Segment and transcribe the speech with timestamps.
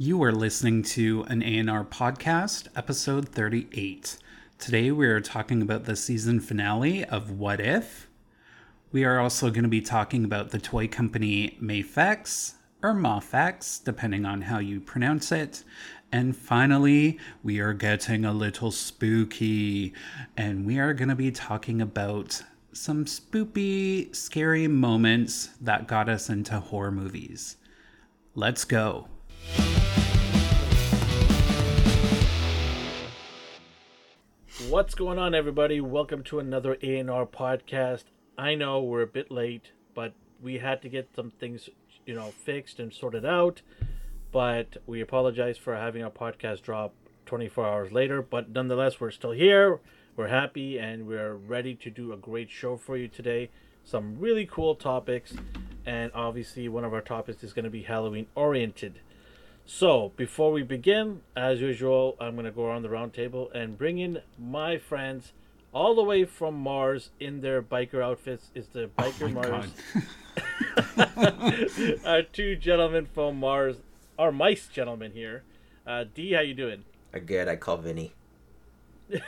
[0.00, 4.16] You are listening to an A&R podcast, episode 38.
[4.56, 8.08] Today we are talking about the season finale of What If.
[8.92, 14.24] We are also going to be talking about the toy company Mafex, or Mafex, depending
[14.24, 15.64] on how you pronounce it.
[16.12, 19.94] And finally, we are getting a little spooky,
[20.36, 22.40] and we are going to be talking about
[22.72, 27.56] some spoopy, scary moments that got us into horror movies.
[28.36, 29.08] Let's go.
[34.68, 35.80] What's going on, everybody?
[35.80, 38.04] Welcome to another A&R podcast.
[38.36, 41.70] I know we're a bit late, but we had to get some things,
[42.04, 43.62] you know, fixed and sorted out.
[44.30, 46.92] But we apologize for having our podcast drop
[47.26, 48.20] 24 hours later.
[48.20, 49.80] But nonetheless, we're still here.
[50.16, 53.50] We're happy and we're ready to do a great show for you today.
[53.84, 55.32] Some really cool topics,
[55.86, 59.00] and obviously, one of our topics is going to be Halloween oriented.
[59.70, 63.76] So, before we begin, as usual, I'm going to go around the round table and
[63.76, 65.34] bring in my friends
[65.74, 68.50] all the way from Mars in their biker outfits.
[68.54, 69.70] Is the biker Mars?
[72.06, 73.76] our two gentlemen from Mars,
[74.18, 75.42] our mice gentlemen here.
[75.86, 76.84] Uh, D, how you doing?
[77.12, 77.46] I'm Good.
[77.46, 78.14] I call Vinny.
[79.12, 79.20] all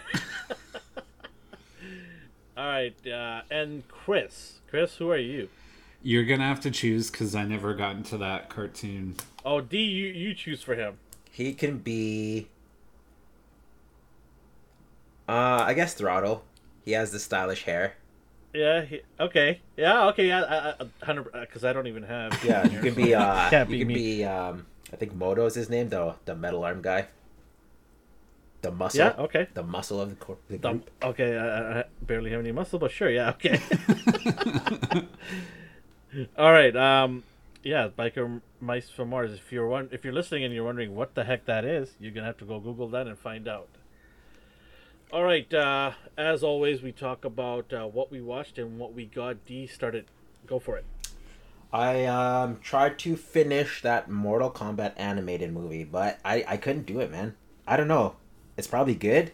[2.56, 4.60] right, uh, and Chris.
[4.70, 5.50] Chris, who are you?
[6.02, 9.16] You're gonna have to choose because I never got into that cartoon.
[9.44, 10.98] Oh, D, you you choose for him.
[11.30, 12.48] He can be.
[15.28, 16.42] Uh, I guess Throttle.
[16.84, 17.94] He has the stylish hair.
[18.52, 18.82] Yeah.
[18.82, 19.60] He, okay.
[19.76, 20.08] Yeah.
[20.08, 20.26] Okay.
[20.26, 20.72] Yeah.
[21.02, 21.30] Hundred.
[21.32, 22.42] Because I don't even have.
[22.42, 22.66] Yeah.
[22.66, 23.14] You can be.
[23.14, 23.94] Uh, Can't you be can me.
[23.94, 24.24] be.
[24.24, 25.88] Um, I think Modo is his name.
[25.90, 27.06] The the metal arm guy.
[28.62, 28.98] The muscle.
[28.98, 29.14] Yeah.
[29.18, 29.48] Okay.
[29.54, 30.90] The muscle of the, cor- the group.
[31.02, 31.36] okay.
[31.36, 33.08] I, I barely have any muscle, but sure.
[33.10, 33.30] Yeah.
[33.30, 33.60] Okay.
[36.38, 36.74] All right.
[36.76, 37.24] Um.
[37.62, 37.88] Yeah.
[37.88, 39.32] Biker mice from Mars.
[39.32, 42.12] If you're one, if you're listening and you're wondering what the heck that is, you're
[42.12, 43.68] gonna have to go Google that and find out.
[45.12, 45.52] All right.
[45.52, 49.44] Uh, as always, we talk about uh, what we watched and what we got.
[49.44, 50.06] D started.
[50.46, 50.84] Go for it.
[51.72, 57.00] I um tried to finish that Mortal Kombat animated movie, but I I couldn't do
[57.00, 57.36] it, man.
[57.66, 58.16] I don't know.
[58.56, 59.32] It's probably good,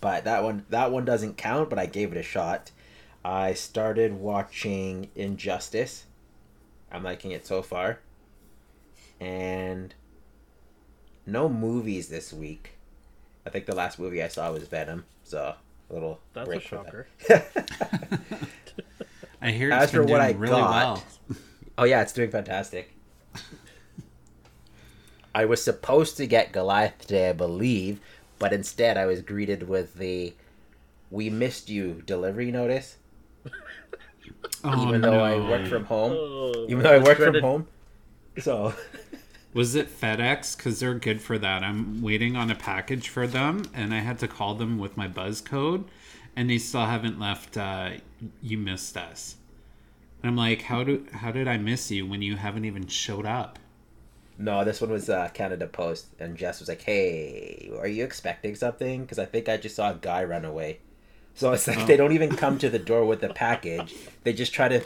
[0.00, 1.68] but that one that one doesn't count.
[1.68, 2.70] But I gave it a shot.
[3.26, 6.04] I started watching Injustice.
[6.92, 7.98] I'm liking it so far.
[9.18, 9.92] And
[11.26, 12.74] no movies this week.
[13.44, 15.06] I think the last movie I saw was Venom.
[15.24, 15.54] So
[15.90, 17.06] a little That's break a from shocker.
[17.26, 18.20] that.
[19.42, 21.04] I hear As it's for been what I really got- well.
[21.78, 22.94] Oh yeah, it's doing fantastic.
[25.34, 28.00] I was supposed to get Goliath today, I believe,
[28.38, 30.32] but instead I was greeted with the
[31.10, 32.96] "We missed you" delivery notice.
[34.64, 35.44] Oh, even though I no.
[35.48, 37.68] work from home, Oh, even though I work dreaded- from home,
[38.38, 38.74] so
[39.52, 40.56] Was it FedEx?
[40.56, 41.62] Because they're good for that.
[41.64, 45.08] I'm waiting on a package for them, and I had to call them with my
[45.08, 45.84] buzz code,
[46.36, 47.56] and they still haven't left.
[47.56, 47.92] Uh,
[48.42, 49.36] you missed us.
[50.22, 53.26] And I'm like, how do how did I miss you when you haven't even showed
[53.26, 53.58] up?
[54.38, 58.54] no, this one was uh, Canada Post, and Jess was like, "Hey, are you expecting
[58.54, 60.80] something?" Because I think I just saw a guy run away.
[61.36, 64.52] So it's like they don't even come to the door with the package; they just
[64.52, 64.82] try to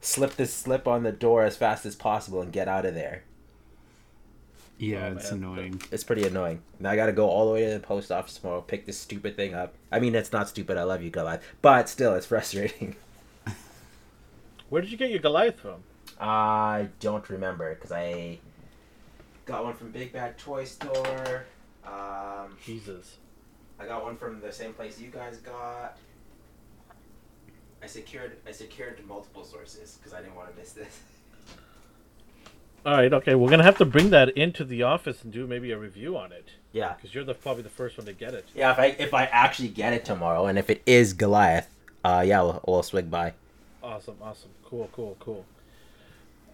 [0.00, 3.22] slip this slip on the door as fast as possible and get out of there.
[4.78, 5.42] Yeah, Oh, it's man.
[5.44, 5.82] annoying.
[5.90, 6.60] It's pretty annoying.
[6.80, 9.34] Now I gotta go all the way to the post office tomorrow, pick this stupid
[9.36, 9.72] thing up.
[9.90, 10.76] I mean, it's not stupid.
[10.76, 12.96] I love you, Goliath, but still, it's frustrating.
[14.68, 15.84] Where did you get your Goliath from?
[16.20, 18.38] I don't remember because I
[19.44, 21.44] got one from Big Bad Toy Store.
[21.86, 23.18] Um, Jesus.
[23.78, 25.96] I got one from the same place you guys got.
[27.82, 31.00] I secured I secured multiple sources because I didn't want to miss this.
[32.84, 35.72] All right, okay, we're gonna have to bring that into the office and do maybe
[35.72, 38.46] a review on it Yeah, because you're the probably the first one to get it.
[38.54, 38.70] yeah.
[38.72, 41.68] If I if I actually get it tomorrow, and if it is Goliath,
[42.04, 43.34] uh, yeah, we'll, we'll swing by.
[43.82, 45.44] Awesome, awesome, cool, cool, cool.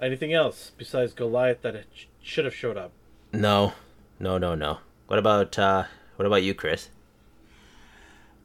[0.01, 2.93] Anything else besides Goliath that it sh- should have showed up?
[3.33, 3.75] No,
[4.19, 4.79] no, no, no.
[5.07, 5.85] What about uh,
[6.17, 6.89] what about you, Chris?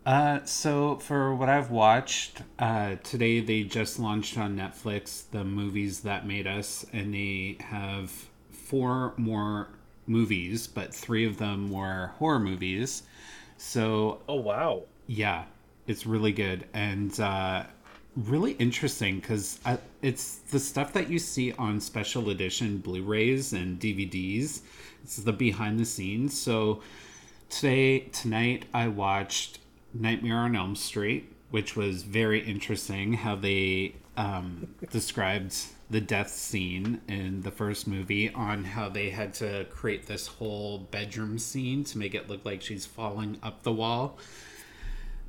[0.07, 5.99] Uh, so for what I've watched, uh, today they just launched on Netflix the movies
[5.99, 8.09] that made us, and they have
[8.49, 9.67] four more
[10.05, 13.03] movies, but three of them were horror movies.
[13.57, 15.43] So Oh wow, yeah,
[15.87, 17.63] it's really good and uh,
[18.15, 19.59] really interesting because
[20.01, 24.61] it's the stuff that you see on special edition Blu-rays and DVDs.
[25.03, 26.41] It's the behind the scenes.
[26.41, 26.81] So
[27.49, 29.59] today, tonight, I watched
[29.99, 33.13] Nightmare on Elm Street, which was very interesting.
[33.13, 35.55] How they um, described
[35.89, 40.79] the death scene in the first movie on how they had to create this whole
[40.79, 44.17] bedroom scene to make it look like she's falling up the wall.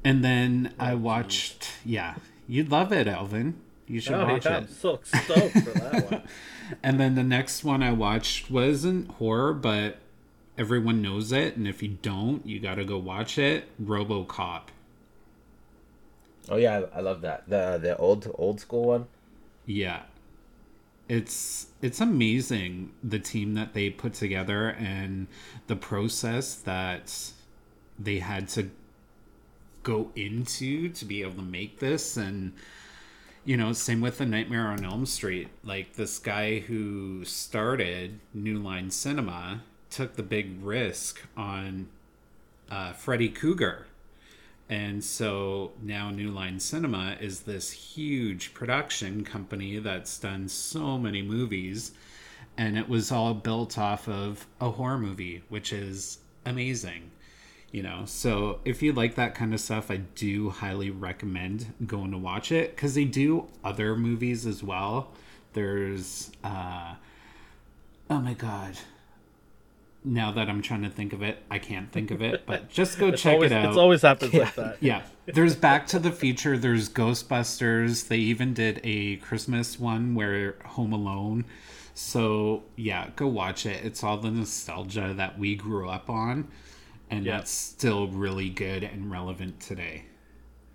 [0.04, 2.16] And then I watched, yeah,
[2.48, 3.60] you'd love it, Elvin.
[3.86, 4.56] You should Oh, watch yeah, it.
[4.58, 6.22] I'm so stoked for that one.
[6.82, 10.00] And then the next one I watched wasn't horror, but
[10.58, 11.56] everyone knows it.
[11.56, 13.64] And if you don't, you got to go watch it.
[13.82, 14.64] RoboCop.
[16.50, 17.48] Oh yeah, I, I love that.
[17.48, 19.06] The the old old school one.
[19.64, 20.02] Yeah.
[21.08, 25.28] It's it's amazing the team that they put together and
[25.66, 27.32] the process that
[27.98, 28.70] they had to
[29.82, 32.52] go into to be able to make this and
[33.44, 38.58] you know same with the nightmare on elm street like this guy who started new
[38.58, 41.88] line cinema took the big risk on
[42.70, 43.86] uh, freddy Krueger
[44.68, 51.22] and so now New Line Cinema is this huge production company that's done so many
[51.22, 51.92] movies.
[52.56, 57.10] And it was all built off of a horror movie, which is amazing.
[57.72, 62.10] You know, so if you like that kind of stuff, I do highly recommend going
[62.12, 65.12] to watch it because they do other movies as well.
[65.52, 66.94] There's, uh,
[68.10, 68.76] oh my God.
[70.04, 72.98] Now that I'm trying to think of it, I can't think of it, but just
[72.98, 73.68] go check always, it out.
[73.68, 74.76] It's always happens like that.
[74.80, 75.02] Yeah.
[75.26, 78.08] There's Back to the Future, there's Ghostbusters.
[78.08, 81.44] They even did a Christmas one where Home Alone.
[81.94, 83.84] So, yeah, go watch it.
[83.84, 86.46] It's all the nostalgia that we grew up on,
[87.10, 87.38] and Yeah.
[87.38, 90.04] that's still really good and relevant today.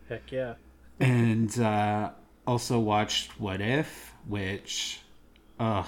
[0.10, 0.56] Heck yeah.
[1.00, 2.12] And uh,
[2.46, 5.00] also watched What If, which,
[5.60, 5.84] uh,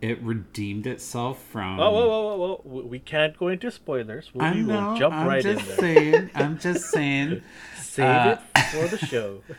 [0.00, 1.80] it redeemed itself from.
[1.80, 2.82] Oh, whoa, whoa, whoa, whoa.
[2.86, 4.30] We can't go into spoilers.
[4.34, 4.96] We I will know.
[4.96, 5.76] jump I'm right just in there.
[5.78, 6.30] saying.
[6.34, 7.42] I'm just saying.
[7.80, 9.42] Save uh, it for the show.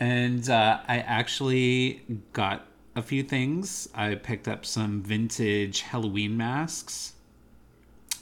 [0.00, 2.02] And uh, I actually
[2.32, 3.88] got a few things.
[3.92, 7.14] I picked up some vintage Halloween masks.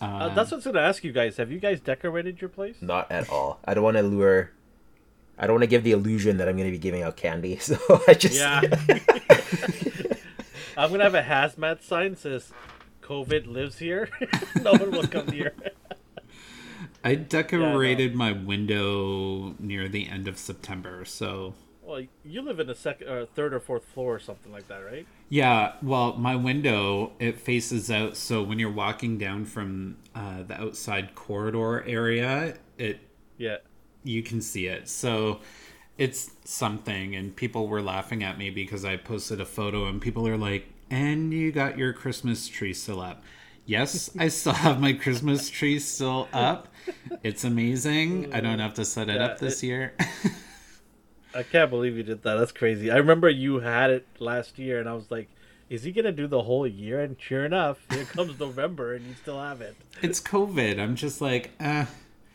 [0.01, 1.37] Uh, that's what I was going to ask you guys.
[1.37, 2.77] Have you guys decorated your place?
[2.81, 3.61] Not at all.
[3.67, 4.53] I don't want to lure.
[5.39, 7.57] I don't want to give the illusion that I'm going to be giving out candy.
[7.61, 7.77] So
[8.09, 8.61] I just Yeah.
[10.77, 12.53] I'm going to have a hazmat sign that says
[13.03, 14.09] COVID lives here.
[14.63, 15.55] no one will come here.
[17.03, 21.05] I decorated my window near the end of September.
[21.05, 24.69] So, Well, you live in a second or third or fourth floor or something like
[24.69, 25.07] that, right?
[25.29, 28.17] yeah, well, my window it faces out.
[28.17, 33.01] So when you're walking down from uh, the outside corridor area, it
[33.39, 33.59] Yeah.
[34.05, 34.89] you can see it.
[34.89, 35.41] So
[35.99, 37.15] it's something.
[37.17, 40.67] And people were laughing at me because I posted a photo, and people are like,
[40.91, 43.23] "And you got your Christmas tree still up?"
[43.65, 46.69] Yes, I still have my Christmas tree still up.
[47.23, 48.33] It's amazing.
[48.33, 49.95] I don't have to set it Yeah, up this it- year.
[51.35, 52.37] I can't believe you did that.
[52.37, 52.91] That's crazy.
[52.91, 55.29] I remember you had it last year, and I was like,
[55.69, 59.15] "Is he gonna do the whole year?" And sure enough, here comes November, and you
[59.15, 59.77] still have it.
[60.03, 60.79] it's COVID.
[60.79, 61.85] I'm just like, eh,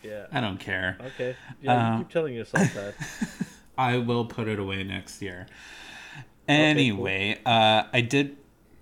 [0.03, 0.27] Yeah.
[0.31, 0.97] I don't care.
[1.07, 1.35] Okay.
[1.61, 2.95] Yeah, you keep telling yourself that.
[3.77, 5.47] I will put it away next year.
[6.47, 8.37] Anyway, uh, I did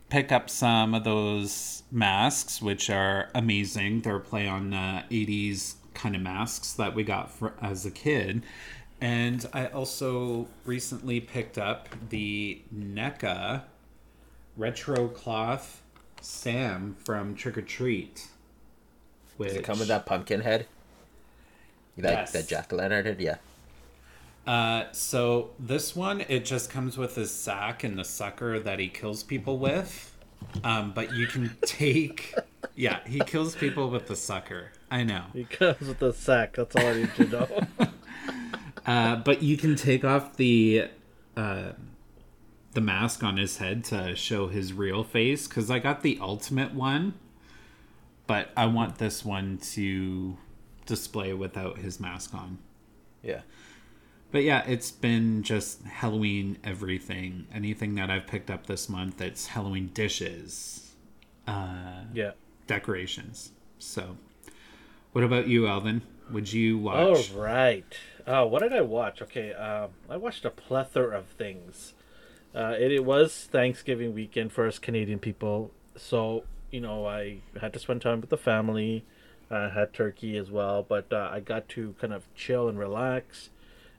[0.09, 4.01] pick up some of those masks, which are amazing.
[4.01, 8.43] They're play on uh, 80s kind of masks that we got for, as a kid.
[9.01, 13.63] And I also recently picked up the NECA
[14.57, 15.81] retro cloth
[16.21, 18.27] Sam from Trick or Treat.
[19.41, 20.67] Does it come with that pumpkin head?
[22.01, 22.31] Like Yes.
[22.31, 23.15] the jack o' lantern?
[23.19, 23.37] Yeah.
[24.47, 28.87] Uh, so this one, it just comes with his sack and the sucker that he
[28.87, 30.15] kills people with.
[30.63, 32.33] Um, but you can take,
[32.75, 34.71] yeah, he kills people with the sucker.
[34.89, 35.25] I know.
[35.33, 36.55] He comes with the sack.
[36.55, 37.47] That's all I need to know.
[38.85, 40.87] Uh, but you can take off the,
[41.37, 41.73] uh,
[42.73, 45.45] the mask on his head to show his real face.
[45.45, 47.13] Cause I got the ultimate one,
[48.25, 50.37] but I want this one to
[50.89, 52.57] display without his mask on.
[53.23, 53.41] Yeah.
[54.31, 57.47] But yeah, it's been just Halloween everything.
[57.53, 60.95] Anything that I've picked up this month, it's Halloween dishes,
[61.47, 62.31] uh, yeah.
[62.67, 63.51] decorations.
[63.79, 64.17] So,
[65.13, 66.01] what about you, Alvin?
[66.31, 67.31] Would you All watch?
[67.31, 67.85] right.
[68.27, 69.21] Uh, what did I watch?
[69.23, 71.93] Okay, um, I watched a plethora of things.
[72.53, 77.73] Uh, it, it was Thanksgiving weekend for us Canadian people, so you know I had
[77.73, 79.05] to spend time with the family.
[79.51, 83.49] I had turkey as well, but uh, I got to kind of chill and relax.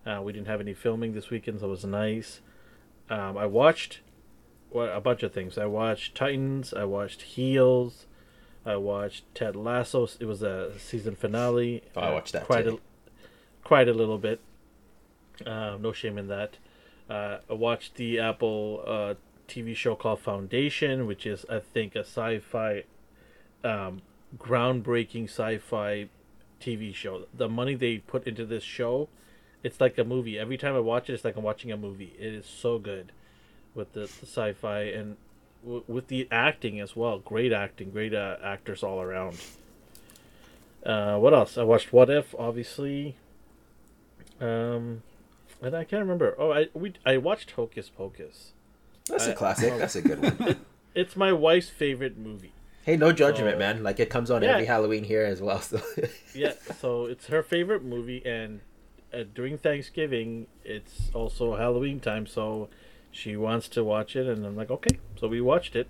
[0.07, 2.41] Uh, we didn't have any filming this weekend, so it was nice.
[3.09, 4.01] Um, I watched
[4.71, 5.59] well, a bunch of things.
[5.59, 6.73] I watched Titans.
[6.73, 8.07] I watched Heels.
[8.65, 10.07] I watched Ted Lasso.
[10.21, 11.83] It was a season finale.
[11.97, 12.81] Oh, I Uh, watched that quite too.
[13.65, 14.41] a quite a little bit.
[15.45, 16.59] Uh, no shame in that.
[17.09, 19.15] Uh, I watched the Apple uh,
[19.49, 22.85] TV show called Foundation, which is I think a sci-fi,
[23.65, 24.03] um,
[24.39, 26.09] groundbreaking sci-fi
[26.61, 27.25] TV show.
[27.35, 29.09] The money they put into this show,
[29.63, 30.39] it's like a movie.
[30.39, 32.15] Every time I watch it, it's like I'm watching a movie.
[32.19, 33.13] It is so good,
[33.75, 35.17] with the, the sci-fi and
[35.65, 37.19] w- with the acting as well.
[37.19, 39.39] Great acting, great uh, actors all around.
[40.85, 41.59] Uh, what else?
[41.59, 43.17] I watched What If, obviously.
[44.41, 45.03] Um,
[45.61, 46.35] and I can't remember.
[46.39, 48.53] Oh, I we I watched Hocus Pocus.
[49.07, 49.77] That's I- a classic.
[49.79, 50.57] That's a good one.
[50.93, 52.53] It's my wife's favorite movie.
[52.85, 53.83] Hey, no judgment, So- man.
[53.83, 54.53] Like it comes on Yeah.
[54.53, 55.61] every Halloween here as well.
[55.61, 55.81] So
[56.35, 58.61] Yeah, so it's her favorite movie, and
[59.13, 62.69] uh, during Thanksgiving, it's also Halloween time, so
[63.11, 64.99] she wants to watch it, and I'm like, okay.
[65.19, 65.89] So we watched it,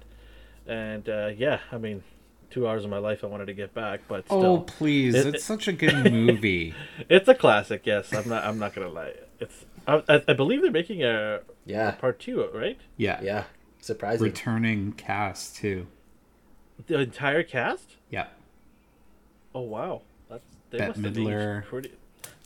[0.67, 2.03] and uh, yeah, I mean,
[2.51, 5.15] two hours of my life I wanted to get back, but Oh, please.
[5.15, 6.75] It- it's such a good movie.
[7.09, 7.83] it's a classic.
[7.85, 8.45] Yes, I'm not.
[8.45, 9.15] I'm not gonna lie.
[9.39, 9.65] It's.
[9.87, 12.79] I, I, I believe they're making a yeah, part two, right?
[12.97, 13.21] Yeah.
[13.23, 13.45] yeah,
[13.81, 14.25] surprising.
[14.27, 15.87] Returning cast, too.
[16.87, 17.97] The entire cast.
[18.11, 18.27] Yeah.
[19.55, 21.65] Oh wow, that's they Bette must have aged Midler.
[21.65, 21.93] pretty.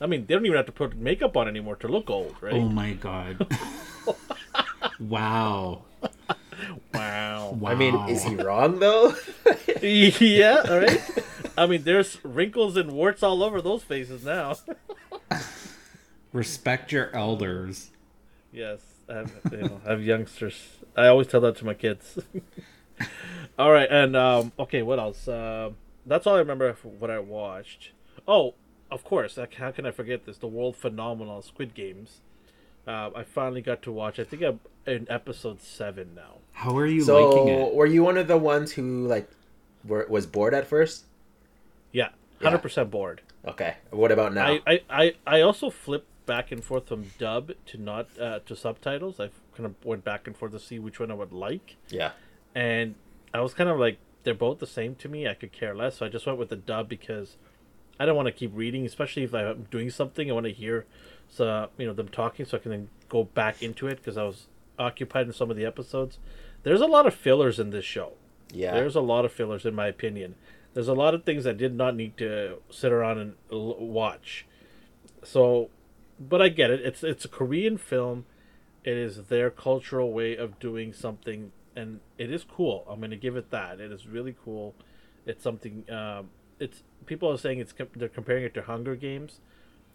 [0.00, 2.52] I mean, they don't even have to put makeup on anymore to look old, right?
[2.52, 3.46] Oh, my God.
[5.00, 5.82] wow.
[6.92, 7.52] Wow.
[7.52, 7.70] Wow.
[7.70, 9.14] I mean, is he wrong though?
[9.82, 11.00] yeah, all right.
[11.56, 14.56] I mean, there's wrinkles and warts all over those faces now.
[16.32, 17.90] Respect your elders.
[18.52, 20.68] yes, I have, you know, I have youngsters.
[20.96, 22.18] I always tell that to my kids.
[23.58, 25.28] all right, and um, okay, what else?
[25.28, 25.70] Uh,
[26.06, 27.90] that's all I remember of what I watched.
[28.26, 28.54] Oh,
[28.90, 29.36] of course.
[29.36, 30.38] Like, how can I forget this?
[30.38, 32.20] The world phenomenal Squid Games.
[32.86, 34.18] Uh, I finally got to watch.
[34.18, 36.36] I think I'm in episode seven now.
[36.52, 37.74] How are you liking so, it?
[37.74, 39.28] were you one of the ones who like
[39.84, 41.04] were was bored at first?
[41.92, 42.10] Yeah,
[42.40, 42.48] Yeah.
[42.48, 43.22] hundred percent bored.
[43.46, 43.76] Okay.
[43.90, 44.46] What about now?
[44.46, 48.54] I, I, I, I also flipped back and forth from dub to not uh, to
[48.54, 49.18] subtitles.
[49.18, 52.12] I kind of went back and forth to see which one I would like, yeah.
[52.54, 52.94] And
[53.32, 55.28] I was kind of like they're both the same to me.
[55.28, 57.36] I could care less, so I just went with the dub because
[57.98, 60.30] I don't want to keep reading, especially if I'm doing something.
[60.30, 60.86] I want to hear,
[61.28, 64.16] so uh, you know them talking, so I can then go back into it because
[64.16, 64.46] I was
[64.78, 66.18] occupied in some of the episodes.
[66.62, 68.14] There's a lot of fillers in this show.
[68.52, 68.72] Yeah.
[68.72, 70.34] There's a lot of fillers, in my opinion.
[70.72, 74.46] There's a lot of things I did not need to sit around and l- watch.
[75.22, 75.70] So,
[76.18, 76.80] but I get it.
[76.80, 78.26] It's it's a Korean film.
[78.82, 82.84] It is their cultural way of doing something, and it is cool.
[82.88, 83.80] I'm going to give it that.
[83.80, 84.74] It is really cool.
[85.26, 85.84] It's something.
[85.90, 89.40] Um, it's people are saying it's com- they're comparing it to Hunger Games.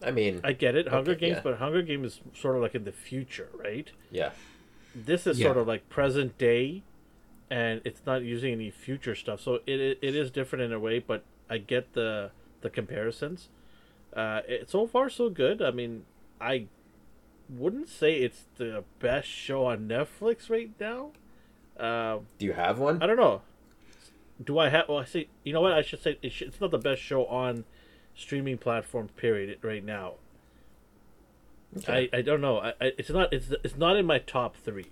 [0.02, 1.42] I mean, I get it, Hunger Okay, Games, yeah.
[1.44, 3.92] but Hunger Games is sort of like in the future, right?
[4.12, 4.32] yeah.
[4.96, 5.48] this is Yeah.
[5.48, 6.84] sort of like present day
[7.52, 10.80] and it's not using any future stuff so it, it, it is different in a
[10.80, 12.32] way but i get the
[12.62, 13.50] the comparisons
[14.16, 16.04] uh it, so far so good i mean
[16.42, 16.66] i
[17.50, 21.12] wouldn't say it's the best show on netflix right now
[21.80, 23.02] uh, Do you have one?
[23.02, 23.42] i don't know
[24.44, 26.62] do i have well i see you know what i should say it should, it's
[26.62, 27.66] not the best show on
[28.16, 30.14] streaming platform period right now
[31.78, 32.10] Okay.
[32.12, 34.88] I, I don't know I, I, it's not it's it's not in my top three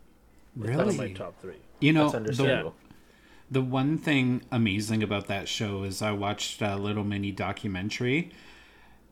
[0.59, 2.75] it's not in my top three You know, That's the, understandable.
[3.49, 8.31] the one thing amazing about that show is I watched a little mini documentary.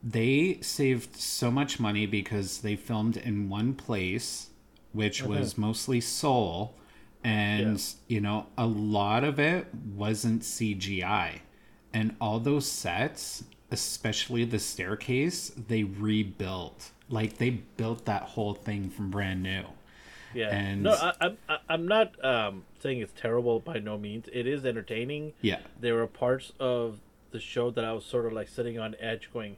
[0.02, 4.50] They saved so much money because they filmed in one place,
[4.92, 6.74] which was mostly Seoul,
[7.26, 11.40] and you know a lot of it wasn't CGI,
[11.92, 16.90] and all those sets, especially the staircase, they rebuilt.
[17.08, 19.64] Like they built that whole thing from brand new.
[20.34, 20.48] Yeah.
[20.50, 24.26] And- no, I, I'm I- I'm not um, saying it's terrible by no means.
[24.32, 25.32] It is entertaining.
[25.40, 25.60] Yeah.
[25.80, 29.30] There were parts of the show that I was sort of like sitting on edge,
[29.32, 29.56] going,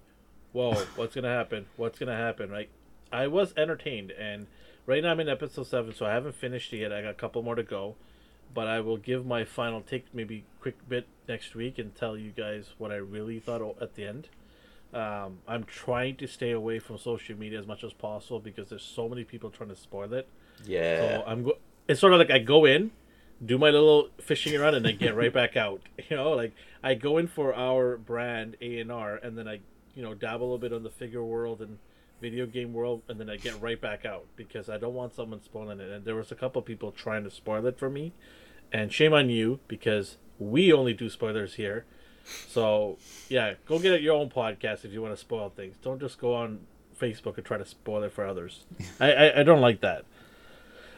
[0.52, 1.66] "Whoa, what's gonna happen?
[1.76, 2.70] What's gonna happen?" Like,
[3.12, 4.46] I was entertained, and
[4.88, 6.92] right now I'm in episode seven, so I haven't finished it yet.
[6.92, 7.94] I got a couple more to go,
[8.54, 12.30] but I will give my final take, maybe quick bit next week, and tell you
[12.30, 14.28] guys what I really thought at the end.
[14.94, 18.82] Um, I'm trying to stay away from social media as much as possible because there's
[18.82, 20.26] so many people trying to spoil it.
[20.64, 21.18] Yeah.
[21.18, 22.90] So I'm go- it's sort of like I go in,
[23.44, 25.82] do my little fishing around, and then get right back out.
[26.08, 29.60] You know, like I go in for our brand A and R, and then I,
[29.94, 31.76] you know, dabble a little bit on the figure world and
[32.20, 35.42] video game world, and then I get right back out because I don't want someone
[35.42, 35.90] spoiling it.
[35.90, 38.12] And there was a couple people trying to spoil it for me,
[38.72, 41.84] and shame on you because we only do spoilers here.
[42.48, 42.98] So
[43.28, 45.76] yeah, go get your own podcast if you want to spoil things.
[45.82, 46.60] Don't just go on
[46.98, 48.64] Facebook and try to spoil it for others.
[49.00, 50.04] I, I, I don't like that.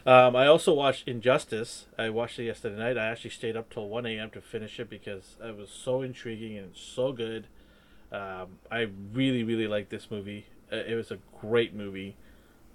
[0.07, 1.87] Um, I also watched Injustice.
[1.99, 2.97] I watched it yesterday night.
[2.97, 4.31] I actually stayed up till 1 a.m.
[4.31, 7.47] to finish it because it was so intriguing and so good.
[8.11, 10.47] Um, I really, really liked this movie.
[10.73, 12.17] Uh, It was a great movie.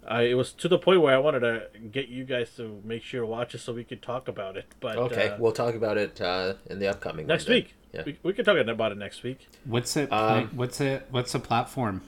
[0.08, 3.02] I, it was to the point where I wanted to get you guys to make
[3.02, 4.66] sure to watch it so we could talk about it.
[4.80, 8.04] But Okay, uh, we'll talk about it uh, in the upcoming next week Yeah.
[8.06, 9.48] we, we can talk about it next week.
[9.64, 10.12] What's it?
[10.14, 11.08] Um, what's it?
[11.10, 12.02] What's the platform?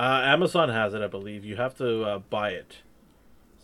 [0.00, 1.44] Uh, Amazon has it, I believe.
[1.44, 2.78] You have to uh, buy it,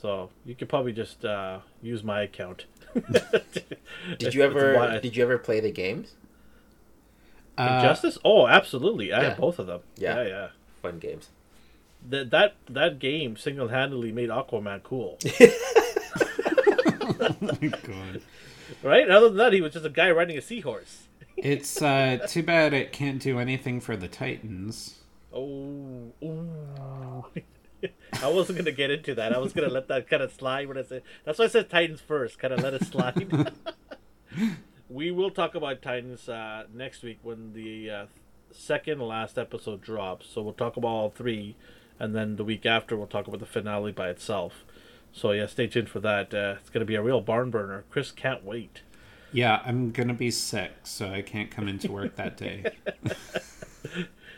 [0.02, 2.66] so you could probably just uh, use my account.
[4.18, 6.12] Did you ever did you ever play the games?
[7.56, 8.18] Uh, Injustice?
[8.25, 9.12] Oh, absolutely!
[9.12, 9.28] I Yeah.
[9.30, 9.80] have both of them.
[9.97, 10.23] Yeah.
[10.23, 10.49] yeah, yeah.
[10.84, 11.30] Fun games.
[12.06, 15.18] That that that game single handedly made Aquaman cool,
[17.82, 18.20] God.
[18.82, 19.08] right?
[19.08, 21.08] Other than that, he was just a guy riding a seahorse.
[21.38, 25.00] It's uh, too bad it can't do anything for the Titans.
[25.32, 27.24] Oh, ooh.
[28.22, 29.34] I wasn't gonna get into that.
[29.34, 31.00] I was gonna let that kind of slide when I said.
[31.24, 32.38] That's why I said Titans first.
[32.38, 33.52] Kind of let it slide.
[34.90, 38.06] we will talk about Titans uh, next week when the uh,
[38.54, 40.26] second last episode drops.
[40.28, 41.56] So we'll talk about all three,
[41.99, 44.64] and then the week after we'll talk about the finale by itself.
[45.12, 46.32] So yeah, stay tuned for that.
[46.34, 47.84] Uh, it's gonna be a real barn burner.
[47.90, 48.82] Chris can't wait.
[49.32, 52.64] Yeah, I'm gonna be sick, so I can't come into work that day.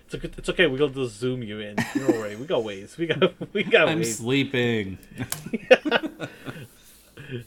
[0.06, 0.66] It's, okay, it's okay.
[0.68, 1.74] We'll just zoom you in.
[1.96, 2.36] Don't worry.
[2.36, 2.96] We got ways.
[2.96, 4.18] We got we got I'm ways.
[4.18, 4.98] sleeping.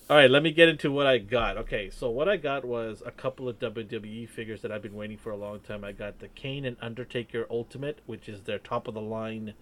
[0.09, 1.57] All right, let me get into what I got.
[1.57, 5.17] Okay, so what I got was a couple of WWE figures that I've been waiting
[5.17, 5.83] for a long time.
[5.83, 9.53] I got the Kane and Undertaker Ultimate, which is their top of the line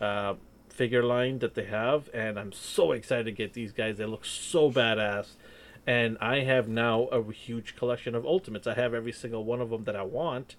[0.00, 0.34] uh,
[0.68, 3.96] figure line that they have, and I'm so excited to get these guys.
[3.96, 5.30] They look so badass,
[5.86, 8.66] and I have now a huge collection of Ultimates.
[8.66, 10.56] I have every single one of them that I want,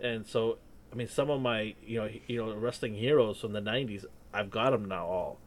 [0.00, 0.58] and so
[0.92, 4.50] I mean, some of my you know you know wrestling heroes from the '90s, I've
[4.50, 5.38] got them now all.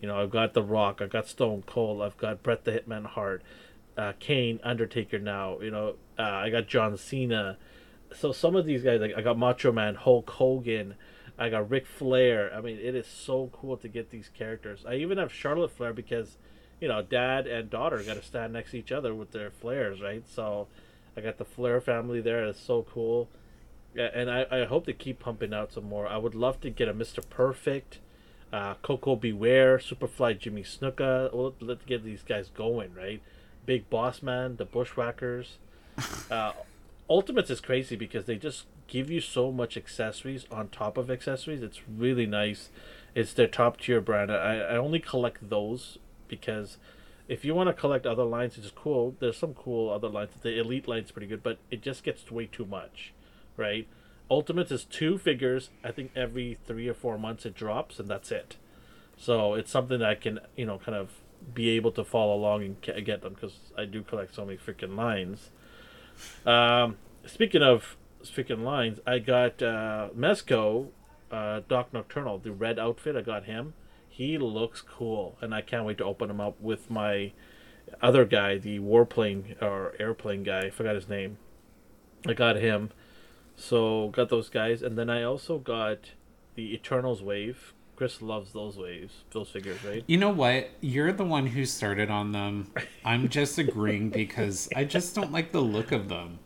[0.00, 3.06] You know, I've got The Rock, I've got Stone Cold, I've got Bret the Hitman
[3.06, 3.42] Hart,
[3.96, 5.60] uh, Kane, Undertaker now.
[5.60, 7.56] You know, uh, I got John Cena.
[8.14, 10.94] So some of these guys, like I got Macho Man, Hulk Hogan,
[11.38, 12.52] I got Ric Flair.
[12.54, 14.84] I mean, it is so cool to get these characters.
[14.86, 16.36] I even have Charlotte Flair because,
[16.80, 20.00] you know, dad and daughter got to stand next to each other with their flares,
[20.00, 20.24] right?
[20.28, 20.68] So
[21.16, 22.44] I got the Flair family there.
[22.44, 23.28] It's so cool.
[23.94, 26.06] Yeah, and I, I hope to keep pumping out some more.
[26.06, 27.28] I would love to get a Mr.
[27.28, 28.00] Perfect,
[28.54, 29.32] uh, Koko B.
[29.32, 31.34] Ware, Superfly Jimmy Snuka.
[31.34, 33.20] Well, let's get these guys going, right?
[33.66, 35.58] Big Boss Man, the Bushwhackers.
[36.30, 36.52] Uh,
[37.08, 41.62] Ultimates is crazy because they just give you so much accessories on top of accessories.
[41.62, 42.70] It's really nice.
[43.14, 44.32] It's their top tier brand.
[44.32, 46.78] I, I only collect those because
[47.28, 50.30] if you want to collect other lines, it's cool, there's some cool other lines.
[50.40, 53.12] The Elite line's pretty good, but it just gets way too much,
[53.56, 53.86] right?
[54.30, 55.70] Ultimates is two figures.
[55.82, 58.56] I think every three or four months it drops, and that's it.
[59.16, 61.10] So it's something that I can, you know, kind of
[61.52, 64.96] be able to follow along and get them because I do collect so many freaking
[64.96, 65.50] lines.
[66.46, 70.88] Um, speaking of freaking lines, I got uh, Mezco,
[71.30, 73.16] uh, Doc Nocturnal, the red outfit.
[73.16, 73.74] I got him.
[74.08, 77.32] He looks cool, and I can't wait to open him up with my
[78.00, 80.66] other guy, the warplane or airplane guy.
[80.66, 81.38] I forgot his name.
[82.26, 82.90] I got him.
[83.56, 85.98] So got those guys, and then I also got
[86.54, 87.72] the Eternals wave.
[87.96, 90.02] Chris loves those waves, those figures, right?
[90.08, 90.70] You know what?
[90.80, 92.72] You're the one who started on them.
[93.04, 96.40] I'm just agreeing because I just don't like the look of them.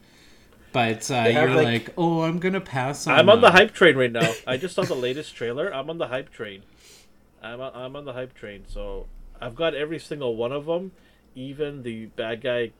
[0.73, 3.18] But uh, you're like- like, oh, I'm gonna pass on.
[3.18, 4.31] I'm on the hype train right now.
[4.47, 5.75] I just saw the latest trailer.
[5.75, 6.62] I'm on the hype train.
[7.42, 8.64] I'm on, I'm on the hype train.
[8.68, 9.07] So
[9.40, 10.92] I've got every single one of them,
[11.35, 12.73] even the bad guy.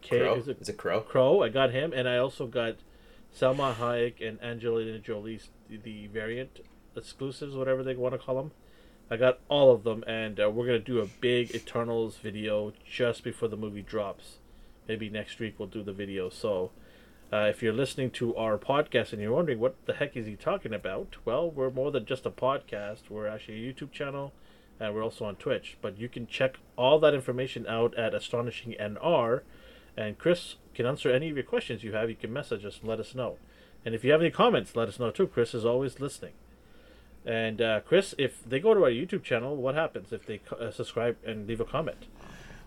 [0.00, 0.34] K, Kro?
[0.36, 1.00] Is it Is it Kro?
[1.00, 1.42] Kro?
[1.42, 2.76] I got him, and I also got
[3.34, 6.60] Salma Hayek and Angelina Jolie's the, variant
[6.94, 8.52] exclusives, whatever they want to call them.
[9.10, 13.24] I got all of them, and uh, we're gonna do a big Eternals video just
[13.24, 14.38] before the movie drops.
[14.88, 16.28] Maybe next week we'll do the video.
[16.28, 16.70] So,
[17.32, 20.36] uh, if you're listening to our podcast and you're wondering what the heck is he
[20.36, 23.08] talking about, well, we're more than just a podcast.
[23.08, 24.32] We're actually a YouTube channel,
[24.78, 25.78] and we're also on Twitch.
[25.80, 29.42] But you can check all that information out at Astonishing NR,
[29.96, 32.08] and Chris can answer any of your questions you have.
[32.10, 33.36] You can message us and let us know.
[33.84, 35.26] And if you have any comments, let us know too.
[35.26, 36.32] Chris is always listening.
[37.24, 40.70] And uh, Chris, if they go to our YouTube channel, what happens if they uh,
[40.70, 42.06] subscribe and leave a comment?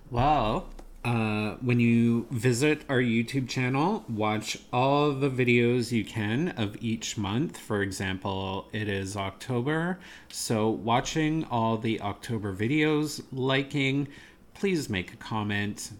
[0.10, 0.70] Well,
[1.04, 7.18] uh, when you visit our YouTube channel, watch all the videos you can of each
[7.18, 7.58] month.
[7.58, 10.00] For example, it is October.
[10.30, 14.08] So, watching all the October videos, liking,
[14.54, 15.91] please make a comment.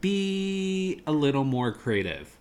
[0.00, 2.36] Be a little more creative.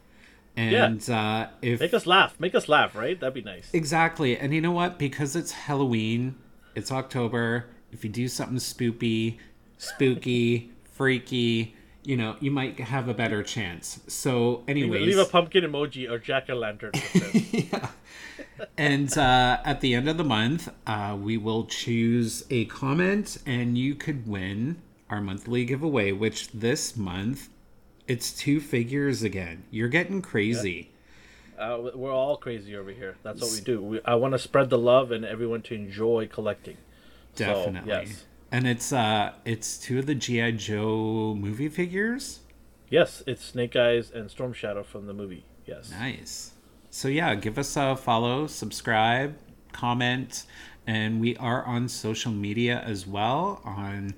[0.55, 2.39] And uh, if Make us laugh.
[2.39, 3.19] Make us laugh, right?
[3.19, 3.69] That'd be nice.
[3.73, 4.37] Exactly.
[4.37, 4.99] And you know what?
[4.99, 6.35] Because it's Halloween,
[6.75, 7.65] it's October.
[7.91, 9.37] If you do something spoopy,
[9.77, 13.99] spooky, freaky, you know, you might have a better chance.
[14.07, 16.91] So, anyways, Leave a pumpkin emoji or jack o' lantern.
[16.93, 17.81] with this.
[18.77, 23.77] and uh, at the end of the month, uh, we will choose a comment, and
[23.77, 26.11] you could win our monthly giveaway.
[26.11, 27.49] Which this month,
[28.07, 29.63] it's two figures again.
[29.71, 30.91] You're getting crazy.
[31.57, 33.15] Uh, we're all crazy over here.
[33.23, 33.81] That's what we do.
[33.81, 36.77] We, I want to spread the love and everyone to enjoy collecting.
[37.35, 37.91] Definitely.
[37.91, 38.25] So, yes.
[38.51, 42.41] And it's uh, it's two of the GI Joe movie figures.
[42.89, 45.45] Yes, it's Snake Eyes and Storm Shadow from the movie.
[45.65, 45.89] Yes.
[45.89, 46.51] Nice.
[46.91, 49.35] So yeah, give us a follow, subscribe,
[49.71, 50.45] comment,
[50.85, 54.13] and we are on social media as well on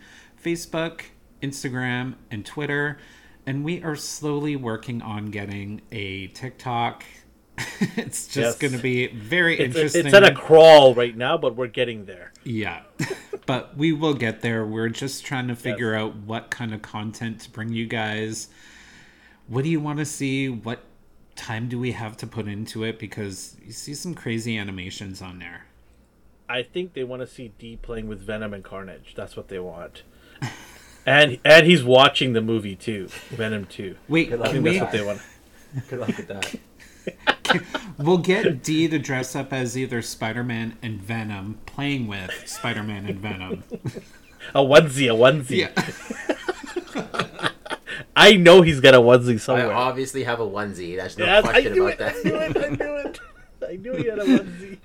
[0.46, 1.02] Facebook,
[1.42, 3.00] Instagram, and Twitter.
[3.48, 7.04] And we are slowly working on getting a TikTok.
[7.96, 8.58] it's just yes.
[8.58, 10.06] going to be very it's, interesting.
[10.06, 12.32] It's at a crawl right now, but we're getting there.
[12.44, 12.82] Yeah.
[13.46, 14.66] but we will get there.
[14.66, 16.02] We're just trying to figure yes.
[16.02, 18.50] out what kind of content to bring you guys.
[19.48, 20.50] What do you want to see?
[20.50, 20.84] What
[21.36, 23.00] time do we have to put into it?
[23.00, 25.66] Because you see some crazy animations on there.
[26.48, 29.14] I think they want to see D playing with Venom and Carnage.
[29.16, 30.04] That's what they want.
[31.06, 33.96] And and he's watching the movie too, Venom Two.
[34.08, 34.78] Wait, I think we...
[34.78, 35.22] that's what they want.
[35.90, 36.56] Good luck with that.
[37.98, 42.84] we'll get D to dress up as either Spider Man and Venom, playing with Spider
[42.84, 43.64] Man and Venom.
[44.54, 45.70] a onesie, a onesie.
[46.96, 47.50] Yeah.
[48.16, 49.72] I know he's got a onesie somewhere.
[49.72, 50.96] I obviously have a onesie.
[50.96, 51.98] That's no yes, question about it.
[52.00, 52.16] that.
[52.16, 52.58] I knew it.
[52.58, 53.20] I knew it.
[53.68, 54.78] I knew he had a onesie.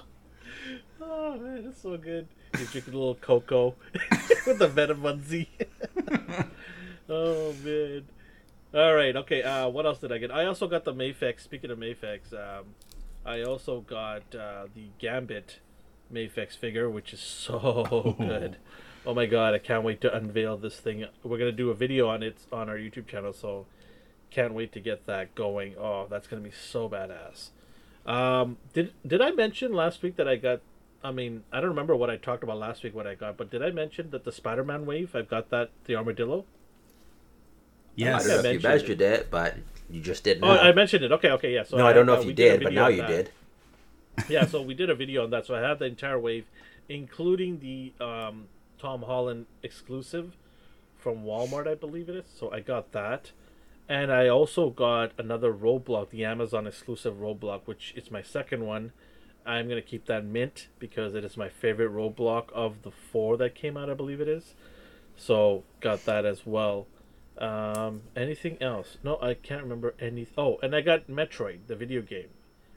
[1.00, 2.28] oh man, that's so good.
[2.58, 3.74] He's drinking a little cocoa
[4.46, 5.48] with the Venom onesie.
[7.08, 8.04] oh man.
[8.74, 9.16] All right.
[9.16, 9.42] Okay.
[9.42, 10.30] Uh, what else did I get?
[10.30, 11.40] I also got the Mafex.
[11.40, 12.66] Speaking of Mafex, um,
[13.24, 15.60] I also got uh, the Gambit
[16.12, 18.56] Mafex figure, which is so good.
[19.04, 21.04] Oh my god, I can't wait to unveil this thing.
[21.22, 23.66] We're gonna do a video on it on our YouTube channel, so
[24.30, 25.74] can't wait to get that going.
[25.78, 27.50] Oh, that's gonna be so badass.
[28.04, 30.60] Um, did did I mention last week that I got?
[31.06, 32.94] I mean, I don't remember what I talked about last week.
[32.94, 35.14] What I got, but did I mention that the Spider-Man wave?
[35.14, 36.44] I've got that the armadillo.
[37.94, 39.20] Yes, I don't know if you mentioned it.
[39.20, 39.56] it, but
[39.88, 40.42] you just didn't.
[40.42, 41.12] Oh, I mentioned it.
[41.12, 41.62] Okay, okay, yeah.
[41.62, 43.08] So no, I, I don't know uh, if you did, but now you that.
[43.08, 43.30] did.
[44.28, 45.46] yeah, so we did a video on that.
[45.46, 46.46] So I have the entire wave,
[46.88, 50.36] including the um, Tom Holland exclusive
[50.98, 52.24] from Walmart, I believe it is.
[52.36, 53.30] So I got that.
[53.88, 58.90] And I also got another Roadblock, the Amazon exclusive Roadblock, which is my second one.
[59.46, 63.36] I'm going to keep that mint because it is my favorite Roadblock of the four
[63.36, 64.54] that came out, I believe it is.
[65.16, 66.86] So got that as well.
[67.38, 68.98] Um, anything else?
[69.04, 70.26] No, I can't remember any.
[70.36, 72.28] Oh, and I got Metroid, the video game.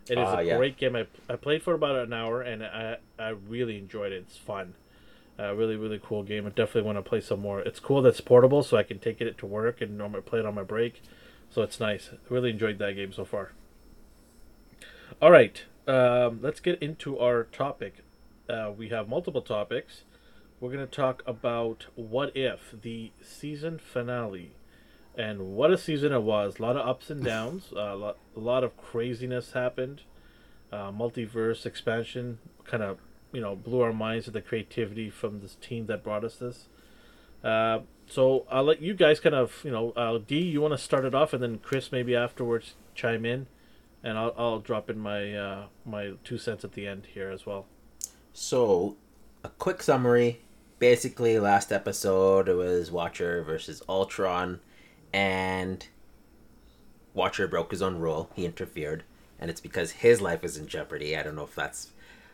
[0.10, 0.58] It is uh, a yeah.
[0.58, 0.96] great game.
[0.96, 4.26] I, I played for about an hour and I, I really enjoyed it.
[4.28, 4.74] It's fun.
[5.40, 6.46] Uh, really, really cool game.
[6.46, 7.62] I definitely want to play some more.
[7.62, 10.40] It's cool that it's portable, so I can take it to work and normally play
[10.40, 11.02] it on my break.
[11.50, 12.10] So it's nice.
[12.12, 13.54] I really enjoyed that game so far.
[15.22, 18.04] All right, um, let's get into our topic.
[18.47, 20.04] Uh, we have multiple topics.
[20.60, 24.52] We're going to talk about What If, the season finale.
[25.17, 26.60] And what a season it was.
[26.60, 27.73] A lot of ups and downs.
[27.75, 30.02] Uh, a, lot, a lot of craziness happened.
[30.71, 32.99] Uh, multiverse expansion kind of
[33.32, 36.67] you know blew our minds with the creativity from this team that brought us this.
[37.43, 40.78] Uh, so I'll let you guys kind of you know uh, D, you want to
[40.78, 43.47] start it off, and then Chris maybe afterwards chime in,
[44.04, 47.46] and I'll I'll drop in my uh, my two cents at the end here as
[47.46, 47.66] well.
[48.34, 48.98] So,
[49.44, 50.42] a quick summary.
[50.80, 54.62] Basically, last episode it was Watcher versus Ultron,
[55.12, 55.86] and
[57.14, 58.30] Watcher broke his own rule.
[58.34, 59.04] He interfered,
[59.40, 61.18] and it's because his life is in jeopardy.
[61.18, 61.90] I don't know if that's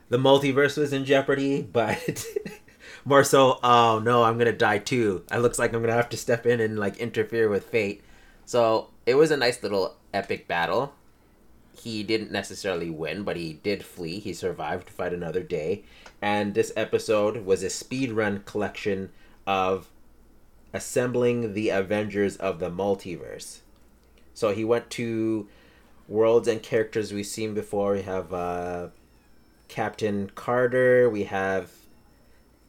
[0.09, 2.23] the multiverse was in jeopardy, but
[3.05, 5.23] more so, oh no, I'm gonna die too.
[5.31, 8.03] It looks like I'm gonna have to step in and like interfere with fate.
[8.45, 10.93] So it was a nice little epic battle.
[11.85, 14.17] He didn't necessarily win, but he did flee.
[14.17, 15.83] He survived to fight another day.
[16.19, 19.11] And this episode was a speed run collection
[19.45, 19.87] of
[20.73, 23.59] assembling the Avengers of the multiverse.
[24.33, 25.47] So he went to
[26.07, 27.91] worlds and characters we've seen before.
[27.91, 28.87] We have uh,
[29.67, 31.07] Captain Carter.
[31.07, 31.69] We have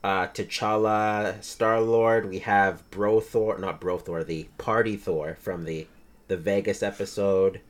[0.04, 2.28] uh, T'Challa, Star Lord.
[2.28, 5.86] We have Bro Thor, not Bro Thor, the Party Thor from the
[6.28, 7.62] the Vegas episode.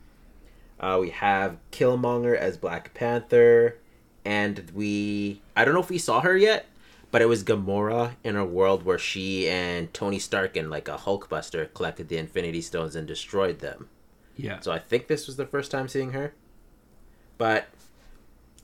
[0.79, 3.79] Uh, we have Killmonger as Black Panther,
[4.25, 6.67] and we I don't know if we saw her yet,
[7.11, 10.97] but it was Gamora in a world where she and Tony Stark and like a
[10.97, 13.89] Hulkbuster collected the Infinity Stones and destroyed them.
[14.37, 14.61] Yeah.
[14.61, 16.35] So I think this was the first time seeing her.
[17.39, 17.69] But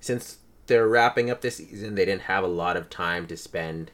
[0.01, 3.90] since they're wrapping up this season, they didn't have a lot of time to spend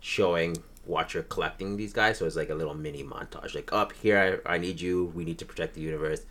[0.00, 2.18] showing Watcher collecting these guys.
[2.18, 3.54] So it's like a little mini montage.
[3.54, 5.12] Like, up here, I, I need you.
[5.14, 6.22] We need to protect the universe.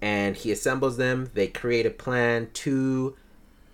[0.00, 1.30] and he assembles them.
[1.34, 3.16] They create a plan to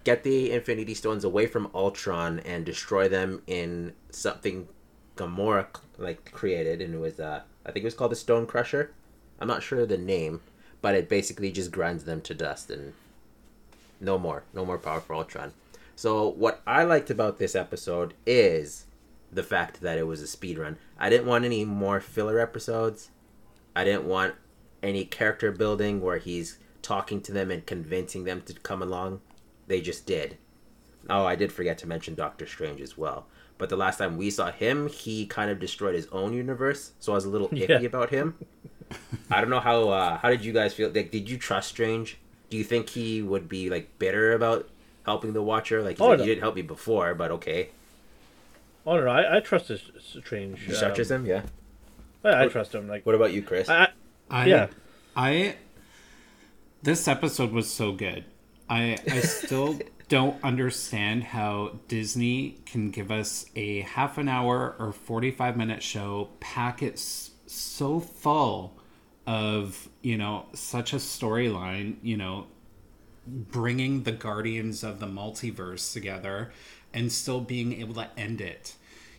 [0.05, 4.69] get the Infinity Stones away from Ultron and destroy them in something
[5.17, 5.67] Gamora
[5.99, 8.93] like created, and it was uh, I think it was called the Stone Crusher.
[9.41, 10.41] I'm not sure the name,
[10.83, 12.95] but it basically just grinds them to dust and
[14.01, 15.53] no more, no more power for Ultron.
[15.97, 18.84] So what I liked about this episode is
[19.35, 20.79] the fact that it was a speed run.
[20.99, 23.11] I didn't want any more filler episodes.
[23.77, 24.35] I didn't want
[24.83, 29.21] any character building where he's talking to them and convincing them to come along.
[29.67, 30.39] They just did.
[31.11, 33.27] Oh, I did forget to mention Doctor Strange as well.
[33.59, 37.13] But the last time we saw him, he kind of destroyed his own universe, so
[37.13, 37.81] I was a little iffy Yeah.
[37.81, 38.35] about him.
[39.31, 39.89] I don't know how.
[39.89, 40.91] Uh, how did you guys feel?
[40.95, 42.19] Like, did you trust Strange?
[42.51, 44.69] Do you think he would be like bitter about
[45.07, 45.83] helping the Watcher?
[45.83, 46.25] Like, Oh, like, no.
[46.25, 47.71] you didn't help me before, but okay.
[48.87, 50.69] Oh no, I, I trust this Strange.
[50.69, 51.43] You trust um, him, yeah.
[52.23, 52.89] I, I trust him.
[52.89, 53.69] Like, What about you, Chris?
[53.69, 53.89] I,
[54.31, 54.67] I, Yeah.
[55.17, 55.57] I.
[56.83, 58.25] This episode was so good.
[58.69, 64.93] I I still don't understand how Disney can give us a half an hour or
[64.93, 68.77] forty five minute show, pack it so full
[69.27, 71.97] of you know such a storyline.
[72.03, 72.47] You know,
[73.27, 76.53] bringing the guardians of the multiverse together
[76.95, 78.75] and still being able to end it.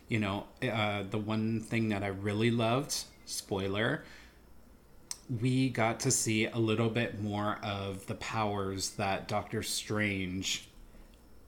[0.08, 4.04] You know uh, the one thing that i really loved spoiler
[5.40, 10.68] we got to see a little bit more of the powers that doctor strange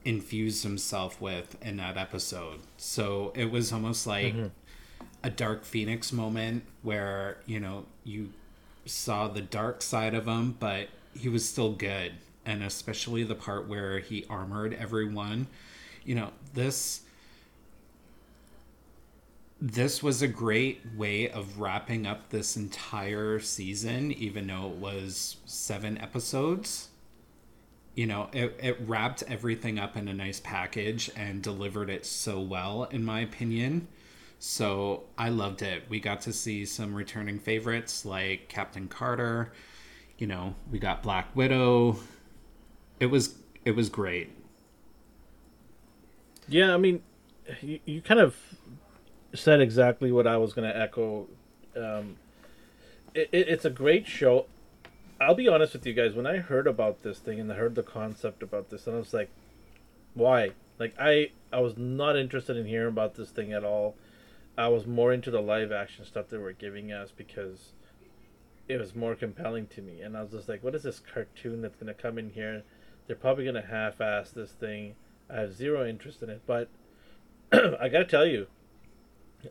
[0.03, 2.59] infused himself with in that episode.
[2.77, 4.33] So it was almost like
[5.23, 8.31] a dark phoenix moment where you know you
[8.85, 10.87] saw the dark side of him but
[11.17, 12.13] he was still good.
[12.45, 15.47] And especially the part where he armored everyone
[16.09, 17.01] you know this
[19.61, 25.37] this was a great way of wrapping up this entire season even though it was
[25.45, 26.87] seven episodes.
[27.93, 32.39] You know it, it wrapped everything up in a nice package and delivered it so
[32.39, 33.87] well in my opinion.
[34.39, 35.83] So i loved it.
[35.89, 39.51] We got to see some returning favorites like captain carter.
[40.17, 41.97] You know we got black widow.
[42.99, 44.38] It was it was great
[46.49, 47.01] yeah, I mean,
[47.61, 48.35] you, you kind of
[49.33, 51.27] said exactly what I was going to echo.
[51.75, 52.17] Um,
[53.13, 54.47] it, it, it's a great show.
[55.21, 56.13] I'll be honest with you guys.
[56.13, 58.99] When I heard about this thing and I heard the concept about this, and I
[58.99, 59.29] was like,
[60.13, 63.95] "Why?" Like I, I was not interested in hearing about this thing at all.
[64.57, 67.73] I was more into the live action stuff they were giving us because
[68.67, 70.01] it was more compelling to me.
[70.01, 72.63] And I was just like, "What is this cartoon that's gonna come in here?
[73.07, 74.95] They're probably gonna half-ass this thing."
[75.29, 76.69] I have zero interest in it, but
[77.51, 78.47] I gotta tell you,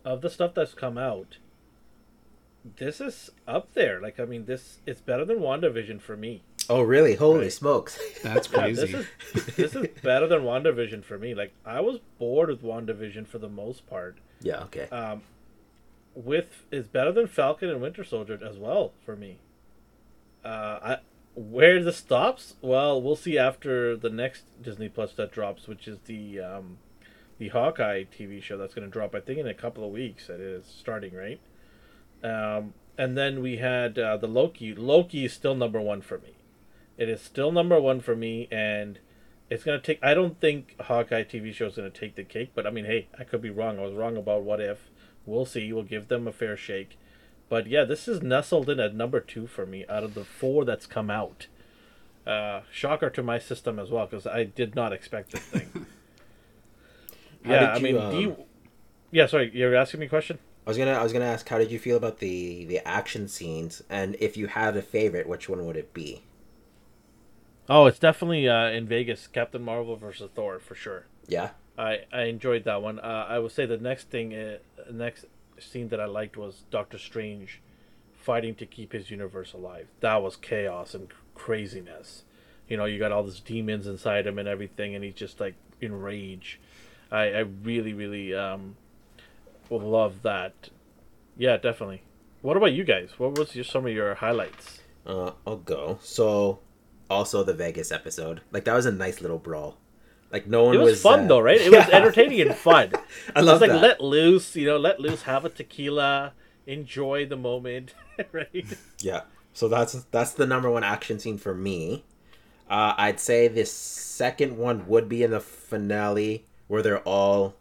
[0.05, 1.39] of the stuff that's come out,
[2.77, 4.01] this is up there.
[4.01, 6.43] Like, I mean, this it's better than WandaVision for me.
[6.69, 7.15] oh, really?
[7.15, 7.53] Holy Right.
[7.53, 7.99] smokes!
[8.23, 11.35] that's Yeah, crazy this is this is better than WandaVision for me.
[11.35, 14.19] Like, I was bored with WandaVision for the most part.
[14.41, 14.63] yeah.
[14.65, 14.89] Okay.
[14.91, 15.23] Um,
[16.15, 19.39] with is better than Falcon and Winter Soldier as well for me.
[20.45, 20.99] Uh, I
[21.39, 25.99] where this stops, well, we'll see after the next Disney Plus that drops, which is
[26.07, 26.79] the um,
[27.39, 29.15] the Hawkeye TV show that's going to drop.
[29.15, 30.29] I think in a couple of weeks.
[30.29, 31.41] It is starting right.
[32.23, 34.75] Um, and then we had uh, the Loki.
[34.75, 36.35] Loki is still number one for me.
[36.97, 38.99] It is still number one for me, and
[39.49, 40.01] it's gonna take.
[40.03, 43.07] I don't think Hawkeye TV show is gonna take the cake, but I mean, hey,
[43.17, 43.79] I could be wrong.
[43.79, 44.91] I was wrong about what if.
[45.25, 45.73] We'll see.
[45.73, 46.99] We'll give them a fair shake.
[47.49, 50.65] But yeah, this is nestled in at number two for me out of the four
[50.65, 51.47] that's come out.
[52.27, 55.87] Uh, shocker to my system as well because I did not expect this thing.
[57.45, 58.37] Yeah, did I mean, do you, um,
[59.13, 59.27] yeah.
[59.27, 60.41] Sorry, you're asking me a question.
[60.67, 63.29] I was gonna I was gonna ask how did you feel about the the action
[63.29, 66.25] scenes and if you had a favorite, which one would it be?
[67.69, 71.07] Oh, it's definitely uh, in Vegas, Captain Marvel versus Thor for sure.
[71.27, 71.51] Yeah.
[71.77, 72.99] I, I enjoyed that one.
[72.99, 74.57] Uh, I would say the next thing, uh,
[74.91, 75.27] next
[75.61, 77.61] scene that I liked was Doctor Strange
[78.13, 79.89] fighting to keep his universe alive.
[80.01, 82.25] That was chaos and craziness.
[82.69, 85.55] You know, you got all these demons inside him and everything, and he's just like
[85.81, 86.61] in rage.
[87.11, 88.77] I, I really, really um,
[89.71, 90.69] love that.
[91.37, 92.03] Yeah, definitely.
[92.43, 93.11] What about you guys?
[93.19, 94.81] What was your, some of your highlights?
[95.07, 95.99] Uh, I'll go.
[96.03, 96.61] So,
[97.09, 99.79] also the Vegas episode, like that was a nice little brawl.
[100.31, 101.61] Like no one It was, fun uh, though, right?
[101.61, 102.93] It was entertaining and fun.
[103.37, 103.83] I love it's like that.
[103.83, 106.33] let loose, you know, let loose, have a tequila,
[106.67, 107.95] enjoy the moment,
[108.33, 108.67] right?
[109.01, 109.23] Yeah.
[109.55, 112.05] So that's that's the number one action scene for me.
[112.71, 117.55] Uh, I'd say the second one would be in the finale where they're all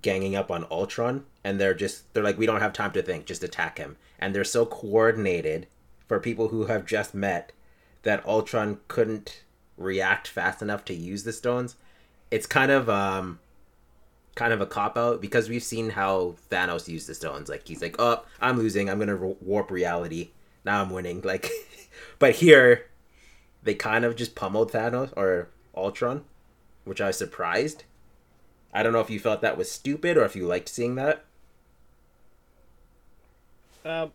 [0.00, 3.26] ganging up on Ultron and they're just they're like we don't have time to think,
[3.26, 3.96] just attack him.
[4.18, 5.66] And they're so coordinated
[6.06, 7.52] for people who have just met.
[8.02, 9.42] that Ultron couldn't
[9.76, 11.76] react fast enough to use the stones.
[12.30, 13.40] It's kind of um
[14.34, 17.48] kind of a cop out because we've seen how Thanos used the stones.
[17.48, 18.88] Like he's like, "Oh, I'm losing.
[18.88, 20.30] I'm gonna warp reality.
[20.64, 21.50] Now I'm winning." Like,
[22.18, 22.86] but here,
[23.62, 26.24] they kind of just pummeled Thanos or Ultron,
[26.84, 27.84] which I was surprised.
[28.72, 31.24] I don't know if you felt that was stupid or if you liked seeing that.
[33.84, 34.12] Um,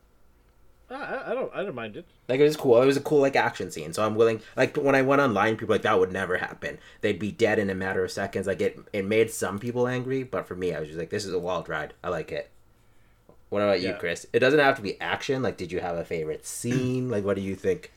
[0.98, 2.06] I, I don't I don't mind it.
[2.28, 2.82] Like it was cool.
[2.82, 3.94] It was a cool like action scene.
[3.94, 4.42] So I'm willing.
[4.56, 6.78] Like when I went online, people were like that would never happen.
[7.02, 8.48] They'd be dead in a matter of seconds.
[8.48, 11.26] Like it, it made some people angry, but for me, I was just like, this
[11.26, 11.94] is a wild ride.
[12.04, 12.50] I like it.
[13.50, 14.26] What about you, Chris?
[14.34, 15.44] It doesn't have to be action.
[15.44, 17.10] Like, did you have a favorite scene?
[17.10, 17.92] Like, what do you think?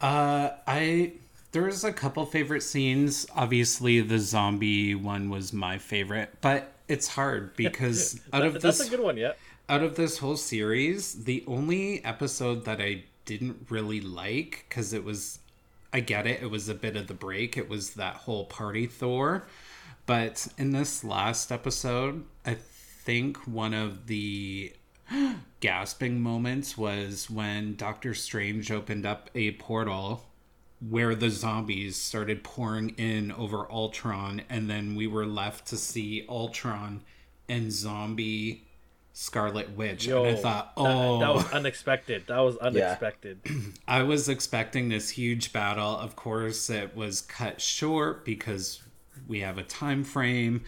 [0.00, 1.12] Uh, I
[1.52, 3.26] there's a couple favorite scenes.
[3.36, 8.78] Obviously, the zombie one was my favorite, but it's hard because out of That- this
[8.78, 9.32] That's a good one, yeah.
[9.68, 15.04] Out of this whole series, the only episode that I didn't really like because it
[15.04, 15.38] was,
[15.92, 17.56] I get it, it was a bit of the break.
[17.56, 19.46] It was that whole party Thor,
[20.06, 24.72] but in this last episode, I think one of the
[25.60, 30.24] gasping moments was when Doctor Strange opened up a portal
[30.88, 36.26] where the zombies started pouring in over Ultron, and then we were left to see
[36.28, 37.02] Ultron
[37.48, 38.66] and zombie
[39.12, 40.06] Scarlet Witch.
[40.06, 42.24] Yo, and I thought, oh, that, was unexpected.
[42.28, 43.40] That was unexpected.
[43.88, 45.96] I was expecting this huge battle.
[45.96, 48.82] Of course, it was cut short because
[49.26, 50.62] we have a time frame,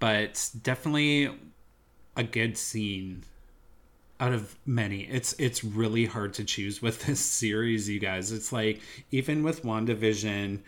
[0.00, 1.30] but definitely
[2.16, 3.24] a good scene
[4.20, 5.02] out of many.
[5.02, 8.32] It's it's really hard to choose with this series, you guys.
[8.32, 8.80] It's like
[9.10, 10.60] even with WandaVision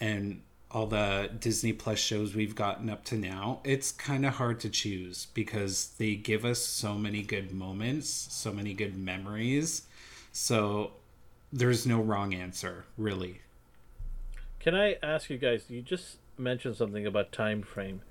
[0.00, 4.60] and all the Disney Plus shows we've gotten up to now, it's kind of hard
[4.60, 9.82] to choose because they give us so many good moments, so many good memories.
[10.32, 10.92] So
[11.52, 13.40] there's no wrong answer, really.
[14.60, 15.64] Can I ask you guys?
[15.68, 18.02] You just mentioned something about time frame.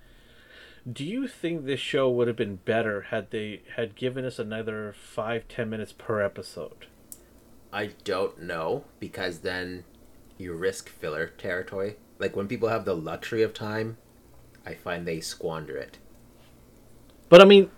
[0.92, 4.96] Do you think this show would have been better had they had given us another
[4.98, 6.88] five ten minutes per episode?
[7.72, 9.84] I don't know because then
[10.38, 11.98] you risk filler territory.
[12.20, 13.98] Like when people have the luxury of time,
[14.66, 15.98] I find they squander it.
[17.30, 17.70] But I mean,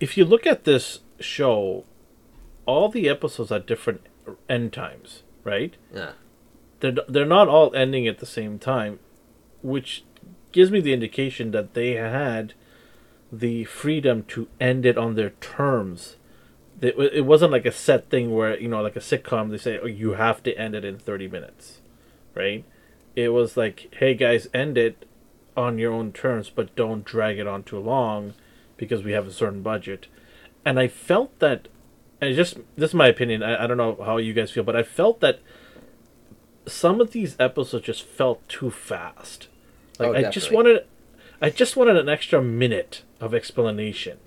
[0.00, 1.84] if you look at this show,
[2.66, 4.06] all the episodes are different
[4.48, 5.74] end times, right?
[5.94, 6.12] Yeah.
[6.80, 8.98] They're they're not all ending at the same time,
[9.62, 10.04] which
[10.52, 12.54] gives me the indication that they had
[13.30, 16.16] the freedom to end it on their terms.
[16.80, 19.78] It, it wasn't like a set thing where you know, like a sitcom, they say,
[19.82, 21.80] "Oh, you have to end it in thirty minutes,"
[22.34, 22.64] right?
[23.18, 25.04] It was like, "Hey guys, end it
[25.56, 28.34] on your own terms, but don't drag it on too long,
[28.76, 30.06] because we have a certain budget."
[30.64, 31.66] And I felt that,
[32.20, 33.42] and just this is my opinion.
[33.42, 35.40] I, I don't know how you guys feel, but I felt that
[36.66, 39.48] some of these episodes just felt too fast.
[39.98, 40.84] Like Oh, I just wanted,
[41.42, 44.18] I just wanted an extra minute of explanation,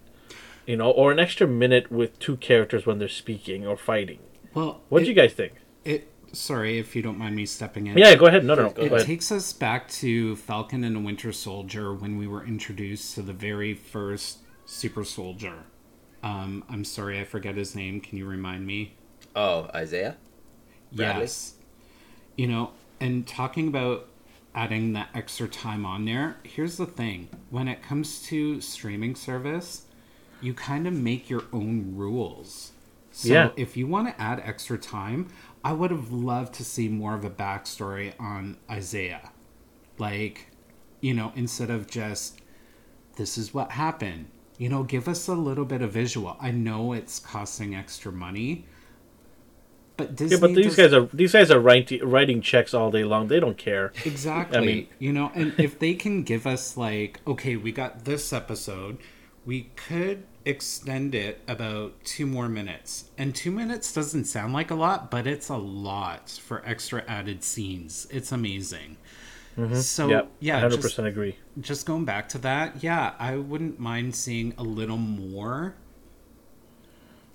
[0.65, 4.19] you know, or an extra minute with two characters when they're speaking or fighting.
[4.53, 5.53] Well, What do you guys think?
[5.85, 7.97] It sorry if you don't mind me stepping in.
[7.97, 8.43] Yeah, go ahead.
[8.45, 8.69] No, no, no.
[8.71, 9.05] Go It ahead.
[9.05, 13.33] takes us back to Falcon and the Winter Soldier when we were introduced to the
[13.33, 15.63] very first super soldier.
[16.23, 17.99] Um, I'm sorry, I forget his name.
[17.99, 18.95] Can you remind me?
[19.35, 20.17] Oh, Isaiah?
[20.93, 21.21] Bradley?
[21.23, 21.55] Yes.
[22.35, 24.07] You know, and talking about
[24.53, 27.29] adding that extra time on there, here's the thing.
[27.49, 29.83] When it comes to streaming service,
[30.41, 32.71] you kind of make your own rules.
[33.11, 33.49] So Yeah.
[33.57, 35.27] if you want to add extra time,
[35.63, 39.31] I would have loved to see more of a backstory on Isaiah.
[39.97, 40.47] Like,
[41.01, 42.39] you know, instead of just
[43.17, 44.27] this is what happened.
[44.57, 46.37] You know, give us a little bit of visual.
[46.39, 48.65] I know it's costing extra money,
[49.97, 52.89] but Disney Yeah, but these does- guys are these guys are writing writing checks all
[52.91, 53.27] day long.
[53.27, 53.91] They don't care.
[54.05, 54.57] Exactly.
[54.57, 58.31] I mean- you know, and if they can give us like, okay, we got this
[58.31, 58.97] episode,
[59.45, 63.05] we could extend it about two more minutes.
[63.17, 67.43] And two minutes doesn't sound like a lot, but it's a lot for extra added
[67.43, 68.07] scenes.
[68.11, 68.97] It's amazing.
[69.57, 69.75] Mm-hmm.
[69.75, 70.31] So Yep.
[70.39, 71.37] yeah, hundred just, percent agree.
[71.59, 75.75] just going back to that, yeah, I wouldn't mind seeing a little more.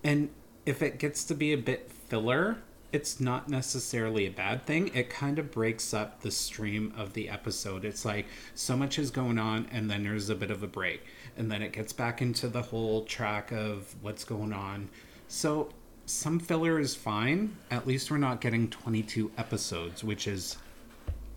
[0.02, 0.30] And
[0.64, 2.58] if it gets to be a bit filler,
[2.92, 4.90] it's not necessarily a bad thing.
[4.94, 7.84] It kind of breaks up the stream of the episode.
[7.84, 11.02] It's like so much is going on, and then there's a bit of a break,
[11.36, 14.88] and then it gets back into the whole track of what's going on.
[15.28, 15.70] So
[16.06, 17.56] some filler is fine.
[17.70, 20.56] At least we're not getting 22 episodes, which is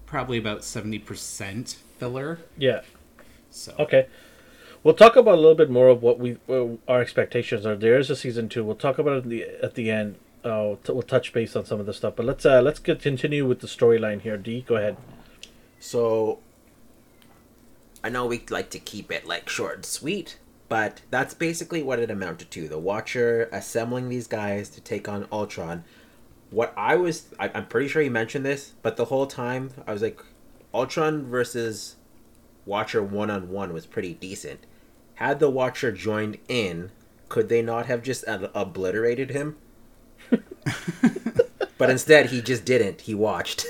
[0.06, 2.40] probably about 70% filler.
[2.58, 2.82] Yeah.
[3.50, 4.08] So Okay.
[4.82, 7.76] We'll talk about a little bit more of what we uh, our expectations are.
[7.76, 8.64] There is a season two.
[8.64, 10.16] We'll talk about it at the at the end.
[10.44, 12.16] Uh, t- we'll touch base on some of the stuff.
[12.16, 14.38] But let's uh, let's get, continue with the storyline here.
[14.38, 14.98] D, go ahead.
[15.80, 16.40] So
[18.04, 22.00] I know we like to keep it like short and sweet, but that's basically what
[22.00, 22.68] it amounted to.
[22.68, 25.84] The Watcher assembling these guys to take on Ultron.
[26.50, 29.94] What I was, I, I'm pretty sure you mentioned this, but the whole time I
[29.94, 30.20] was like,
[30.74, 31.98] Ultron versus
[32.66, 34.66] Watcher one on one was pretty decent.
[35.16, 36.92] Had the Watcher joined in,
[37.28, 39.58] could they not have just ob- obliterated him?
[41.78, 43.02] but instead, he just didn't.
[43.02, 43.66] He watched.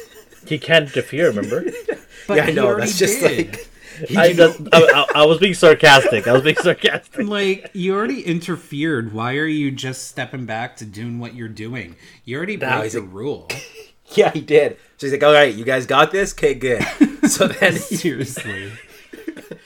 [0.48, 1.28] He can't interfere.
[1.30, 1.66] Remember?
[2.28, 2.76] But yeah, I know.
[2.78, 3.48] That's just did.
[3.56, 3.70] like.
[4.16, 6.28] I, that- I, I, I was being sarcastic.
[6.28, 7.28] I was being sarcastic.
[7.28, 9.14] like you already interfered.
[9.14, 11.96] Why are you just stepping back to doing what you're doing?
[12.26, 13.48] You already Now broke he's the like- rule.
[14.14, 14.78] Yeah, he did.
[14.98, 16.34] So he's like, all right, you guys got this?
[16.34, 16.84] Okay, good.
[17.28, 18.72] So then he, Seriously.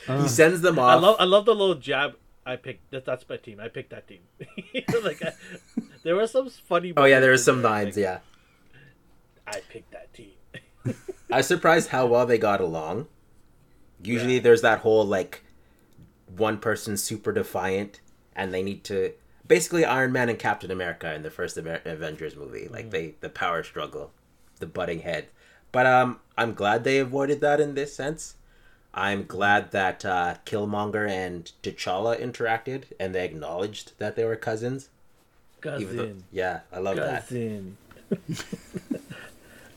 [0.08, 0.86] he sends them off.
[0.90, 1.02] I off.
[1.02, 2.16] love I love the little jab.
[2.46, 3.60] I picked that, that's my team.
[3.60, 4.20] I picked that team.
[5.04, 5.34] like I,
[6.04, 6.94] there were some funny.
[6.96, 8.20] oh, yeah, there moments some lines, like, yeah.
[9.48, 10.32] I picked that team.
[11.32, 13.08] I was surprised how well they got along.
[14.04, 15.44] Usually there's that whole, like,
[16.36, 18.02] one person super defiant,
[18.36, 19.14] and they need to.
[19.48, 22.68] Basically, Iron Man and Captain America in the first Amer- Avengers movie.
[22.70, 24.12] Like, they the power struggle,
[24.60, 25.28] the butting head.
[25.72, 28.36] But um, I'm glad they avoided that in this sense.
[28.94, 34.90] I'm glad that uh, Killmonger and T'Challa interacted, and they acknowledged that they were cousins.
[35.66, 37.22] Even though, Cousin, yeah, I love that.
[37.28, 37.78] cousin.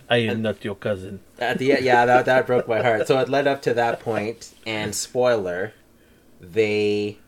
[0.09, 1.21] I am not your cousin.
[1.39, 3.07] At the yeah, that that broke my heart.
[3.09, 5.73] So it led up to that point, and spoiler,
[6.41, 7.19] they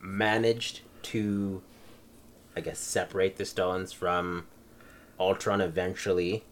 [0.00, 1.62] managed to,
[2.56, 4.46] I guess, separate the stones from
[5.20, 6.44] Ultron eventually.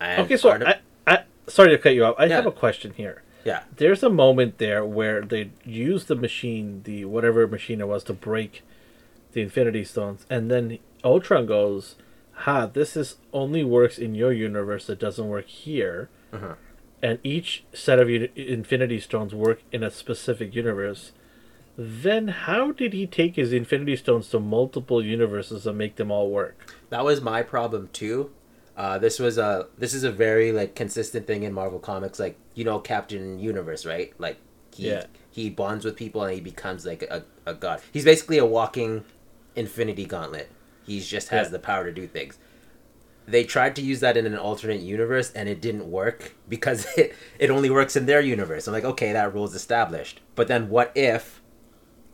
[0.00, 2.16] And Okay, so of- I, I sorry to cut you off.
[2.18, 2.36] I Yeah.
[2.36, 3.22] have a question here.
[3.44, 8.04] yeah, There's a moment there where they use the machine, the whatever machine it was,
[8.04, 8.62] to break
[9.32, 11.96] the Infinity Stones, and then Ultron goes,
[12.44, 12.66] "Ha!
[12.66, 14.88] This is only works in your universe.
[14.90, 16.54] It doesn't work here." Uh-huh.
[17.02, 21.12] And each set of Infinity Stones work in a specific universe.
[21.78, 26.30] Then how did he take his Infinity Stones to multiple universes and make them all
[26.30, 26.74] work?
[26.90, 28.30] that was my problem too.
[28.76, 32.18] Uh, this was a this is a very like consistent thing in Marvel comics.
[32.18, 34.12] Like you know Captain Universe, right?
[34.18, 34.36] Like
[34.74, 35.04] he Yeah.
[35.30, 37.80] he bonds with people and he becomes like a, a god.
[37.92, 39.04] He's basically a walking
[39.56, 40.50] Infinity Gauntlet.
[40.86, 41.52] He just has Yeah.
[41.52, 42.38] the power to do things.
[43.26, 47.14] They tried to use that in an alternate universe and it didn't work because it,
[47.38, 48.66] it only works in their universe.
[48.66, 50.20] I'm like, okay, that rule's established.
[50.34, 51.40] But then what if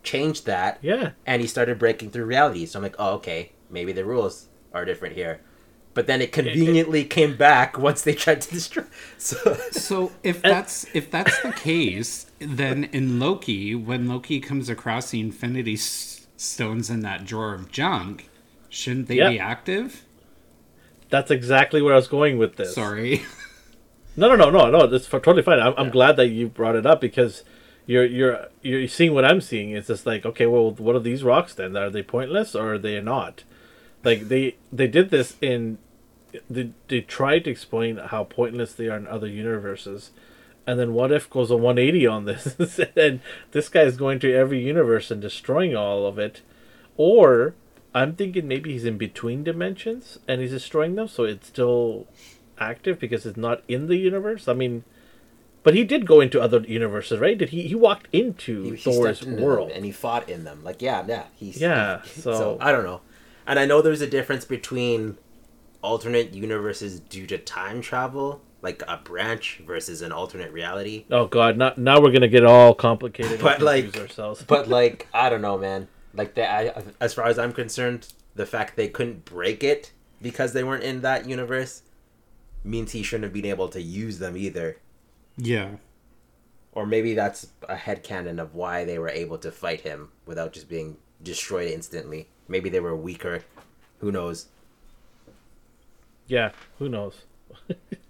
[0.03, 2.65] changed that Yeah, and he started breaking through reality.
[2.65, 5.41] So I'm like, oh, okay, maybe the rules are different here.
[5.93, 8.83] But then it conveniently came back once they tried to destroy.
[9.17, 15.09] So So if that's if that's the case, then in Loki, when Loki comes across
[15.09, 18.29] the Infinity S- Stones in that drawer of junk,
[18.69, 19.29] shouldn't they Yeah.
[19.29, 20.03] be active?
[21.09, 22.75] that's exactly where I was going with this.
[22.75, 23.23] Sorry.
[24.17, 24.87] No, no, no, no, no.
[24.87, 25.59] That's totally fine.
[25.59, 27.43] I'm, I'm glad that you brought it up because
[27.85, 29.69] you're you're you're seeing what I'm seeing.
[29.71, 31.77] It's just like, okay, well, what are these rocks then?
[31.77, 33.43] Are they pointless or are they not?
[34.03, 35.77] Like they they did this in
[36.49, 40.09] they they tried to explain how pointless they are in other universes,
[40.67, 44.33] and then what if goes a 180 on this and this guy is going to
[44.33, 46.41] every universe and destroying all of it,
[46.97, 47.55] or
[47.95, 52.05] I'm thinking maybe he's in between dimensions and he's destroying them, so it's still
[52.59, 54.47] active because it's not in the universe.
[54.47, 54.83] I mean,
[55.63, 57.37] but he did go into other universes, right?
[57.37, 57.63] Did he?
[57.63, 59.71] He walked into he, he Thor's into world.
[59.71, 60.63] and he fought in them.
[60.63, 61.25] Like, yeah, yeah.
[61.35, 63.01] He's, Yeah, so, so- I don't know.
[63.45, 65.17] And I know there's a difference between
[65.81, 71.05] alternate universes due to time travel, like a branch versus an alternate reality.
[71.11, 71.57] Oh God!
[71.57, 73.39] Not now we're gonna get all complicated.
[73.41, 74.43] But, like- ourselves.
[74.43, 75.87] But like, I don't know, man.
[76.13, 79.91] Like that, I, as far as I'm concerned, the fact they couldn't break it
[80.21, 81.83] because they weren't in that universe
[82.63, 84.77] means he shouldn't have been able to use them either.
[85.37, 85.69] yeah.
[86.73, 90.53] Or maybe that's a head headcanon of why they were able to fight him without
[90.53, 92.27] just being destroyed instantly.
[92.47, 93.43] Maybe they were weaker.
[93.99, 94.45] Who knows?
[96.27, 97.23] Yeah, who knows?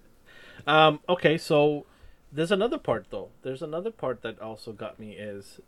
[0.67, 1.85] um, okay, so
[2.31, 3.29] there's another part though.
[3.41, 5.59] There's another part that also got me is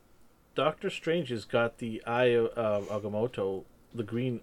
[0.55, 4.41] Doctor Strange has got the Eye of Agamotto, the green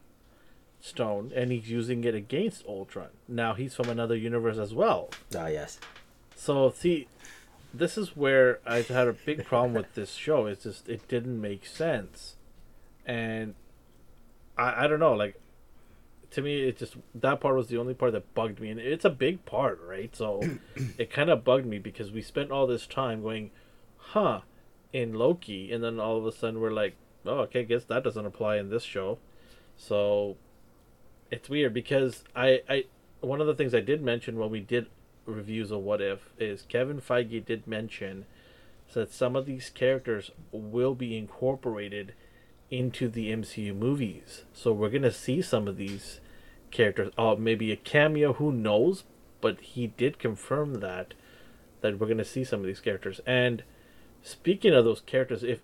[0.81, 3.09] stone, and he's using it against Ultron.
[3.29, 5.11] Now he's from another universe as well.
[5.37, 5.79] Ah, yes.
[6.35, 7.09] So see,
[7.75, 10.47] this is where I had a big problem with this show.
[10.47, 12.37] It's just it didn't make sense,
[13.05, 13.55] and
[14.57, 15.13] I I don't know.
[15.13, 15.39] Like
[16.33, 19.05] to me, it just that part was the only part that bugged me, and it's
[19.05, 20.15] a big part, right?
[20.15, 20.43] So
[20.99, 23.51] it kind of bugged me because we spent all this time going,
[23.97, 24.41] huh,
[24.93, 28.05] in Loki, and then all of a sudden we're like, oh, okay, I guess that
[28.05, 29.19] doesn't apply in this show.
[29.77, 30.37] So
[31.31, 32.85] it's weird because I, I
[33.21, 34.87] one of the things I did mention when we did
[35.27, 38.27] reviews of What If is Kevin Feige did mention
[38.95, 42.15] that some of these characters will be incorporated
[42.71, 44.45] into the MCU movies.
[44.53, 46.21] So we're gonna see some of these
[46.71, 47.13] characters.
[47.17, 48.35] Oh, maybe a cameo.
[48.35, 49.05] Who knows?
[49.41, 51.15] But he did confirm that
[51.81, 53.21] that we're gonna see some of these characters.
[53.27, 53.63] And
[54.23, 55.61] speaking of those characters, if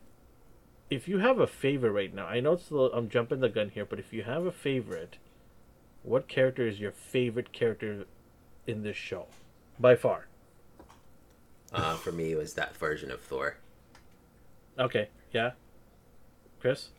[0.91, 3.71] if you have a favorite right now, I know it's little, I'm jumping the gun
[3.71, 5.17] here, but if you have a favorite,
[6.03, 8.05] what character is your favorite character
[8.67, 9.27] in this show,
[9.81, 10.27] by far?
[11.73, 13.57] Uh, for me, it was that version of Thor.
[14.79, 15.53] Okay, yeah.
[16.63, 16.91] Chris,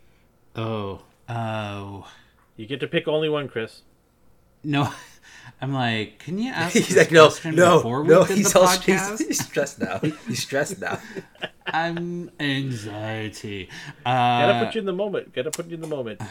[0.58, 2.06] Oh, oh.
[2.58, 3.82] you get to pick only one, Chris.
[4.62, 4.92] No,
[5.62, 8.24] I'm like, can you ask He's like, no, no, before we no.
[8.26, 9.18] He's the all podcast?
[9.20, 10.00] he's, he's stressed now.
[10.28, 11.00] He's stressed now.
[11.66, 13.70] I'm anxiety.
[14.06, 15.34] Gotta Uh, put you in the moment.
[15.34, 16.22] Gotta put you in the moment.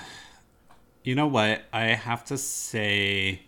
[1.03, 1.63] you know what?
[1.73, 3.41] I have to say,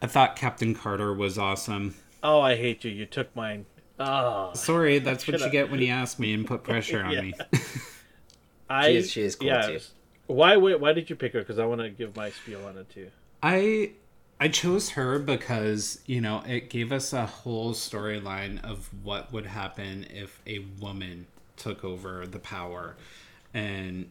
[0.00, 1.96] I thought Captain Carter was awesome.
[2.22, 2.92] Oh, I hate you.
[2.92, 3.66] You took mine.
[3.98, 7.12] Oh, Sorry, that's what you Should've- get when you ask me and put pressure on
[7.12, 7.20] Yeah.
[7.22, 7.34] me.
[8.68, 8.88] I.
[8.88, 9.80] is- she is cool, yeah, too.
[10.26, 10.56] Why?
[10.56, 11.38] Why, why did you pick her?
[11.40, 13.08] Because I want to give my spiel on it too.
[13.42, 13.92] I
[14.40, 19.46] I chose her because, you know, it gave us a whole storyline of what would
[19.46, 21.26] happen if a woman
[21.56, 22.96] took over the power.
[23.54, 24.10] And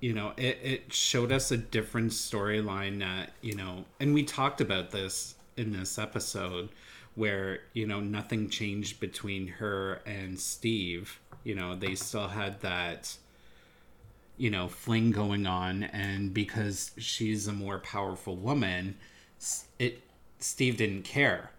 [0.00, 4.60] you know, it, it showed us a different storyline that, you know, and we talked
[4.60, 6.68] about this in this episode
[7.14, 11.20] where, you know, nothing changed between her and Steve.
[11.44, 13.16] You know, they still had that
[14.36, 18.96] you know fling going on and because she's a more powerful woman
[19.78, 20.02] it
[20.38, 21.50] steve didn't care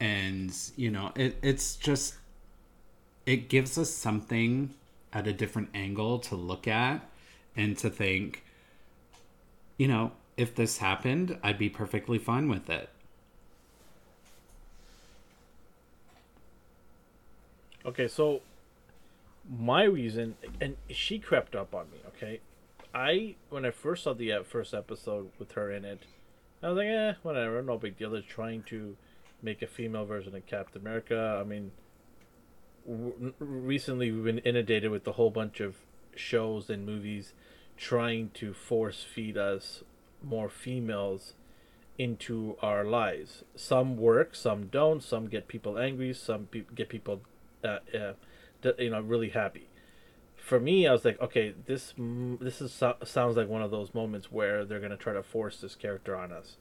[0.00, 2.14] and you know it, it's just
[3.26, 4.74] it gives us something
[5.12, 7.08] at a different angle to look at
[7.56, 8.44] and to think
[9.76, 12.88] you know if this happened i'd be perfectly fine with it
[17.86, 18.40] Okay, so
[19.58, 21.98] my reason, and she crept up on me.
[22.08, 22.40] Okay,
[22.94, 26.02] I when I first saw the uh, first episode with her in it,
[26.62, 28.10] I was like, eh, whatever, no big deal.
[28.10, 28.96] They're trying to
[29.42, 31.38] make a female version of Captain America.
[31.40, 31.72] I mean,
[33.38, 35.76] recently we've been inundated with a whole bunch of
[36.16, 37.32] shows and movies
[37.76, 39.82] trying to force feed us
[40.22, 41.34] more females
[41.98, 43.44] into our lives.
[43.54, 45.02] Some work, some don't.
[45.02, 46.12] Some get people angry.
[46.12, 47.20] Some pe- get people,
[47.64, 48.12] uh, uh,
[48.62, 49.68] d- you know, really happy.
[50.36, 54.30] For me, I was like, okay, this this is sounds like one of those moments
[54.30, 56.56] where they're gonna try to force this character on us,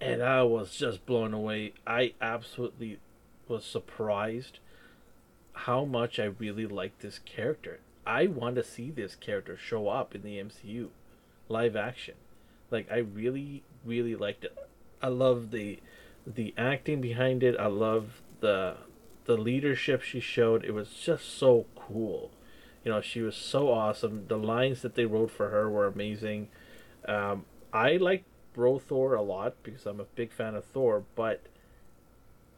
[0.00, 1.74] and I was just blown away.
[1.86, 2.98] I absolutely
[3.48, 4.58] was surprised
[5.52, 7.80] how much I really like this character.
[8.06, 10.88] I want to see this character show up in the MCU,
[11.48, 12.14] live action.
[12.70, 14.56] Like I really, really liked it.
[15.00, 15.78] I love the
[16.26, 17.56] the acting behind it.
[17.58, 18.76] I love the
[19.24, 20.64] the leadership she showed.
[20.64, 22.30] It was just so cool.
[22.84, 24.26] You know, she was so awesome.
[24.28, 26.48] The lines that they wrote for her were amazing.
[27.06, 31.42] Um, I like Bro Thor a lot because I'm a big fan of Thor, but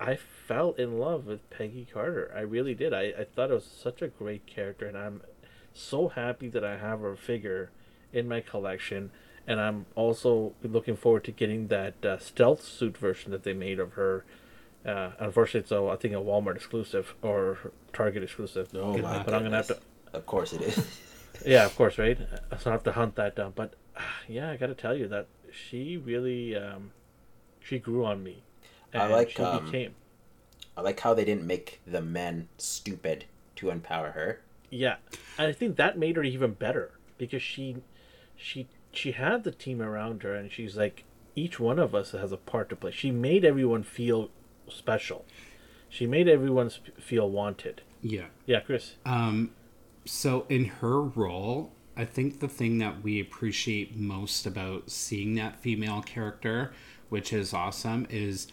[0.00, 2.32] I fell in love with Peggy Carter.
[2.34, 2.92] I really did.
[2.92, 5.22] I, I thought it was such a great character, and I'm
[5.72, 7.70] so happy that I have her figure
[8.12, 9.10] in my collection.
[9.46, 13.78] And I'm also looking forward to getting that uh, stealth suit version that they made
[13.78, 14.24] of her.
[14.84, 18.68] Uh, unfortunately, it's a, I think a Walmart exclusive or Target exclusive.
[18.74, 19.78] Oh my but I'm gonna have to.
[20.12, 21.00] Of course it is.
[21.44, 22.16] Yeah, of course, right?
[22.60, 23.52] So I have to hunt that down.
[23.56, 23.74] But
[24.28, 26.92] yeah, I got to tell you that she really, um,
[27.60, 28.44] she grew on me.
[28.94, 29.94] I And like, she um, became.
[30.76, 33.24] I like how they didn't make the men stupid
[33.56, 34.40] to empower her.
[34.70, 34.96] Yeah,
[35.38, 37.76] and I think that made her even better because she,
[38.36, 41.04] she, she had the team around her, and she's like,
[41.36, 42.90] each one of us has a part to play.
[42.90, 44.30] She made everyone feel
[44.68, 45.24] special.
[45.88, 47.82] She made everyone sp- feel wanted.
[48.02, 48.94] yeah Yeah, Chris.
[49.06, 49.52] Um,
[50.04, 55.60] so in her role, I think the thing that we appreciate most about seeing that
[55.60, 56.72] female character,
[57.08, 58.48] which is awesome, is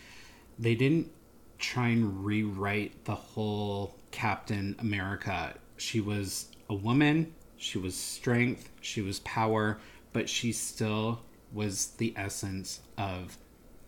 [0.59, 1.11] they didn't
[1.57, 5.55] try and rewrite the whole Captain America.
[5.77, 9.79] She was a woman, she was strength, she was power,
[10.13, 13.37] but she still was the essence of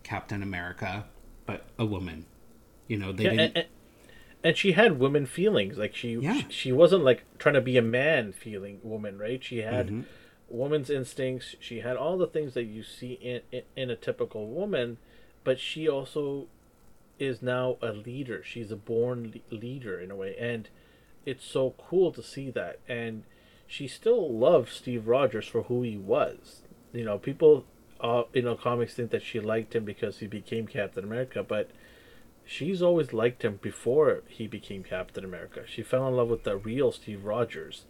[0.02, 1.06] Captain America,
[1.46, 2.26] but a woman.
[2.88, 3.66] You know, they Yeah, didn't and,
[4.42, 5.78] and, she had women feelings.
[5.78, 6.34] Like she, Yeah.
[6.34, 9.42] she, she wasn't like trying to be a man feeling woman, right?
[9.42, 10.00] She had Mm-hmm.
[10.48, 11.54] woman's instincts.
[11.60, 14.98] She had all the things that you see in, in in a typical woman,
[15.44, 16.46] but she also
[17.18, 18.42] is now a leader.
[18.44, 20.68] She's a born le- leader in a way, and
[21.24, 22.80] it's so cool to see that.
[22.88, 23.22] And
[23.66, 26.62] she still loves Steve Rogers for who he was.
[26.92, 27.64] You know, people,
[28.04, 31.70] uh, you know, comics think that she liked him because he became Captain America, but
[32.44, 35.64] she's always liked him before he became Captain America.
[35.66, 37.86] She fell in love with the real Steve Rogers,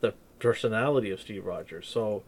[0.00, 1.86] the personality of Steve Rogers.
[1.86, 2.22] So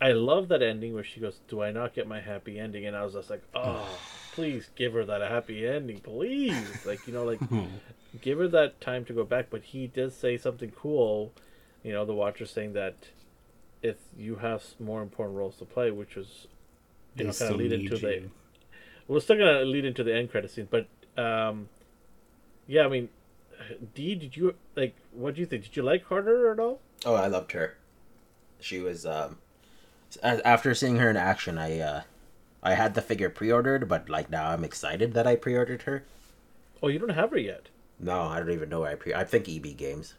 [0.00, 2.96] I love that ending where she goes, "Do I not get my happy ending?" And
[2.96, 3.96] I was just like, "Oh,
[4.32, 7.38] please give her that happy ending, please!" Like you know, like
[8.20, 9.46] give her that time to go back.
[9.48, 11.32] But he did say something cool.
[11.84, 12.96] You know, the Watcher saying that
[13.82, 16.46] if you have more important roles to play, which was
[17.14, 18.28] you They know kind of lead need into the
[19.06, 21.68] we're still gonna lead into the end credit scene, but um,
[22.66, 23.08] yeah, I mean,
[23.94, 24.94] Dee, did you like?
[25.12, 25.64] What do you think?
[25.64, 26.80] Did you like Carter at all?
[27.04, 27.76] Oh, I loved her.
[28.60, 29.38] She was um
[30.22, 32.02] after seeing her in action, I uh
[32.62, 36.04] I had the figure pre-ordered, but like now I'm excited that I pre-ordered her.
[36.82, 37.68] Oh, you don't have her yet.
[37.98, 40.14] No, I don't even know where I pre I think EB Games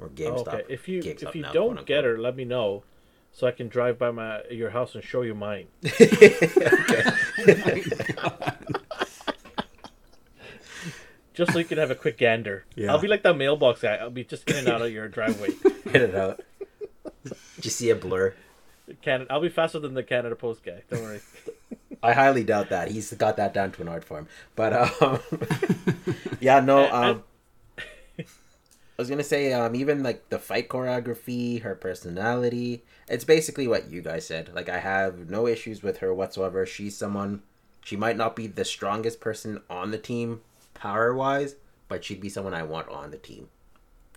[0.00, 0.48] or Oh, GameStop.
[0.48, 2.84] okay, if you GameStop if you now, don't get her, let me know,
[3.32, 5.66] so I can drive by my your house and show you mine.
[11.34, 12.64] Just so you can have a quick gander.
[12.76, 12.90] Yeah.
[12.90, 13.96] I'll be like that mailbox guy.
[13.96, 15.50] I'll be just in and out of your driveway.
[15.84, 16.40] hit it out.
[17.24, 18.34] Did you see a blur?
[19.02, 19.30] Canada.
[19.30, 20.82] I'll be faster than the Canada Post guy.
[20.88, 21.20] Don't worry.
[22.02, 22.90] I highly doubt that.
[22.90, 24.28] He's got that down to an art form.
[24.54, 24.72] But
[25.02, 25.20] um
[26.40, 27.22] yeah, no, um
[28.98, 34.00] was gonna say, um, even like the fight choreography, her personality, it's basically what you
[34.02, 34.50] guys said.
[34.54, 36.64] Like I have no issues with her whatsoever.
[36.66, 37.42] She's someone
[37.84, 40.40] she might not be the strongest person on the team
[40.74, 41.56] power wise,
[41.88, 43.48] but she'd be someone I want on the team.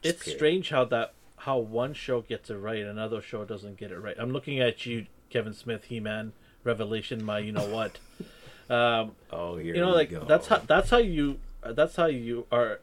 [0.02, 0.38] Just it's period.
[0.38, 4.16] strange how that how one show gets it right, another show doesn't get it right.
[4.20, 8.00] I'm looking at you, Kevin Smith, He Man, Revelation, my you know what.
[8.70, 10.26] Um, Oh, here you know, like go.
[10.26, 12.82] that's how that's how you that's how you are.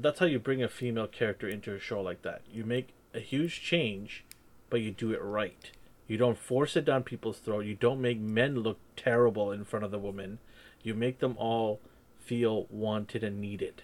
[0.00, 2.42] That's how you bring a female character into a show like that.
[2.50, 4.24] You make a huge change,
[4.70, 5.70] but you do it right.
[6.06, 7.66] You don't force it down people's throat.
[7.66, 10.38] You don't make men look terrible in front of the women.
[10.82, 11.80] You make them all
[12.18, 13.82] feel wanted and needed.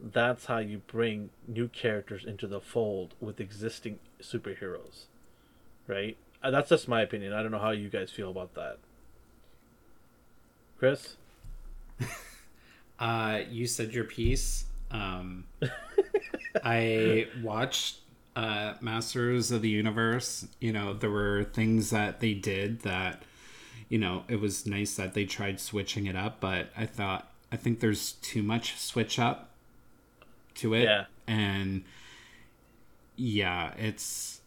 [0.00, 5.04] That's how you bring new characters into the fold with existing superheroes.
[5.86, 6.16] Right?
[6.42, 7.32] Uh, That's just my opinion.
[7.32, 8.78] I don't know how you guys feel about that.
[10.78, 11.16] Chris?
[12.96, 14.66] Uh, you said your piece.
[14.94, 15.44] Um,
[16.64, 17.98] I watched
[18.36, 20.46] uh, Masters of the Universe.
[20.60, 23.22] You know, there were things that they did that,
[23.88, 27.56] you know, it was nice that they tried switching it up, but I thought, I
[27.56, 29.50] think there's too much switch up
[30.56, 30.84] to it.
[30.84, 31.04] Yeah.
[31.26, 31.84] And
[33.16, 34.40] yeah, it's,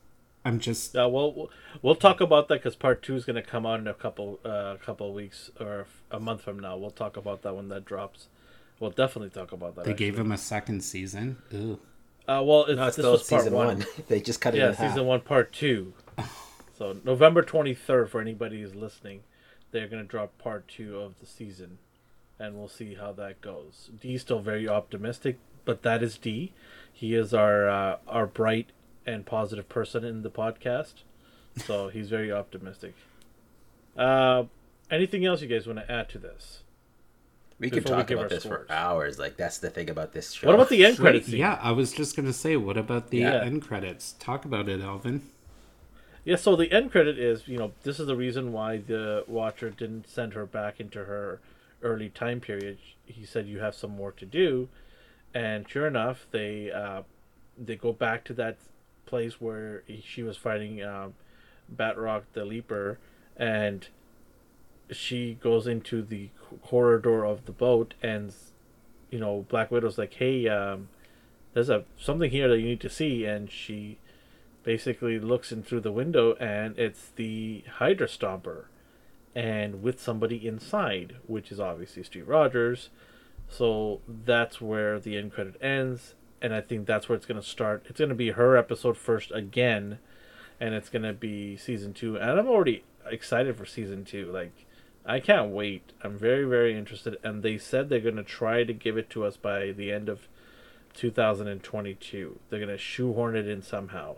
[0.46, 1.50] I'm just, Uh, well,
[1.82, 4.40] we'll- talk about that because part two is going to come out in a couple
[4.46, 6.78] uh, couple weeks or a month from now.
[6.78, 8.28] We'll talk about that when that drops.
[8.80, 9.86] We'll definitely talk about that.
[9.86, 11.38] they gave him a second season.
[11.54, 11.80] Ooh.
[12.28, 13.68] Uh, well, it's, No, it's this still was part season one.
[13.80, 13.86] one.
[14.08, 14.92] they just cut it Yeah, in half.
[14.92, 15.94] season one, part two.
[16.78, 19.22] So November twenty third for anybody who's listening,
[19.72, 21.80] they're going to drop part two of the season,
[22.38, 23.90] and we'll see how that goes.
[24.00, 26.54] D's still very optimistic, but that is D.
[26.94, 28.72] He is our uh, our bright
[29.08, 30.96] and positive person in the podcast,
[31.56, 32.94] so he's very optimistic.
[33.98, 34.44] Uh,
[34.92, 36.62] anything else you guys want to add to this?
[37.60, 38.68] We could before we talk about this scores.
[38.68, 39.18] for hours.
[39.18, 40.48] Like that's the thing about this show.
[40.48, 41.28] What about the end credits?
[41.28, 41.40] scene?
[41.40, 43.44] yeah, I was just gonna say, what about the Yeah.
[43.44, 44.14] end credits?
[44.20, 45.22] Talk about it, Alvin.
[46.24, 49.70] Yeah, so the end credit is, you know, this is the reason why the Watcher
[49.70, 51.40] didn't send her back into her
[51.82, 52.78] early time period.
[53.06, 54.68] He said you have some work to do,
[55.34, 57.04] and sure enough, they uh,
[57.58, 58.58] they go back to that
[59.06, 61.14] place where he- she was fighting um,
[61.74, 63.00] Batroc the Leaper,
[63.38, 63.88] and
[64.92, 66.32] she goes into the c-
[66.64, 68.34] corridor of the boat, and
[69.10, 70.90] you know, Black Widow's like, "Hey, um,
[71.54, 73.98] there's a something here that you need to see," and she
[74.68, 78.66] basically looks in through the window and it's the Hydra Stomper
[79.34, 82.90] and with somebody inside, which is obviously Steve Rogers.
[83.48, 87.86] So that's where the end credit ends, and I think that's where it's to start.
[87.88, 90.00] It's to be her episode first again,
[90.60, 92.18] and it's to be season two.
[92.18, 94.30] And I'm already excited for season two.
[94.34, 94.66] Like,
[95.08, 95.94] I can't wait.
[96.04, 97.18] I'm very, very interested.
[97.24, 100.10] And they said they're going to try to give it to us by the end
[100.10, 100.28] of
[100.94, 102.40] 2022.
[102.50, 104.18] They're going to shoehorn it in somehow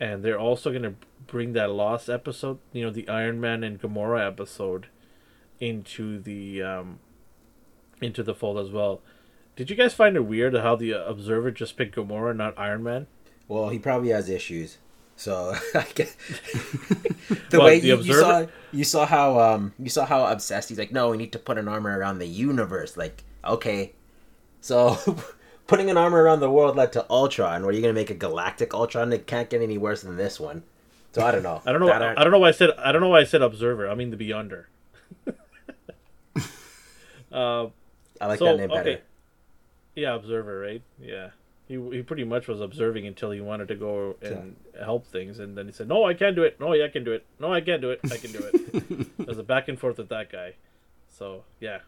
[0.00, 0.94] and they're also going to
[1.26, 4.86] bring that lost episode you know the iron man and gamora episode
[5.60, 6.98] into the um
[8.00, 9.00] into the fold as well
[9.56, 13.06] did you guys find it weird how the observer just picked gamora not iron man
[13.46, 14.78] Well, he probably has issues.
[15.16, 16.14] So I guess
[17.50, 20.68] the Well, way the you, you saw you saw how um you saw how obsessed
[20.68, 20.92] he's like.
[20.92, 22.96] No, we need to put an armor around the universe.
[22.96, 23.92] Like okay,
[24.60, 24.98] so
[25.66, 27.62] putting an armor around the world led to Ultron.
[27.64, 29.12] Where you gonna make a galactic Ultron?
[29.12, 30.64] It can't get any worse than this one.
[31.12, 31.62] So I don't know.
[31.64, 31.86] I don't know.
[31.86, 32.70] That I don't know why I said.
[32.76, 33.88] I don't know why I said observer.
[33.88, 34.64] I mean the Beyonder.
[37.32, 37.66] uh,
[38.20, 38.80] I like so that name better.
[38.80, 39.00] okay,
[39.94, 40.82] yeah, observer, right?
[41.00, 41.30] Yeah,
[41.66, 45.56] he he pretty much was observing until he wanted to go and help things, and
[45.56, 46.58] then he said, "No, I can't do it.
[46.60, 47.24] No, yeah, I can do it.
[47.40, 48.00] No, I can't do it.
[48.10, 50.54] I can do it." There's a back and forth with that guy.
[51.08, 51.78] So yeah.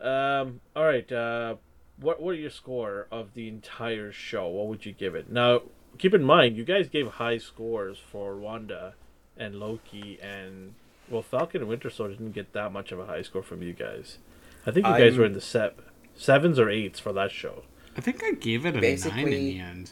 [0.00, 0.60] Um.
[0.74, 1.10] All right.
[1.10, 1.56] Uh,
[1.98, 4.48] what what are your score of the entire show?
[4.48, 5.30] What would you give it?
[5.30, 5.62] Now,
[5.98, 8.94] keep in mind, you guys gave high scores for Wanda
[9.36, 10.74] and Loki and
[11.08, 13.72] well, Falcon and Winter Soldier didn't get that much of a high score from you
[13.72, 14.18] guys.
[14.66, 15.74] I think you guys I'm- were in the se-
[16.16, 17.62] sevens or eights for that show.
[17.96, 19.90] I think I gave it a nine in the end.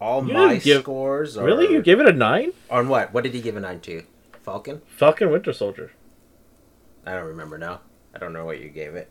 [0.00, 2.52] All You my give- scores are Really, you gave it a nine?
[2.70, 3.14] on what?
[3.14, 4.02] What did he give a nine to?
[4.44, 4.82] Falcon?
[4.86, 5.92] Falcon Winter Soldier.
[7.06, 7.80] I don't remember now.
[8.14, 9.08] I don't know what you gave it.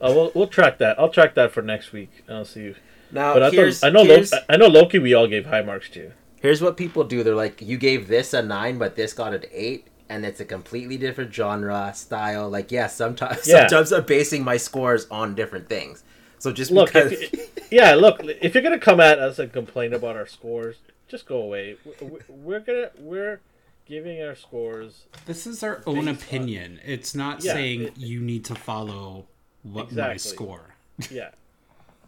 [0.00, 0.98] Oh, we'll we'll track that.
[0.98, 2.10] I'll track that for next week.
[2.28, 2.62] I'll see.
[2.62, 2.74] You.
[3.12, 4.98] Now But I here's thought I know Loki, I know Loki.
[4.98, 6.12] We all gave high marks to.
[6.40, 7.22] here's what people do.
[7.22, 10.44] They're like, you gave this a nine, but this got an eight, and it's a
[10.44, 12.48] completely different genre style.
[12.48, 13.68] Like, yeah, sometimes Yeah.
[13.68, 16.02] sometimes I'm basing my scores on different things.
[16.42, 18.20] So just Look, because if, yeah, look.
[18.24, 21.76] If you're gonna come at us and complain about our scores, just go away.
[22.00, 23.40] We- We're gonna we're
[23.86, 25.04] giving our scores.
[25.24, 26.80] This is our own Based on- opinion.
[26.84, 29.26] It's not Yeah, saying it- you need to follow
[29.62, 30.74] what my score.
[31.12, 31.30] Yeah,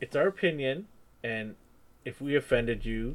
[0.00, 0.88] it's our opinion,
[1.22, 1.54] and
[2.04, 3.14] if we offended you,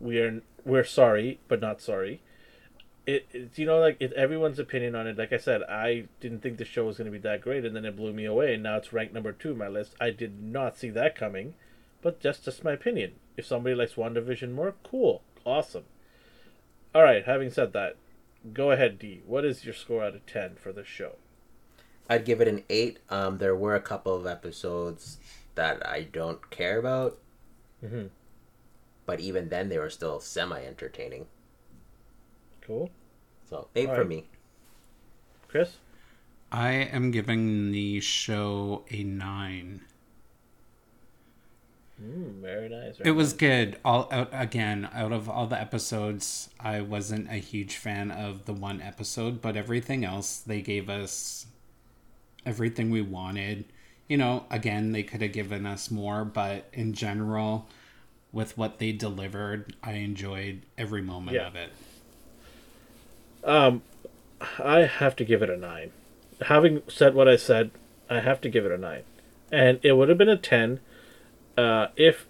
[0.00, 2.22] we are we're sorry, but not sorry.
[3.06, 5.18] It, it's you know like it's everyone's opinion on it.
[5.18, 7.76] Like I said, I didn't think the show was going to be that great, and
[7.76, 9.94] then it blew me away, and now it's ranked number two on my list.
[10.00, 11.54] I did not see that coming,
[12.00, 13.12] but just just my opinion.
[13.36, 15.84] If somebody likes WandaVision more, cool, awesome.
[16.94, 17.24] All right.
[17.24, 17.96] Having said that,
[18.52, 19.22] go ahead, D.
[19.26, 21.16] What is your score out of ten for this show?
[22.08, 23.00] I'd give it an eight.
[23.10, 25.18] Um, there were a couple of episodes
[25.56, 27.18] that I don't care about,
[27.84, 28.10] Mhm.
[29.06, 31.26] but even then, they were still semi-entertaining.
[32.66, 32.90] Cool,
[33.48, 34.08] So eight for Alright.
[34.08, 34.24] me.
[35.48, 35.76] Chris.
[36.50, 39.82] I am giving the show a nine.
[42.02, 42.96] Mm, very nice.
[43.04, 43.38] It was nice.
[43.38, 43.78] good.
[43.84, 44.88] All out again.
[44.92, 49.56] Out of all the episodes, I wasn't a huge fan of the one episode, but
[49.56, 51.46] everything else they gave us
[52.46, 53.64] everything we wanted.
[54.08, 57.68] You know, again, they could have given us more, but in general,
[58.32, 61.46] with what they delivered, I enjoyed every moment Yeah.
[61.46, 61.70] of it.
[63.44, 63.82] Um,
[64.58, 65.92] I have to give it a nine.
[66.46, 67.70] Having said what I said,
[68.10, 69.02] I have to give it a nine,
[69.52, 70.80] and it would have been a ten
[71.56, 72.26] uh, if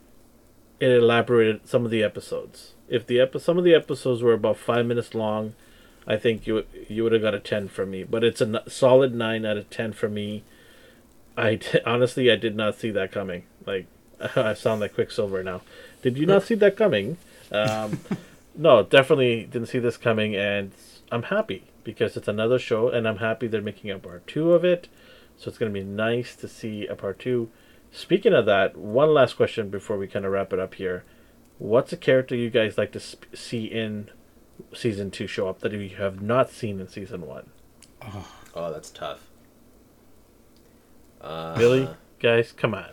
[0.81, 2.75] it elaborated some of the episodes.
[2.89, 5.55] If the epi- some of the episodes were about five minutes long,
[6.07, 8.05] I think you you would have got a ten from me.
[8.05, 10.43] But it's a n- solid nine out of ten for me.
[11.37, 13.45] I d- honestly I did not see that coming.
[13.67, 13.87] Like
[14.37, 15.63] I sound like Quicksilver now.
[16.03, 17.17] Did you not see that coming?
[17.51, 18.01] Um,
[18.55, 20.73] no, definitely didn't see this coming, and
[21.13, 24.65] I'm happy because it's another show, and I'm happy they're making a part two of
[24.65, 24.89] it.
[25.37, 27.51] So it's gonna be nice to see a part two.
[27.91, 31.05] Speaking of that, one last question before we kind of wrap it up here.
[31.59, 34.11] What's a character you guys like to sp- see in
[34.73, 37.51] season two show up that you have not seen in season one?
[38.55, 39.29] Oh, that's tough.
[41.21, 41.89] Uh, Really,
[42.21, 42.91] guys, come on.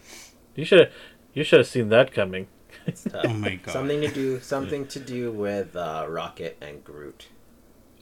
[0.56, 0.92] You should have
[1.34, 2.48] you should have seen that coming.
[2.86, 3.26] it's tough.
[3.28, 3.72] Oh my god.
[3.72, 4.40] Something to do.
[4.40, 7.28] Something to do with uh, Rocket and Groot.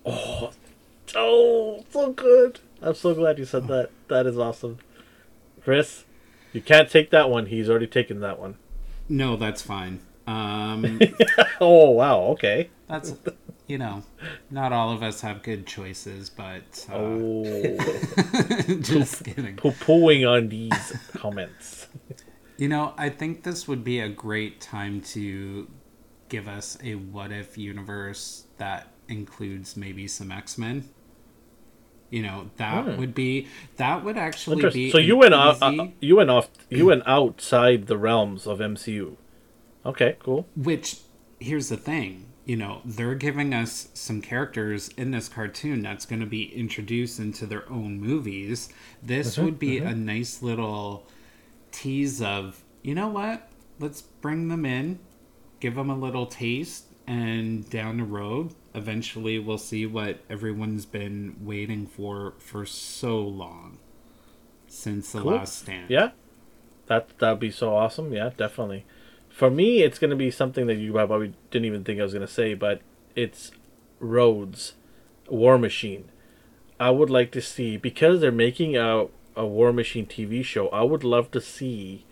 [0.05, 0.51] Oh,
[1.15, 2.59] oh, so good.
[2.81, 3.89] I'm so glad you said that.
[4.07, 4.77] That is awesome.
[5.63, 6.05] Chris,
[6.53, 7.47] you can't take that one.
[7.47, 8.55] He's already taken that one.
[9.07, 9.99] No, that's fine.
[10.27, 10.99] Um,
[11.61, 12.19] Oh, wow.
[12.31, 12.69] Okay.
[12.87, 13.15] that's
[13.67, 14.01] you know,
[14.49, 17.43] not all of us have good choices, but uh, Oh,
[18.81, 19.57] just kidding.
[19.57, 21.87] poo pooing on these comments.
[22.57, 25.67] You know, I think this would be a great time to
[26.29, 30.89] give us a what if universe that includes maybe some X Men.
[32.09, 32.97] You know, that Hmm.
[32.97, 33.47] would be
[33.77, 35.57] that would actually be So you went out.
[35.61, 36.49] easy- Uh, you went off.
[36.69, 39.17] You went outside the realms of MCU.
[39.85, 40.15] Okay.
[40.19, 40.47] Cool.
[40.55, 40.97] Which,
[41.39, 46.19] here's the thing, you know, they're giving us some characters in this cartoon that's going
[46.19, 48.69] to be introduced into their own movies.
[49.03, 51.05] This Mm-hmm, would be a nice little
[51.71, 53.47] tease of, you know what?
[53.79, 54.97] Let's bring them in,
[55.59, 61.35] give them a little taste, and down the road, eventually we'll see what everyone's been
[61.41, 63.77] waiting for for so long
[64.67, 65.31] since the Cool.
[65.33, 65.89] last stand.
[65.89, 66.11] Yeah.
[66.87, 68.13] That that'd be so awesome.
[68.13, 68.85] Yeah, definitely.
[69.29, 72.27] For me, it's gonna be something that you probably didn't even think I was gonna
[72.27, 72.81] say, but
[73.15, 73.51] it's
[73.99, 74.73] Rhodes,
[75.29, 76.05] War Machine.
[76.79, 80.67] I would like to see because they're making a a War Machine TV show.
[80.69, 82.05] I would love to see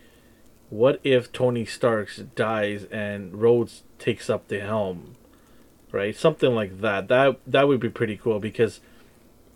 [0.70, 5.16] what if Tony Stark dies and Rhodes takes up the helm,
[5.92, 6.16] right?
[6.16, 7.08] Something like that.
[7.08, 8.80] That that would be pretty cool because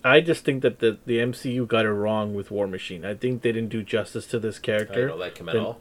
[0.04, 3.06] I just think that the the MCU got it wrong with War Machine.
[3.06, 5.08] I think they didn't do justice to this I character.
[5.08, 5.80] don't like him at all.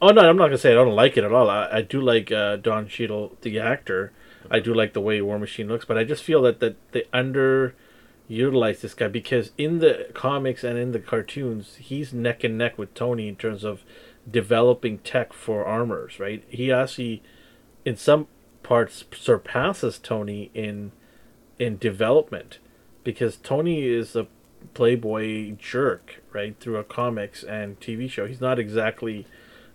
[0.00, 1.48] Oh no, I'm not gonna say I don't like it at all.
[1.48, 4.12] I, I do like uh, Don Cheadle, the actor.
[4.50, 7.04] I do like the way War Machine looks, but I just feel that that they
[7.12, 12.76] underutilize this guy because in the comics and in the cartoons, he's neck and neck
[12.78, 13.82] with Tony in terms of
[14.30, 16.20] developing tech for armors.
[16.20, 16.44] Right?
[16.48, 17.22] He actually,
[17.84, 18.28] in some
[18.64, 20.90] parts, surpasses Tony in
[21.56, 22.58] in development
[23.04, 24.26] because Tony is a
[24.72, 26.58] playboy jerk, right?
[26.58, 29.26] Through a comics and TV show, he's not exactly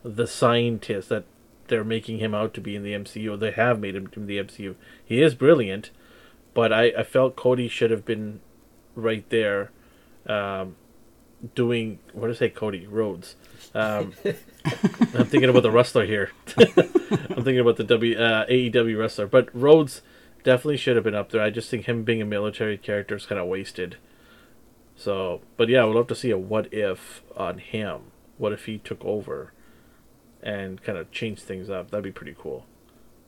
[0.03, 1.23] the scientist that
[1.67, 3.33] they're making him out to be in the MCU.
[3.33, 4.75] Or they have made him to the MCU.
[5.03, 5.91] He is brilliant,
[6.53, 8.41] but I, I felt Cody should have been
[8.95, 9.71] right there,
[10.25, 10.75] um,
[11.55, 12.49] doing what did I say?
[12.49, 13.35] Cody Rhodes.
[13.73, 14.13] Um,
[15.13, 16.31] I'm thinking about the wrestler here.
[16.57, 20.01] I'm thinking about the W uh, AEW wrestler, but Rhodes
[20.43, 21.41] definitely should have been up there.
[21.41, 23.97] I just think him being a military character is kind of wasted.
[24.95, 28.11] So, but yeah, I would love to see a what if on him.
[28.37, 29.53] What if he took over
[30.41, 31.91] and kind of changed things up?
[31.91, 32.65] That'd be pretty cool.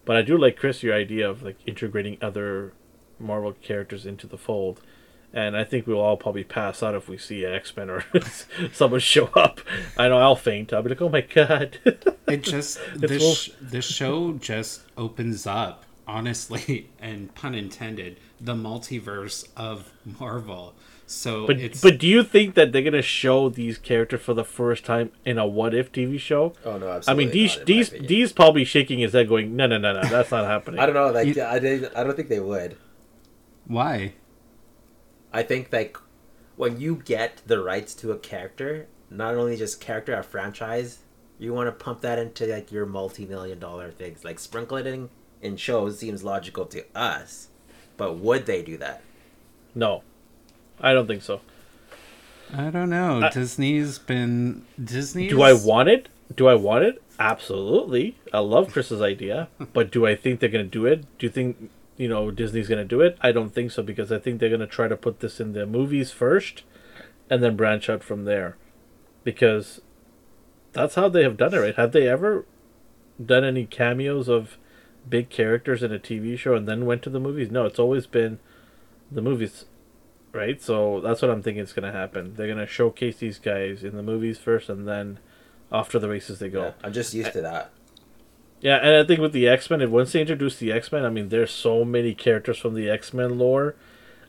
[0.05, 2.73] But I do like Chris your idea of like integrating other
[3.19, 4.81] Marvel characters into the fold.
[5.33, 8.03] And I think we'll all probably pass out if we see an X Men or
[8.73, 9.61] someone show up.
[9.97, 10.73] I know I'll faint.
[10.73, 11.77] I'll be like, "Oh my god!"
[12.27, 19.47] It just this sh- this show just opens up, honestly, and pun intended, the multiverse
[19.55, 20.73] of Marvel.
[21.07, 24.45] So But it's but do you think that they're gonna show these characters for the
[24.45, 26.53] first time in a what if TV show?
[26.65, 28.07] Oh no, I mean, D's not, in my D's opinion.
[28.09, 30.95] D's probably shaking his head, going, "No, no, no, no, that's not happening." I don't
[30.95, 31.09] know.
[31.11, 32.75] Like You- I, I don't think they would.
[33.67, 34.13] why
[35.33, 35.97] I think like
[36.55, 40.99] when you get the rights to a character, not only just character a franchise,
[41.39, 44.23] you want to pump that into like your multi-million dollar things.
[44.23, 45.09] Like sprinkling it in,
[45.41, 47.47] in shows seems logical to us,
[47.97, 49.01] but would they do that?
[49.73, 50.03] No,
[50.79, 51.41] I don't think so.
[52.53, 53.21] I don't know.
[53.23, 55.29] I- Disney's been Disney.
[55.29, 56.09] Do I want it?
[56.35, 57.01] Do I want it?
[57.19, 58.17] Absolutely.
[58.33, 61.05] I love Chris's idea, but do I think they're gonna do it?
[61.17, 63.17] Do you think you know Disney's gonna do it?
[63.21, 65.65] I don't think so because I think they're gonna try to put this in their
[65.65, 66.63] movies first,
[67.29, 68.57] and then branch out from there,
[69.23, 69.81] because
[70.73, 71.59] that's how they have done it.
[71.59, 71.75] Right?
[71.75, 72.45] Have they ever
[73.23, 74.57] done any cameos of
[75.07, 77.51] big characters in a TV show and then went to the movies?
[77.51, 78.39] No, it's always been
[79.11, 79.65] the movies,
[80.31, 80.61] right?
[80.61, 82.35] So that's what I'm thinking is going to happen.
[82.35, 85.19] They're going to showcase these guys in the movies first, and then
[85.71, 86.63] after the races they go.
[86.63, 87.71] Yeah, I'm just used to that.
[88.61, 91.09] Yeah, and I think with the X Men, once they introduce the X Men, I
[91.09, 93.75] mean, there's so many characters from the X Men lore.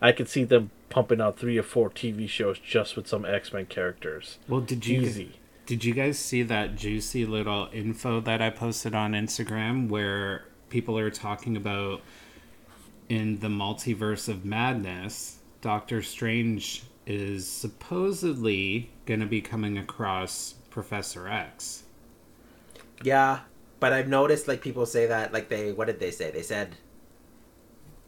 [0.01, 3.53] I could see them pumping out three or four TV shows just with some X
[3.53, 4.39] Men characters.
[4.49, 5.33] Well, did you Easy.
[5.67, 10.99] did you guys see that juicy little info that I posted on Instagram where people
[10.99, 12.01] are talking about
[13.11, 21.29] in the multiverse of madness, Doctor Strange is supposedly going to be coming across Professor
[21.29, 21.83] X.
[23.03, 23.41] Yeah,
[23.83, 26.31] but I've noticed like people say that like they what did they say?
[26.31, 26.77] They said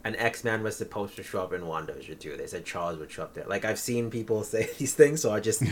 [0.05, 2.37] an X Man was supposed to show up in WandaVision too.
[2.37, 3.43] They said Charles would show up there.
[3.45, 5.63] Like I've seen people say these things, so I just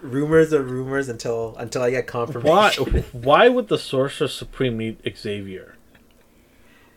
[0.00, 2.84] rumors are rumors until until I get confirmation.
[2.84, 5.76] Why why would the Sorcerer Supreme need Xavier?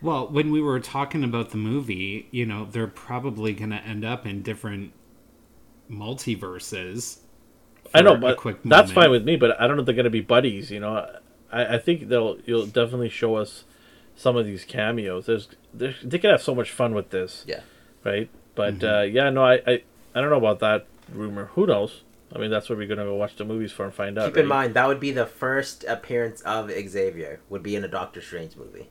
[0.01, 4.05] Well, when we were talking about the movie, you know, they're probably going to end
[4.05, 4.93] up in different
[5.91, 7.17] multiverses.
[7.93, 9.35] I know, but quick that's fine with me.
[9.35, 10.71] But I don't know if they're going to be buddies.
[10.71, 11.05] You know,
[11.51, 13.63] I, I think they'll you'll definitely show us
[14.15, 15.25] some of these cameos.
[15.27, 17.43] There's, there's they could have so much fun with this.
[17.47, 17.61] Yeah.
[18.03, 18.29] Right.
[18.55, 18.87] But Mm-hmm.
[18.95, 19.83] uh, yeah, no, I, I
[20.15, 21.45] I don't know about that rumor.
[21.53, 22.01] Who knows?
[22.35, 24.25] I mean, that's what we're gonna go watch the movies for and find out.
[24.27, 24.61] Keep in right?
[24.63, 28.55] mind that would be the first appearance of Xavier would be in a Doctor Strange
[28.57, 28.89] movie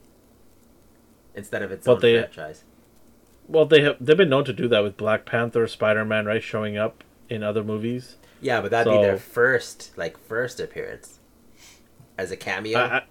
[1.34, 2.64] instead of its But own they- franchise.
[3.48, 6.42] Well, they have they've been known to do that with Black Panther, Spider Man, right,
[6.42, 8.16] showing up in other movies.
[8.40, 11.15] Yeah, but that'd be their first like first appearance
[12.18, 12.78] as a cameo.
[12.78, 13.02] I,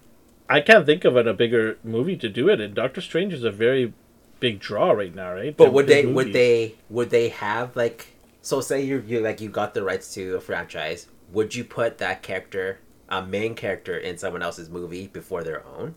[0.48, 2.60] I can't think of a bigger movie to do it.
[2.60, 3.92] And Doctor Strange is a very
[4.40, 5.56] big draw right now, right?
[5.56, 9.40] But They're would they would they would they have like so say you you like
[9.40, 13.96] you got the rights to a franchise, would you put that character a main character
[13.96, 15.94] in someone else's movie before their own?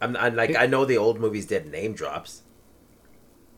[0.00, 2.42] I'm, I'm like I know the old movies did name drops.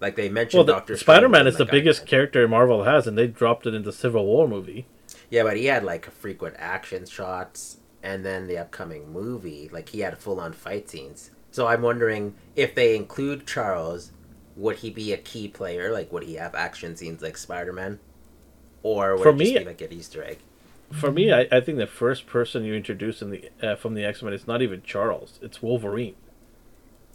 [0.01, 3.27] Like they mentioned Well, Doctor Spider Man is the biggest character Marvel has, and they
[3.27, 4.87] dropped it in the Civil War movie.
[5.29, 10.01] Yeah, but he had like frequent action shots, and then the upcoming movie, like he
[10.01, 11.31] had full on fight scenes.
[11.51, 14.13] So I'm wondering if they include Charles,
[14.57, 15.93] would he be a key player?
[15.93, 17.99] Like, would he have action scenes like Spider Man,
[18.83, 20.39] or would For me- be like an Easter egg?
[20.93, 24.05] for me, I, I think the first person you introduce in the uh, from the
[24.05, 25.39] X Men is not even Charles.
[25.41, 26.17] It's Wolverine.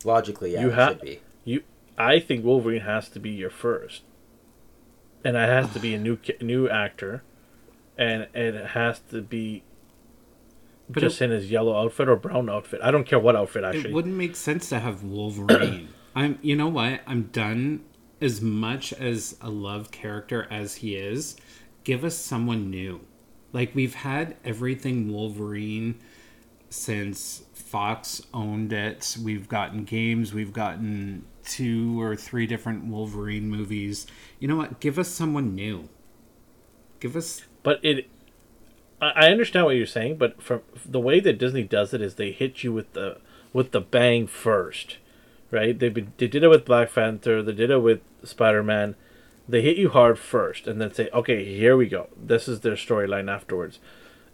[0.03, 1.19] Logically, yeah, You it ha- should be.
[1.43, 1.63] You,
[1.97, 4.03] I think Wolverine has to be your first,
[5.23, 7.23] and it has to be a new new actor,
[7.97, 9.63] and and it has to be
[10.89, 12.79] But just it- in his yellow outfit or brown outfit.
[12.83, 15.89] I don't care what outfit Actually, It wouldn't make sense to have Wolverine.
[16.15, 17.01] I'm you know what?
[17.07, 17.83] I'm done
[18.21, 21.35] as much as a love character as he is.
[21.83, 23.01] Give us someone new.
[23.51, 25.99] Like we've had everything Wolverine
[26.69, 29.17] since Fox owned it.
[29.21, 34.07] We've gotten games, we've gotten two or three different Wolverine movies.
[34.39, 34.79] You know what?
[34.79, 35.89] Give us someone new.
[36.99, 38.07] Give us But it,
[39.01, 42.31] I understand what you're saying, but from the way that Disney does it is they
[42.31, 43.17] hit you with the
[43.51, 44.97] with the bang first,
[45.51, 45.77] right?
[45.77, 48.95] They they did it with Black Panther, they did it with Spider Man.
[49.47, 52.07] They hit you hard first, and then say, "Okay, here we go.
[52.17, 53.79] This is their storyline afterwards."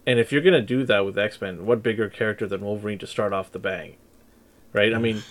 [0.05, 3.07] And if you're gonna do that with X Men, what bigger character than Wolverine to
[3.07, 3.95] start off the bang,
[4.73, 4.93] right?
[4.93, 5.23] I mean,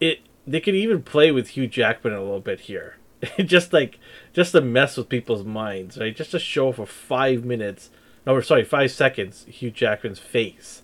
[0.00, 2.96] it they could even play with Hugh Jackman a little bit here,
[3.44, 3.98] just like
[4.32, 6.14] just to mess with people's minds, right?
[6.14, 7.90] Just to show for five minutes,
[8.26, 10.82] no, sorry, five seconds, Hugh Jackman's face.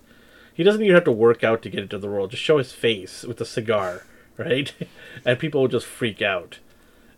[0.53, 2.27] He doesn't even have to work out to get into the role.
[2.27, 4.05] Just show his face with a cigar,
[4.37, 4.73] right?
[5.25, 6.59] and people will just freak out.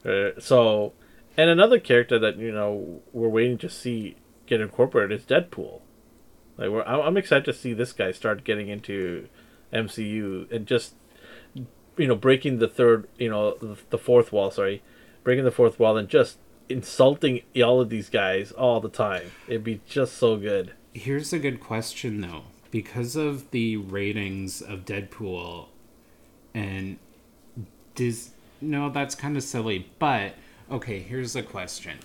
[0.06, 0.94] Uh, so,
[1.38, 4.16] and another character that you know we're waiting to see
[4.46, 5.82] get incorporated is Deadpool.
[6.58, 9.30] Like, we're, I'm excited to see this guy start getting into
[9.72, 10.96] MCU and just
[11.54, 13.58] you know breaking the third, you know,
[13.90, 14.52] the fourth wall.
[14.52, 14.82] Sorry,
[15.24, 16.38] breaking the fourth wall and just
[16.70, 19.32] insulting all of these guys all the time.
[19.48, 20.74] It'd be just so good.
[20.94, 22.44] Here's a good question though.
[22.72, 25.68] Because of the ratings of Deadpool
[26.54, 26.98] and
[27.96, 30.36] Dis no, that's kind of silly, but
[30.70, 32.00] okay, here's a question.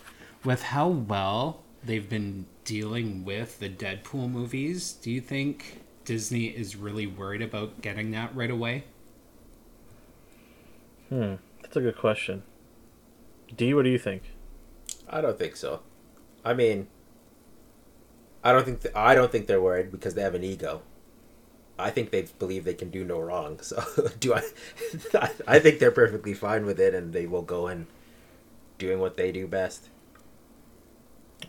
[0.45, 6.77] With how well they've been dealing with the Deadpool movies, do you think Disney is
[6.77, 8.85] really worried about getting that right away?
[11.09, 12.43] Hmm, that's a good question.
[13.55, 14.23] D, what do you think?
[15.09, 15.81] I don't think so.
[16.45, 16.89] I mean,
[18.43, 20.83] I don't think th- I don't think they're worried because they have an ego.
[21.79, 23.61] I think they believe they can do no wrong.
[23.61, 23.83] So
[24.21, 24.43] do I?
[25.47, 27.87] I think they're perfectly fine with it, and they will go in
[28.79, 29.89] doing what they do best,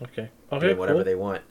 [0.02, 0.30] Okay.
[0.52, 0.66] Okay.
[0.66, 1.04] doing whatever cool.
[1.04, 1.42] they want.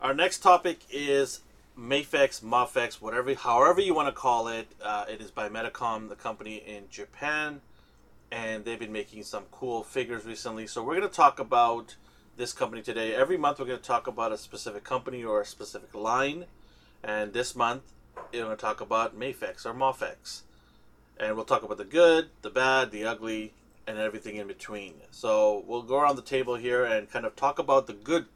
[0.00, 1.40] Our next topic is
[1.78, 4.68] Mafex, Mafex, whatever, however you want to call it.
[4.82, 7.60] Uh, it is by Medicom, the company in Japan,
[8.30, 10.66] and they've been making some cool figures recently.
[10.66, 11.96] So we're going to talk about
[12.36, 13.14] this company today.
[13.14, 16.46] Every month we're going to talk about a specific company or a specific line,
[17.02, 17.82] and this month
[18.32, 20.42] we're going to talk about Mafex or Mafex,
[21.18, 23.54] and we'll talk about the good, the bad, the ugly,
[23.86, 24.94] and everything in between.
[25.10, 28.26] So we'll go around the table here and kind of talk about the good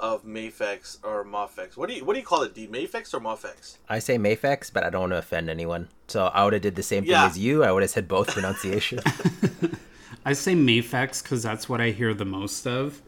[0.00, 1.76] of Mafex or Mafex.
[1.76, 2.54] What do you what do you call it?
[2.54, 3.76] D Mafex or Mafex?
[3.88, 5.88] I say Mafex, but I don't want to offend anyone.
[6.08, 7.26] So I would have did the same thing Yeah.
[7.26, 7.62] as you.
[7.62, 9.00] I would have said both pronunciation.
[10.24, 13.00] I say Mafex because that's what I hear the most of.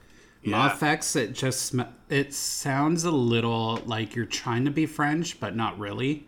[0.43, 0.71] Yeah.
[0.71, 5.55] Mafex, it just sm- it sounds a little like you're trying to be French, but
[5.57, 6.27] not really.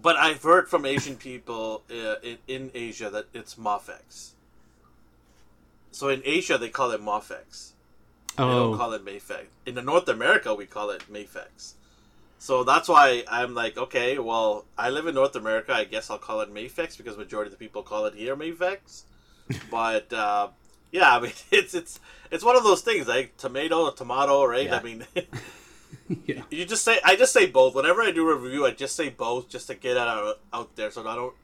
[0.00, 4.32] But I've heard from Asian people uh, in, in Asia that it's Mafex.
[5.90, 7.72] So in Asia they call it Mafex.
[8.36, 9.46] They don't Oh, call it Mayfex.
[9.64, 11.74] In the North America we call it Mayfex.
[12.38, 15.72] So that's why I'm like, okay, well, I live in North America.
[15.72, 19.04] I guess I'll call it Mayfex because majority of the people call it here Mayfex.
[19.70, 20.48] but uh,
[20.92, 24.66] yeah, I mean, it's it's it's one of those things like tomato, tomato, right?
[24.66, 24.76] Yeah.
[24.76, 25.06] I mean,
[26.26, 26.42] yeah.
[26.50, 27.74] you just say I just say both.
[27.74, 30.76] Whenever I do a review, I just say both just to get it out out
[30.76, 31.34] there, so I don't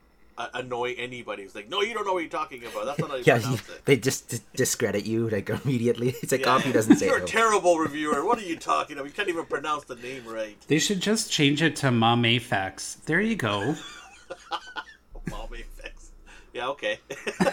[0.55, 1.43] annoy anybody.
[1.43, 2.87] It's like, no, you don't know what you're talking about.
[2.87, 3.85] That's not how you yeah, you, pronounce it.
[3.85, 6.15] they just d- discredit you like immediately.
[6.23, 6.55] It's like, Yeah.
[6.57, 7.25] oh, he doesn't say You're it.
[7.25, 8.25] a terrible reviewer.
[8.25, 9.07] What are you talking about?
[9.07, 10.57] You can't even pronounce the name right.
[10.69, 13.05] They should just change it to Ma Mafex.
[13.05, 13.75] There you go.
[15.31, 16.11] Mommy fix.
[16.53, 16.99] Yeah, okay.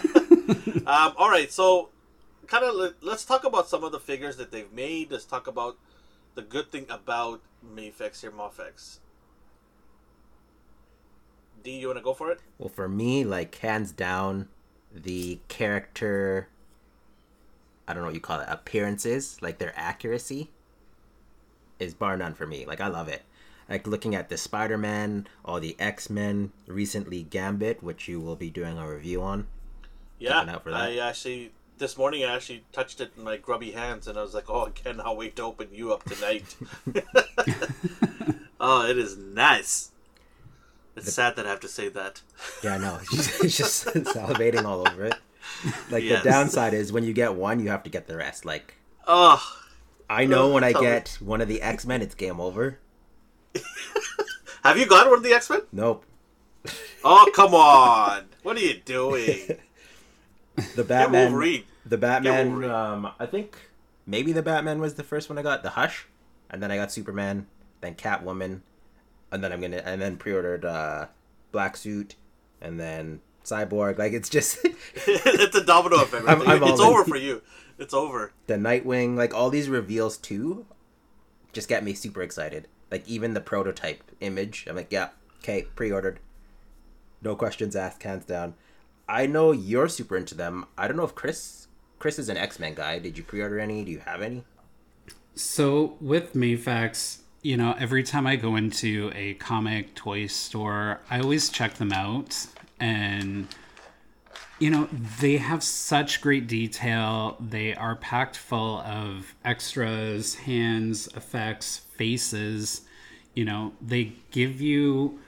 [0.86, 1.90] um, all right, so
[2.46, 5.10] kind of let's talk about some of the figures that they've made.
[5.10, 5.76] Let's talk about
[6.34, 7.40] the good thing about
[7.74, 8.98] Mafex here, Mafex.
[11.62, 12.40] D, you want to go for it?
[12.58, 14.48] Well, for me, like hands down,
[14.94, 16.48] the character,
[17.86, 20.50] I don't know what you call it, appearances, like their accuracy,
[21.78, 22.66] is bar none for me.
[22.66, 23.22] Like I love it.
[23.68, 28.36] Like looking at the Spider Man, all the X Men, recently Gambit, which you will
[28.36, 29.46] be doing a review on.
[30.18, 30.80] Yeah, out for that.
[30.80, 34.34] I actually this morning I actually touched it in my grubby hands, and I was
[34.34, 36.56] like, "Oh, I cannot wait to open you up tonight."
[38.60, 39.90] oh, it is nice.
[41.00, 42.22] It's sad that I have to say that.
[42.64, 42.98] Yeah, I know.
[43.12, 45.14] It's just, salivating all over it.
[45.90, 46.22] Like Yes.
[46.22, 48.44] the downside is when you get one, you have to get the rest.
[48.44, 48.74] Like
[49.06, 49.42] Oh,
[50.08, 50.88] I know when I Tell me.
[50.88, 52.78] get one of the X Men, it's game over.
[54.64, 55.62] Have you got one of the X Men?
[55.72, 56.04] Nope.
[57.02, 58.26] Oh come on!
[58.42, 59.56] What are you doing?
[60.76, 61.64] The Batman.
[61.86, 62.64] The Batman.
[62.64, 63.56] Um, I think
[64.06, 65.62] maybe the Batman was the first one I got.
[65.62, 66.06] The Hush,
[66.50, 67.46] and then I got Superman,
[67.80, 68.60] then Catwoman,
[69.32, 71.06] and then I'm gonna and then pre-ordered uh,
[71.52, 72.16] Black Suit,
[72.60, 73.98] and then Cyborg.
[73.98, 76.26] Like it's just it's a domino effect.
[76.28, 76.94] I'm- I'm it's all in.
[76.94, 77.42] over for you.
[77.78, 78.32] It's over.
[78.46, 79.16] the Nightwing.
[79.16, 80.66] Like all these reveals too,
[81.52, 82.68] just get me super excited.
[82.90, 86.18] Like even the prototype image, I'm like, yeah, okay, pre-ordered.
[87.22, 88.54] No questions asked, hands down.
[89.08, 90.66] I know you're super into them.
[90.76, 91.68] I don't know if Chris
[91.98, 92.98] Chris is an X Men guy.
[92.98, 93.84] Did you pre-order any?
[93.84, 94.44] Do you have any?
[95.34, 101.20] So with Mayfax, you know, every time I go into a comic toy store, I
[101.20, 102.46] always check them out
[102.78, 103.48] and
[104.60, 104.88] you know,
[105.20, 107.38] they have such great detail.
[107.40, 112.82] They are packed full of extras, hands, effects, faces.
[113.34, 115.18] You know, they give you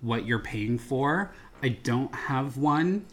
[0.00, 1.32] what you're paying for.
[1.60, 3.04] I don't have one.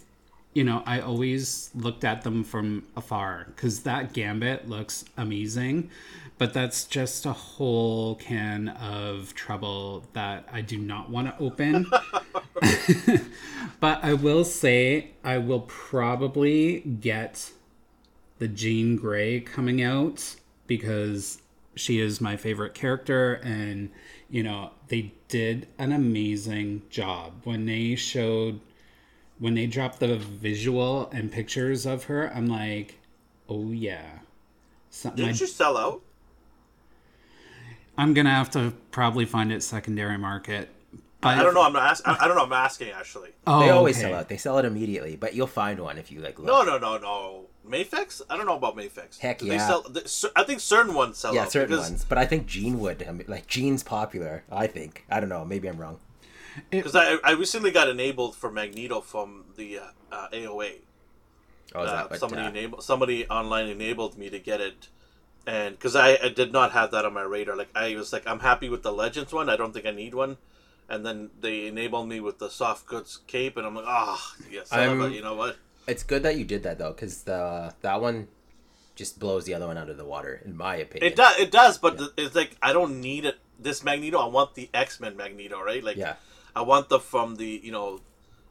[0.53, 5.89] You know, I always looked at them from afar because that gambit looks amazing,
[6.38, 11.88] but that's just a whole can of trouble that I do not want to open.
[13.79, 17.51] but I will say I will probably get
[18.39, 20.36] the Jean Grey coming out
[20.67, 21.41] because
[21.75, 23.89] she is my favorite character and
[24.29, 28.59] you know they did an amazing job when they showed
[29.39, 32.97] when they dropped the visual and pictures of her i'm like
[33.49, 34.19] oh yeah
[34.89, 36.01] so, my- Didn't you sell out?
[37.97, 40.69] I'm gonna have to probably find it secondary market
[41.25, 41.63] but I don't know.
[41.63, 41.89] I'm not.
[41.89, 42.43] Ask- I I don't know.
[42.43, 43.31] I'm asking actually.
[43.47, 44.09] oh, they always okay.
[44.09, 44.29] sell out.
[44.29, 46.45] They sell it immediately, but you'll find one if you like look.
[46.45, 47.45] No, no, no, no.
[47.67, 48.21] Mayfex?
[48.29, 49.17] I don't know about Mayfex.
[49.17, 49.67] Heck They yeah.
[49.67, 49.81] sell.
[49.81, 50.03] they-
[50.35, 51.51] I think certain ones sell yeah, out.
[51.51, 52.05] certain because, ones.
[52.07, 53.03] But I think Jean would.
[53.07, 54.43] I mean, like Jean's popular.
[54.51, 55.03] I think.
[55.09, 55.43] I don't know.
[55.43, 55.99] Maybe I'm wrong.
[56.69, 60.73] Because I, I recently got enabled for Magneto from the uh, uh, AOA.
[61.73, 64.89] Oh, is Uh, what, somebody uh, enabled somebody online enabled me to get it,
[65.47, 67.55] and because I, I did not have that on my radar.
[67.55, 69.49] Like I was like, I'm happy with the Legends one.
[69.49, 70.37] I don't think I need one.
[70.87, 74.71] And then they enabled me with the soft goods cape, and I'm like, ah, yes,
[74.71, 75.57] I'm- you know what?
[75.87, 78.27] It's good that you did that though, because the that one
[78.95, 81.11] just blows the other one out of the water, in my opinion.
[81.11, 83.37] It does, it does, but the, it's like I don't need it.
[83.59, 85.83] This Magneto, I want the X Men Magneto, right?
[85.83, 86.15] Like, Yeah.
[86.55, 88.01] I want the from the you know,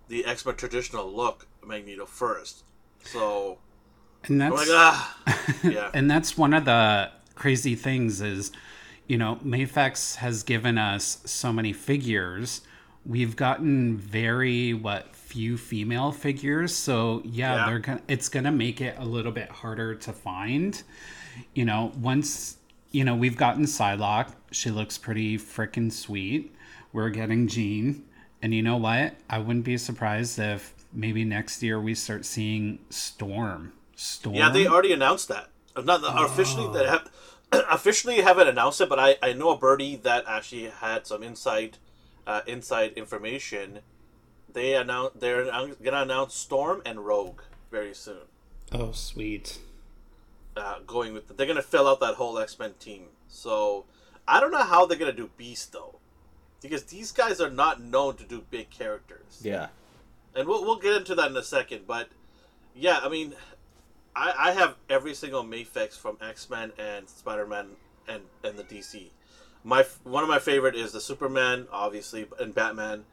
[0.09, 2.63] the X Men traditional look Magneto first.
[3.05, 3.59] So
[4.27, 5.17] and that's like, ah,
[5.63, 5.91] yeah.
[5.95, 8.53] and that's one of the crazy things is
[9.07, 12.63] you know mayfex has given us so many figures.
[13.07, 16.75] We've gotten very what few female figures.
[16.75, 17.67] So yeah, Yeah.
[17.67, 20.81] they're gonna it's gonna make it a little bit harder to find.
[21.55, 22.57] You know once
[22.93, 24.33] you know we've gotten psylocke.
[24.53, 26.55] She looks pretty freaking sweet.
[26.93, 28.05] We're getting jean.
[28.41, 29.15] And you know what?
[29.29, 34.67] I wouldn't be surprised if maybe next year we start seeing storm storm Yeah, they
[34.67, 35.49] already announced that.
[35.83, 36.73] Not officially.
[36.73, 37.11] They have
[37.53, 41.79] officially haven't announced it, but I, I know a birdie that actually had some inside
[42.27, 43.81] uh, inside information.
[44.53, 47.41] They announced they're gonna announce Storm and Rogue
[47.71, 48.23] very soon.
[48.73, 49.59] oh sweet
[50.57, 53.07] Uh, going with they're gonna fill out that whole X Men team.
[53.29, 53.85] So
[54.29, 55.97] I don't know how they're gonna do Beast though,
[56.63, 59.69] because these guys are not known to do big characters Yeah.
[60.37, 61.87] and we'll, we'll get into that in a second.
[61.89, 62.09] But
[62.77, 63.35] yeah, I mean,
[64.17, 67.69] I, I have every single Mayfex from X Men and Spider Man
[68.09, 69.11] and and the DC.
[69.63, 73.05] My one of my favorite is the Superman, obviously, and Batman.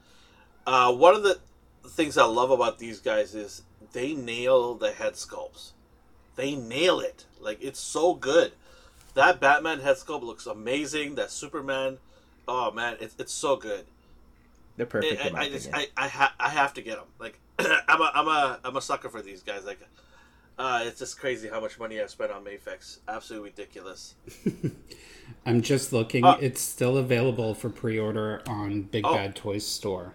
[0.66, 1.40] Uh, one of the
[1.88, 3.64] things I love about these guys is
[3.94, 5.72] they nail the head sculpts.
[6.36, 7.26] They nail it.
[7.40, 8.54] Like it's so good.
[9.14, 11.16] That Batman head sculpt looks amazing.
[11.16, 11.98] That Superman,
[12.48, 13.86] oh man, it's it's so good.
[14.78, 15.70] They're perfect I, in my I just.
[15.74, 17.08] I I, ha- I have to get them.
[17.20, 19.66] Like I'm a I'm a I'm a sucker for these guys.
[19.66, 19.80] Like
[20.60, 23.00] uh, it's just crazy how much money I've spent on Mayfex.
[23.08, 24.16] Absolutely ridiculous.
[25.46, 29.14] i'm just looking Uh, it's still available for pre-order on big Oh.
[29.16, 30.14] bad toys store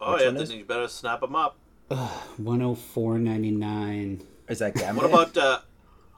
[0.00, 1.56] Oh Which yeah, one then is- you better snap them up.
[1.90, 5.02] 104.99 Is that Gambit?
[5.02, 5.58] What about uh?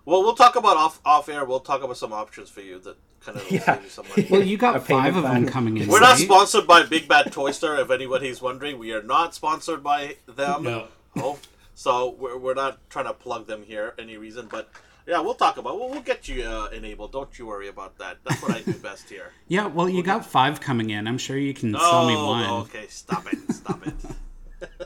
[0.07, 1.45] Well, we'll talk about off off air.
[1.45, 3.75] We'll talk about some options for you that kind of Yeah.
[3.77, 4.27] save you some money.
[4.31, 5.47] well you got five of them plan.
[5.47, 7.77] coming in We're not sponsored by Big Bad Toy Store.
[7.77, 10.65] If anybody's wondering, we are not sponsored by them.
[10.65, 10.89] No.
[11.17, 11.39] Oh,
[11.75, 14.71] so we're, we're not trying to plug them here any reason, but
[15.07, 15.79] yeah, we'll talk about.
[15.79, 17.13] We'll, we'll get you uh, enabled.
[17.13, 18.19] Don't you worry about that.
[18.25, 19.33] That's what I do best here.
[19.49, 22.45] yeah well you got five coming in i'm sure you can Oh, sell me one
[22.49, 23.95] Oh okay, stop it, stop it.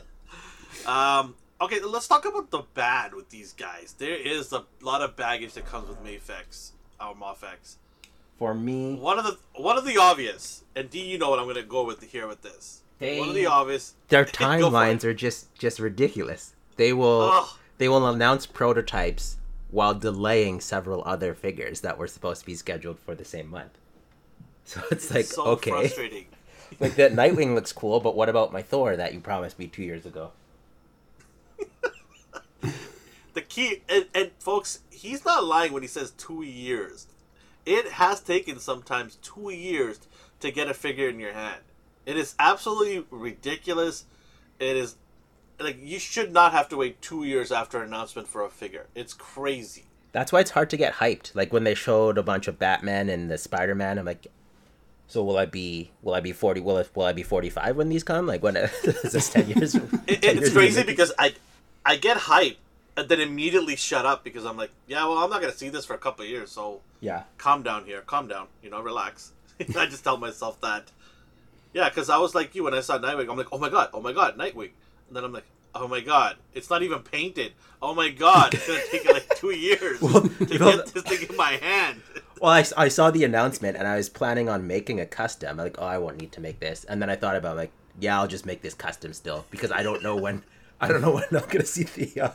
[0.87, 3.95] um, okay, let's talk about the bad with these guys.
[3.97, 6.71] There is a lot of baggage that comes with Mayfex.
[6.99, 7.75] our Mafex.
[8.37, 11.47] For me, One of the one of the obvious, and D, you know what I'm
[11.47, 12.81] gonna go with here with this.
[12.99, 13.95] They- One of the obvious.
[14.07, 16.53] their timelines are just just ridiculous.
[16.79, 17.49] They will Ugh.
[17.77, 19.35] they will announce prototypes
[19.69, 23.77] while delaying several other figures that were supposed to be scheduled for the same month.
[24.63, 26.27] So it's like so okay, frustrating.
[26.79, 29.83] like that Nightwing looks cool, but what about my Thor that you promised me two
[29.83, 30.31] years ago?
[33.33, 37.07] The key, and, and folks, he's not lying when he says two years.
[37.65, 39.99] It has taken sometimes two years
[40.39, 41.61] to get a figure in your hand.
[42.05, 44.05] It is absolutely ridiculous.
[44.59, 44.95] It is
[45.59, 48.87] like you should not have to wait two years after an announcement for a figure.
[48.95, 49.85] It's crazy.
[50.11, 51.35] That's why it's hard to get hyped.
[51.35, 54.27] Like when they showed a bunch of Batman and the Spider Man, I'm like,
[55.07, 56.61] so will I be will I be forty?
[56.61, 58.25] Will it, will I be forty five when these come?
[58.25, 59.75] Like when is this ten years?
[60.07, 61.33] It, 10 it's years crazy because I
[61.85, 62.57] I get hype
[62.99, 65.85] and then immediately shut up because I'm like, yeah, well, I'm not gonna see this
[65.85, 67.23] for a couple of years, so yeah.
[67.37, 69.31] calm down here, calm down, you know, relax.
[69.59, 70.91] I just tell myself that.
[71.73, 73.29] Yeah, because I was like you when I saw Nightwing.
[73.29, 74.71] I'm like, oh my god, oh my god, Nightwing,
[75.09, 75.45] and then I'm like,
[75.75, 77.53] oh my god, it's not even painted.
[77.81, 81.35] Oh my god, it's gonna take like two years Well, to get this thing in
[81.35, 82.01] my hand.
[82.41, 85.49] Well, I, I saw the announcement and I was planning on making a custom.
[85.49, 86.85] I'm like, oh, I won't need to make this.
[86.85, 89.83] And then I thought about like, yeah, I'll just make this custom still because I
[89.83, 90.43] don't know when
[90.79, 92.31] I don't know when I'm gonna see the uh,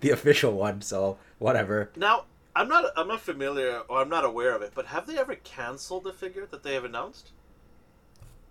[0.00, 0.82] the official one.
[0.82, 1.90] So whatever.
[1.96, 2.24] Now,
[2.56, 5.34] I'm not I'm not familiar or I'm not aware of it, but have they ever
[5.36, 7.30] canceled the figure that they have announced?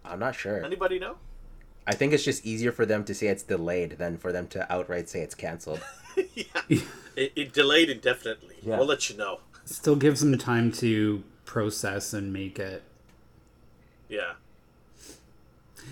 [0.06, 0.64] I'm not sure.
[0.64, 1.18] Anybody know?
[1.88, 4.72] I think it's just easier for them to say it's delayed than for them to
[4.72, 5.82] outright say it's canceled.
[6.36, 8.56] yeah, it, it delayed indefinitely.
[8.62, 8.78] Yeah.
[8.78, 9.40] We'll let you know.
[9.66, 12.84] Still gives them time to process and make it.
[14.08, 14.34] Yeah.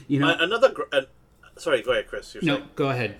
[0.07, 0.69] You know, Uh, another.
[0.71, 1.01] Gr- uh,
[1.57, 2.33] sorry, go ahead, Chris.
[2.33, 2.69] You're no, saying.
[2.75, 3.17] go ahead.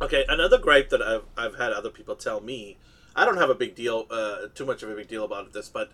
[0.00, 2.76] Okay, another gripe that I've I've had other people tell me.
[3.16, 5.68] I don't have a big deal, uh, too much of a big deal about this,
[5.68, 5.90] but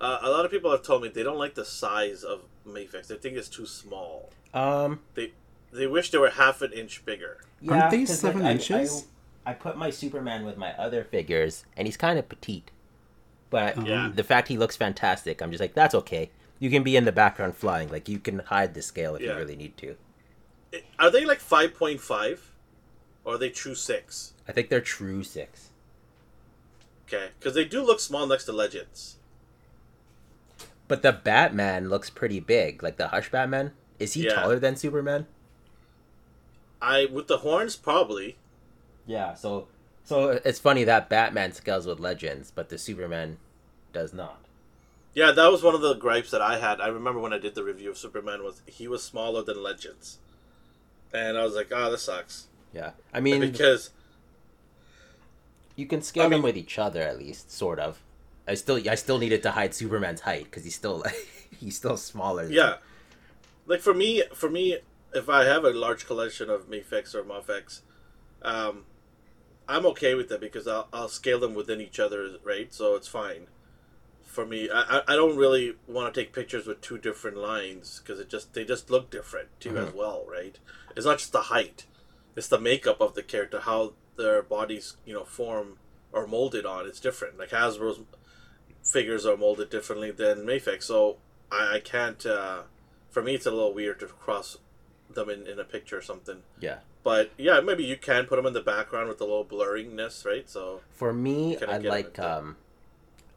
[0.00, 3.08] uh, a lot of people have told me they don't like the size of Mayfix.
[3.08, 4.30] They think it's too small.
[4.54, 5.32] Um, They
[5.72, 7.38] they wish they were half an inch bigger.
[7.68, 9.06] Aren't they 'cause, seven I- inches?
[9.46, 12.70] I, I put my Superman with my other figures, and he's kind of petite.
[13.50, 14.10] But Yeah.
[14.14, 16.30] the fact he looks fantastic, I'm just like, that's okay.
[16.58, 17.88] You can be in the background flying.
[17.88, 19.32] Like you can hide the scale if Yeah.
[19.32, 19.96] you really need to.
[20.98, 22.50] Are they like five point five,
[23.24, 24.34] or are they true six?
[24.48, 25.70] I think they're true six.
[27.06, 29.16] Okay, because they do look small next to Legends.
[30.90, 32.82] But the Batman looks pretty big.
[32.82, 33.70] Like the Hush Batman.
[34.00, 34.34] Is he Yeah.
[34.34, 35.28] taller than Superman?
[36.82, 38.38] I with the horns probably.
[39.06, 39.34] Yeah.
[39.34, 39.68] So
[40.02, 43.38] so it's funny that Batman scales with Legends, but the Superman
[43.92, 44.44] does not.
[45.14, 46.80] Yeah, that was one of the gripes that I had.
[46.80, 50.18] I remember when I did the review of Superman was he was smaller than Legends,
[51.14, 52.92] and I was like, oh, this sucks Yeah.
[53.14, 53.90] I mean, because
[55.76, 58.00] you can scale I them with each other at least, sort of.
[58.50, 61.04] I still I still needed to hide Superman's height because he's still
[61.60, 62.44] he's still smaller.
[62.44, 62.76] than- yeah,
[63.66, 64.78] like for me, for me,
[65.14, 67.80] if I have a large collection of Mafex or Mafex,
[68.42, 68.84] um,
[69.68, 72.72] I'm okay with that because I'll, I'll scale them within each other, right?
[72.74, 73.46] So it's fine.
[74.24, 78.18] For me, I, I- don't really want to take pictures with two different lines because
[78.20, 80.58] it just they just look different too as well, right?
[80.96, 81.86] It's not just the height;
[82.36, 85.78] it's the makeup of the character, how their bodies, you know, form
[86.12, 86.86] or molded on.
[86.86, 87.38] It's different.
[87.38, 88.00] Like Hasbro's
[88.82, 91.16] figures are molded differently than Mayfix, so
[91.50, 92.24] I, I can't.
[92.24, 92.62] Uh,
[93.10, 94.58] for me, it's a little weird to cross
[95.12, 96.42] them in, in a picture or something.
[96.60, 96.78] Yeah.
[97.02, 100.48] But yeah, maybe you can put them in the background with a little blurriness, right?
[100.48, 102.56] So For me, I like um,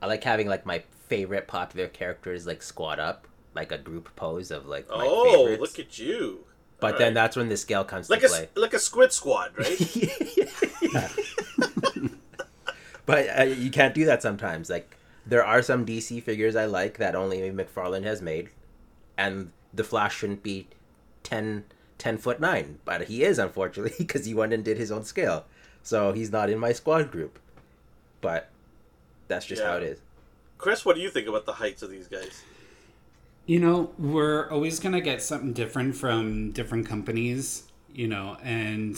[0.02, 4.52] I like having like my favorite popular characters like squat up, like a group pose
[4.52, 5.61] of like my oh, favorites.
[5.61, 6.45] look at you!
[6.80, 7.14] but All then right.
[7.14, 8.49] that's when the scale comes like to a play.
[8.56, 9.80] like a Squid Squad, right?
[13.06, 14.70] But uh, you can't do that sometimes.
[14.70, 18.49] Like there are some DC figures I like that only McFarlane has made,
[19.17, 20.67] and the Flash shouldn't be
[21.23, 21.65] 10,
[21.97, 25.45] 10 foot nine, but he is unfortunately because he went and did his own scale,
[25.81, 27.39] so he's not in my squad group.
[28.21, 28.49] But
[29.27, 29.99] that's just how it is.
[30.57, 32.43] Chris, what do you think about the heights of these guys?
[33.45, 37.63] You know, we're always going to get something different from different companies,
[37.93, 38.97] you know, and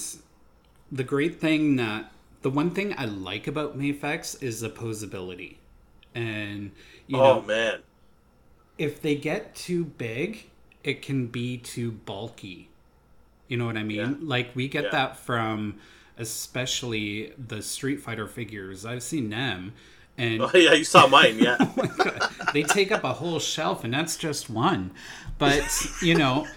[0.91, 2.11] the great thing that
[2.43, 5.56] the one thing I like about Mayfex is the posability.
[6.16, 6.72] And,
[7.08, 7.80] you oh know, man,
[8.78, 10.50] if they get too big,
[10.84, 12.70] it can be too bulky.
[13.48, 13.98] You know what I mean?
[13.98, 14.14] Yeah.
[14.22, 14.90] Like we get Yeah.
[14.92, 15.76] that from
[16.18, 18.86] especially the Street Fighter figures.
[18.86, 19.74] I've seen them
[20.18, 21.58] and oh yeah, you saw mine, yeah.
[21.60, 24.92] Oh they take up a whole shelf and that's just one.
[25.38, 25.64] But,
[26.02, 26.48] you know,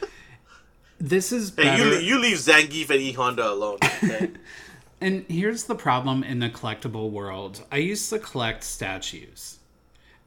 [1.01, 3.79] this is hey, you you leave Zangief and E Honda alone.
[3.83, 4.31] Okay?
[5.01, 7.65] And here's the problem in the collectible world.
[7.71, 9.59] I used to collect statues.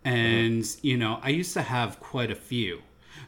[0.04, 0.88] And, mm-hmm.
[0.88, 2.82] you know, I used to have quite a few.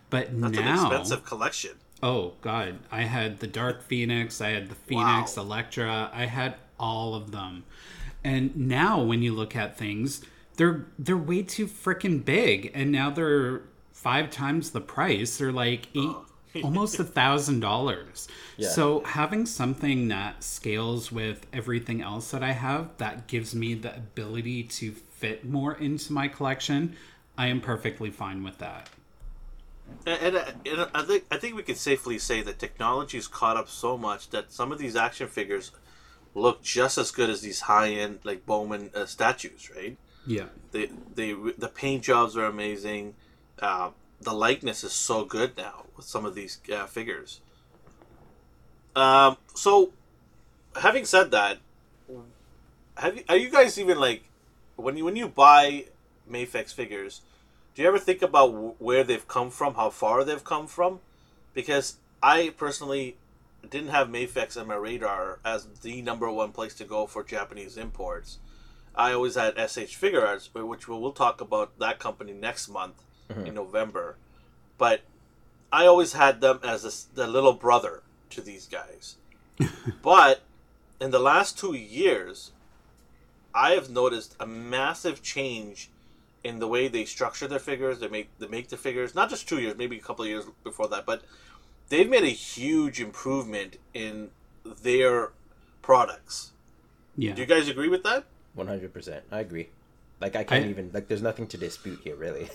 [0.10, 1.72] But That's an now expensive collection.
[2.04, 5.44] Oh god, I had the Dark Phoenix, I had the Phoenix, Wow.
[5.44, 7.64] Elektra, I had all of them.
[8.24, 10.22] And now when you look at things,
[10.58, 13.62] they're they're way too freaking big and now they're
[13.92, 15.38] five times the price.
[15.38, 16.16] They're like eight
[16.62, 18.28] almost a thousand dollars.
[18.60, 23.96] So having something that scales with everything else that I have that gives me the
[23.96, 26.96] ability to fit more into my collection,
[27.38, 28.90] I am perfectly fine with that.
[30.06, 33.70] And, and, and I think I think we can safely say that technology's caught up
[33.70, 35.72] so much that some of these action figures
[36.36, 39.98] look just as good as these high end like Bowman uh, statues, right?
[40.26, 40.46] Yeah.
[40.72, 43.16] They, they the paint jobs are amazing.
[43.60, 43.92] Uh,
[44.24, 47.42] the likeness is so good now with some of these uh, figures.
[48.96, 49.92] Um, so,
[50.80, 51.60] having said that,
[52.98, 54.24] have you, are you guys even like
[54.76, 55.86] when you when you buy
[56.30, 57.22] Mayfex figures?
[57.74, 61.00] Do you ever think about wh- where they've come from, how far they've come from?
[61.54, 63.18] Because I personally
[63.68, 67.78] didn't have Mayfex on my radar as the number one place to go for Japanese
[67.78, 68.38] imports.
[68.96, 73.48] I always had SH Figuarts, which we'll talk about that company next month Mm-hmm.
[73.48, 74.18] in November.
[74.78, 75.02] But
[75.72, 79.16] I always had them as a s the little brother to these guys.
[80.02, 80.42] but
[81.00, 82.52] in the last two years,
[83.54, 85.90] I have noticed a massive change
[86.44, 88.00] in the way they structure their figures.
[88.00, 90.46] They make they make the figures not just two years, maybe a couple of years
[90.64, 91.24] before that, but
[91.90, 94.30] they've made a huge improvement in
[94.82, 95.32] their
[95.82, 96.52] products.
[97.16, 97.34] Yeah.
[97.34, 98.26] Do you guys agree with that?
[98.54, 99.24] One hundred percent.
[99.32, 99.70] I agree.
[100.20, 101.08] Like I can't I- even like.
[101.08, 102.50] There's nothing to dispute here, really.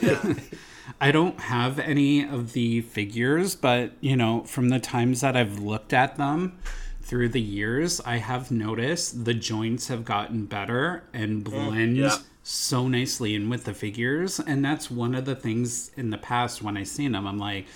[0.00, 0.34] Yeah.
[1.00, 5.58] I don't have any of the figures, but you know, from the times that I've
[5.58, 6.58] looked at them
[7.02, 12.18] through the years, I have noticed the joints have gotten better and blend yeah.
[12.42, 14.38] so nicely in with the figures.
[14.38, 17.66] And that's one of the things in the past when I seen them, I'm like,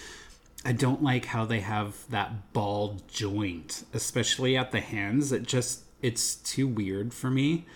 [0.64, 5.30] I don't like how they have that ball joint, especially at the hands.
[5.30, 7.66] It just it's too weird for me.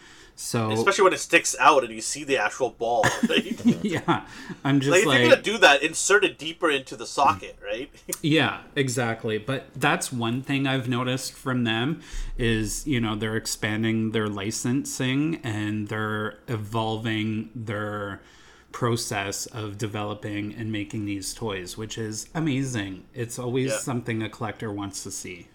[0.41, 3.05] So Especially when it sticks out and you see the actual ball.
[3.29, 3.61] Right?
[3.85, 4.25] yeah,
[4.63, 7.91] I'm just like, if you're gonna do that, insert it deeper into the socket, right?
[8.23, 9.39] Yeah, exactly.
[9.39, 12.03] But that's one thing I've noticed from them
[12.37, 18.21] is, you know, they're expanding their licensing and they're evolving their
[18.71, 23.05] process of developing and making these toys, which is amazing.
[23.13, 23.79] It's always Yeah.
[23.79, 25.49] something a collector wants to see.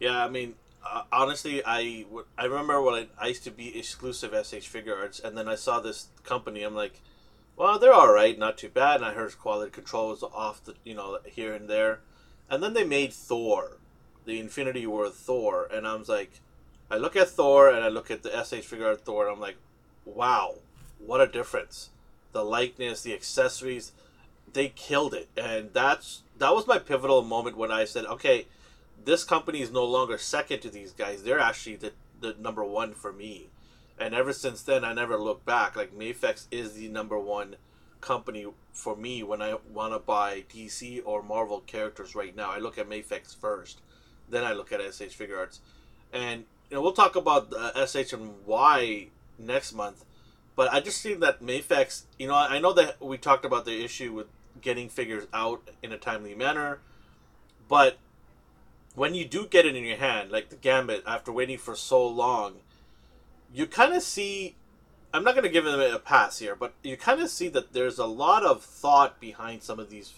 [0.00, 0.54] Yeah, I mean,
[0.84, 2.06] uh, honestly, I
[2.36, 5.80] I remember when I, I used to be exclusive SH Figuarts, and then I saw
[5.80, 6.62] this company.
[6.62, 7.00] I'm like,
[7.56, 8.96] well, they're all right, not too bad.
[8.96, 12.00] And I heard quality control was off the, you know, here and there,
[12.50, 13.78] and then they made Thor,
[14.24, 16.40] the Infinity War Thor, and I was like,
[16.90, 19.56] I look at Thor and I look at the SH Figuart Thor, and I'm like,
[20.04, 20.56] wow,
[20.98, 21.90] what a difference!
[22.32, 23.92] The likeness, the accessories,
[24.52, 28.46] they killed it, and that's that was my pivotal moment when I said, okay
[29.04, 31.22] this company is no longer second to these guys.
[31.22, 33.48] They're actually the, the number one for me.
[33.98, 35.76] And ever since then, I never looked back.
[35.76, 37.56] Like, Mayfex is the number one
[38.00, 42.50] company for me when I want to buy DC or Marvel characters right now.
[42.50, 43.80] I look at Mayfex first.
[44.28, 45.58] Then I look at SH Figuarts.
[46.12, 49.08] And, you know, we'll talk about uh, SH and why
[49.38, 50.04] next month.
[50.56, 53.84] But I just see that Mayfex, you know, I know that we talked about the
[53.84, 54.26] issue with
[54.60, 56.80] getting figures out in a timely manner.
[57.68, 57.98] But
[58.94, 62.06] when you do get it in your hand, like the Gambit, after waiting for so
[62.06, 62.56] long,
[63.52, 64.56] you kind of see.
[65.14, 67.74] I'm not going to give them a pass here, but you kind of see that
[67.74, 70.14] there's a lot of thought behind some of these,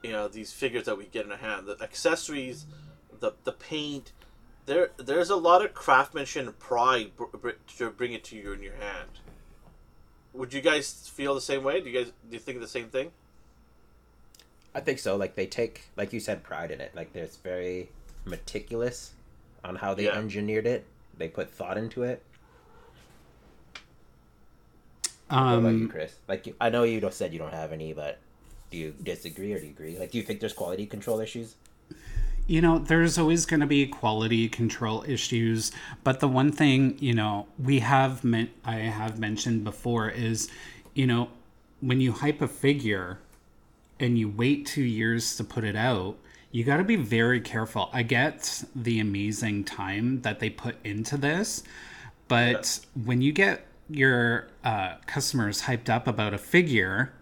[0.00, 1.66] you know, these figures that we get in our hand.
[1.66, 2.66] The accessories,
[3.18, 4.12] the the paint.
[4.66, 7.12] There, there's a lot of craftsmanship and pride
[7.78, 9.08] to bring it to you in your hand.
[10.34, 11.80] Would you guys feel the same way?
[11.80, 13.12] Do you guys do you think the same thing?
[14.74, 15.16] I think so.
[15.16, 16.94] Like they take, like you said, pride in it.
[16.94, 17.88] Like there's very
[18.28, 19.12] meticulous
[19.64, 20.18] on how they Yeah.
[20.18, 20.84] engineered it.
[21.16, 22.22] They put thought into it.
[25.28, 26.14] What Um, about you, Chris?
[26.26, 28.18] Like you, I know you don't- said you don't have any, but
[28.70, 29.98] do you disagree or do you agree?
[29.98, 31.54] Like, do you think there's quality control issues?
[32.50, 35.70] you know, there's always going to be quality control issues,
[36.02, 40.48] but the one thing, you know, we have meant I have mentioned before is,
[40.94, 41.28] you know,
[41.82, 43.18] when you hype a figure
[44.00, 46.16] and you wait 2 years to put it out,
[46.50, 47.90] you got to be very careful.
[47.92, 51.62] I get the amazing time that they put into this,
[52.26, 57.12] but when you get your uh, customers hyped up about a figure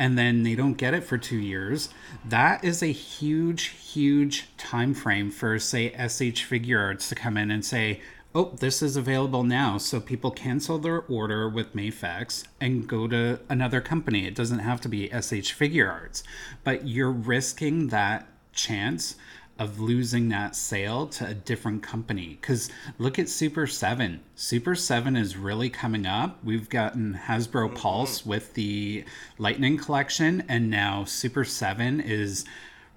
[0.00, 1.88] and then they don't get it for two years
[2.24, 7.64] that is a huge huge time frame for say sh figuarts to come in and
[7.64, 8.00] say
[8.34, 9.78] oh, this is available now.
[9.78, 14.26] So people cancel their order with Mayfex and go to another company.
[14.26, 16.22] It doesn't have to be SH Figuarts,
[16.62, 18.28] but you're risking that
[18.58, 19.16] chance
[19.58, 22.38] of losing that sale to a different company.
[22.40, 24.20] Because look at Super 7.
[24.36, 26.42] Super 7 is really coming up.
[26.44, 27.76] We've gotten Hasbro mm-hmm.
[27.76, 29.04] Pulse with the
[29.38, 32.44] Lightning Collection, and now Super 7 is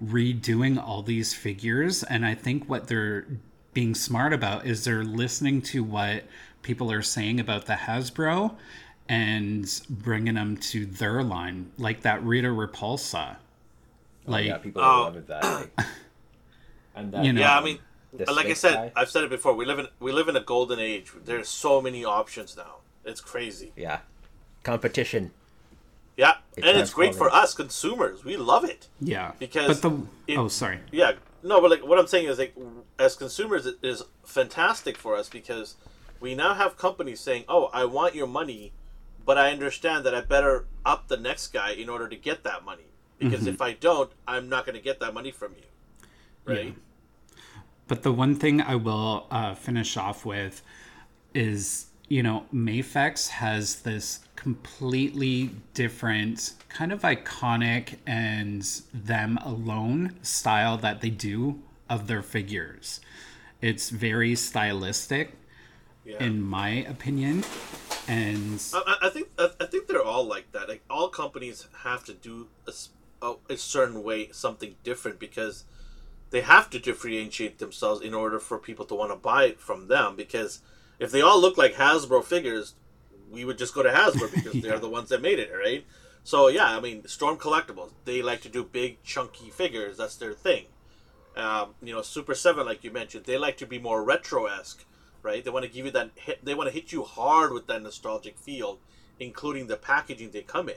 [0.04, 2.02] redoing all these figures.
[2.04, 3.26] And I think what they're
[3.74, 6.24] being smart about is they're listening to what
[6.62, 8.54] people are saying about the Hasbro
[9.08, 13.36] and bringing them to their line, like that Rita Repulsa.
[14.26, 15.02] Oh, like, yeah, people Oh.
[15.12, 15.42] love that.
[15.44, 15.86] Like,
[16.94, 17.78] and that, You know, Yeah, I mean,
[18.12, 18.92] like I said, guy.
[18.94, 19.54] I've said it before.
[19.54, 21.10] We live in we live in a golden age.
[21.24, 22.76] There's so many options now.
[23.04, 23.72] It's crazy.
[23.76, 24.00] yeah,
[24.62, 25.32] competition.
[26.16, 28.22] Yeah, It and it's great for us consumers.
[28.24, 28.88] We love it.
[29.00, 29.32] yeah.
[29.38, 30.80] Because but the it- oh, sorry.
[30.92, 31.12] Yeah,
[31.42, 32.54] no, but like what I'm saying is like
[32.98, 35.76] as consumers, it is fantastic for us because
[36.20, 38.72] we now have companies saying, "Oh, I want your money,
[39.24, 42.62] but I understand that I better up the next guy in order to get that
[42.64, 42.91] money
[43.22, 45.64] because if I don't, I'm not going to get that money from you."
[46.44, 46.74] Right?
[47.88, 50.62] But the one thing I will uh, finish off with
[51.34, 58.62] is, you know, Mayfex has this completely different, kind of iconic and
[58.94, 63.00] them alone style that they do of their figures.
[63.60, 65.34] It's very stylistic,
[66.04, 66.22] Yeah.
[66.22, 67.44] in my opinion.
[68.08, 70.68] And I, I- think I, I think they're all like that.
[70.68, 72.72] Like all companies have to do a,
[73.22, 75.64] a- a certain way something different because
[76.30, 79.88] they have to differentiate themselves in order for people to want to buy it from
[79.88, 80.16] them.
[80.16, 80.60] Because
[80.98, 82.74] if they all look like Hasbro figures,
[83.30, 85.86] we would just go to Hasbro because they're the ones that made it, right?
[86.24, 89.96] So yeah, I mean, Storm Collectibles, they like to do big chunky figures.
[89.96, 90.66] That's their thing.
[91.36, 94.84] Um, you know, Super Seven, like you mentioned, they like to be more retro esque,
[95.22, 95.42] right?
[95.42, 96.10] They want to give you that.
[96.14, 98.78] Hit, they want to hit you hard with that nostalgic feel,
[99.18, 100.76] including the packaging they come in,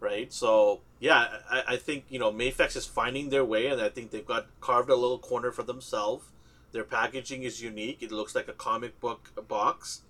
[0.00, 0.32] right?
[0.32, 4.10] So yeah, I, I think you know Mayfex is finding their way, and I think
[4.10, 6.26] they've got carved a little corner for themselves.
[6.72, 8.02] Their packaging is unique.
[8.02, 10.02] It looks like a comic book box.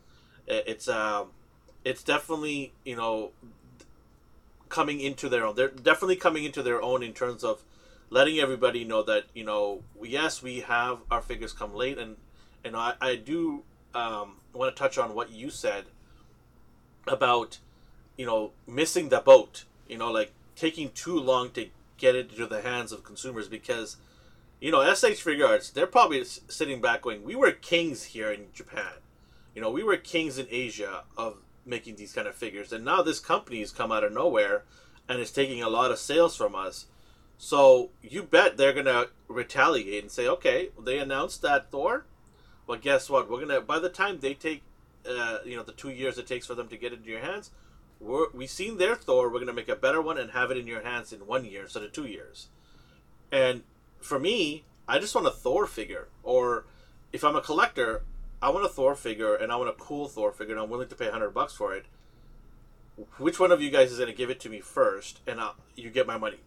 [0.47, 1.29] It's um,
[1.85, 3.33] it's definitely you know
[4.69, 5.57] coming into their own.
[5.57, 7.63] They're definitely coming into their own in terms of
[8.11, 12.17] letting everybody know that you know yes we have our figures come late and
[12.65, 13.63] and I, I do
[13.95, 15.85] um, want to touch on what you said
[17.07, 17.59] about
[18.17, 21.69] you know missing the boat you know like taking too long to
[21.99, 23.97] get it into the hands of consumers because
[24.61, 29.01] you know sh figuarts they're probably sitting back going we were kings here in japan
[29.55, 33.03] you know we were kings in asia of making these kind of figures and now
[33.03, 34.63] this company has come out of nowhere
[35.09, 36.87] and is taking a lot of sales from us
[37.39, 42.07] so you bet they're gonna retaliate and say, okay, they announced that Thor.
[42.67, 43.31] Well, guess what?
[43.31, 44.63] We're gonna by the time they take,
[45.09, 47.51] uh, you know, the two years it takes for them to get into your hands,
[48.01, 49.31] we're, we've seen their Thor.
[49.31, 51.63] We're gonna make a better one and have it in your hands in one year
[51.63, 52.49] instead of two years.
[53.33, 53.63] And
[54.01, 56.09] for me, I just want a Thor figure.
[56.23, 56.67] Or
[57.13, 58.03] if I'm a collector,
[58.41, 60.89] I want a Thor figure and I want a cool Thor figure and I'm willing
[60.89, 61.87] to pay hundred bucks for it.
[63.19, 65.91] Which one of you guys is gonna give it to me first, and I'll, you
[65.91, 66.41] get my money?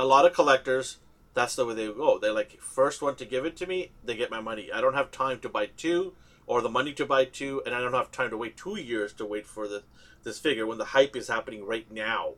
[0.00, 0.96] a lot of collectors
[1.34, 4.16] that's the way they go they're like first one to give it to me they
[4.16, 6.14] get my money i don't have time to buy two
[6.50, 9.12] or the money to buy two and i don't have time to wait two years
[9.12, 9.82] to wait for the
[10.24, 12.32] this figure when the hype is happening right now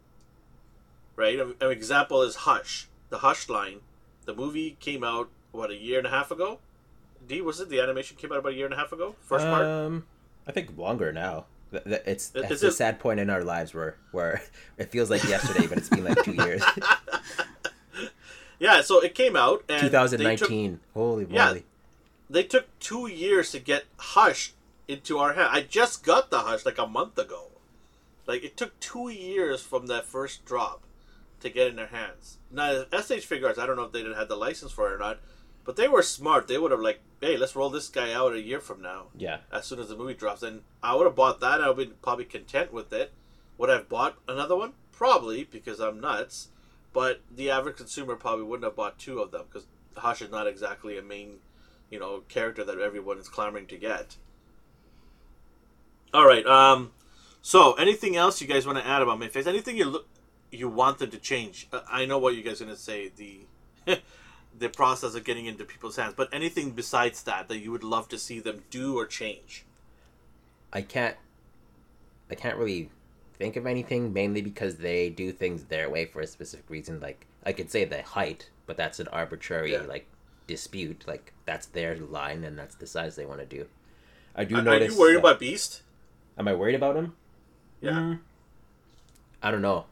[1.17, 3.81] right an an example is hush the hush line
[4.27, 6.59] the movie came out what a year and a half ago
[7.27, 9.45] d was it the animation came out about a year and a half ago first
[9.47, 10.05] part Um,
[10.47, 11.47] I think longer now.
[11.73, 14.43] It's it's it- a sad point in our lives where where
[14.77, 16.63] it feels like yesterday, but it's been like two years.
[18.59, 20.81] yeah so it came out and they took- 2019.
[20.95, 21.35] Holy moly!
[21.35, 21.72] Yeah.
[22.33, 24.55] They took two years to get Hush
[24.89, 25.51] into our hand.
[25.53, 27.49] I just got the Hush like a month ago.
[28.27, 30.83] Like it took two years from that first drop
[31.41, 32.39] to get in their hands.
[32.51, 34.99] Now SH Figuarts, I don't know if they didn't have the license for it or
[34.99, 35.21] not,
[35.65, 36.49] but they were smart.
[36.49, 39.09] They would have like, hey, let's roll this guy out a year from now.
[39.15, 39.39] Yeah.
[39.53, 41.61] As soon as the movie drops, and I would have bought that.
[41.61, 43.13] I would have been probably content with it.
[43.59, 44.73] Would I have bought another one?
[44.91, 46.49] Probably because I'm nuts.
[46.95, 50.47] But the average consumer probably wouldn't have bought two of them because Hush is not
[50.47, 51.37] exactly a main,
[51.93, 54.17] you know, character that everyone is clamoring to get.
[56.13, 56.45] All right.
[56.47, 56.91] Um.
[57.41, 59.47] So, anything else you guys want to add about Mayface?
[59.47, 60.09] Anything you look
[60.51, 61.69] you want them to change?
[61.73, 63.11] Uh, I know what you guys are gonna say.
[63.15, 63.47] The
[64.59, 68.09] the process of getting into people's hands, but anything besides that that you would love
[68.09, 69.65] to see them do or change?
[70.73, 71.17] I can't.
[72.31, 72.91] I can't really
[73.39, 77.01] think of anything, mainly because they do things their way for a specific reason.
[77.01, 79.83] Like I could say the height, but that's an arbitrary Yeah.
[79.83, 80.07] like
[80.47, 81.05] dispute.
[81.07, 83.67] Like that's their line, and that's the size they want to do.
[84.35, 85.83] I do Are, are you worried that- about Beast?
[86.39, 87.15] Am I worried about him?
[87.81, 87.91] Yeah.
[87.93, 88.19] Mm,
[89.43, 89.85] I don't know.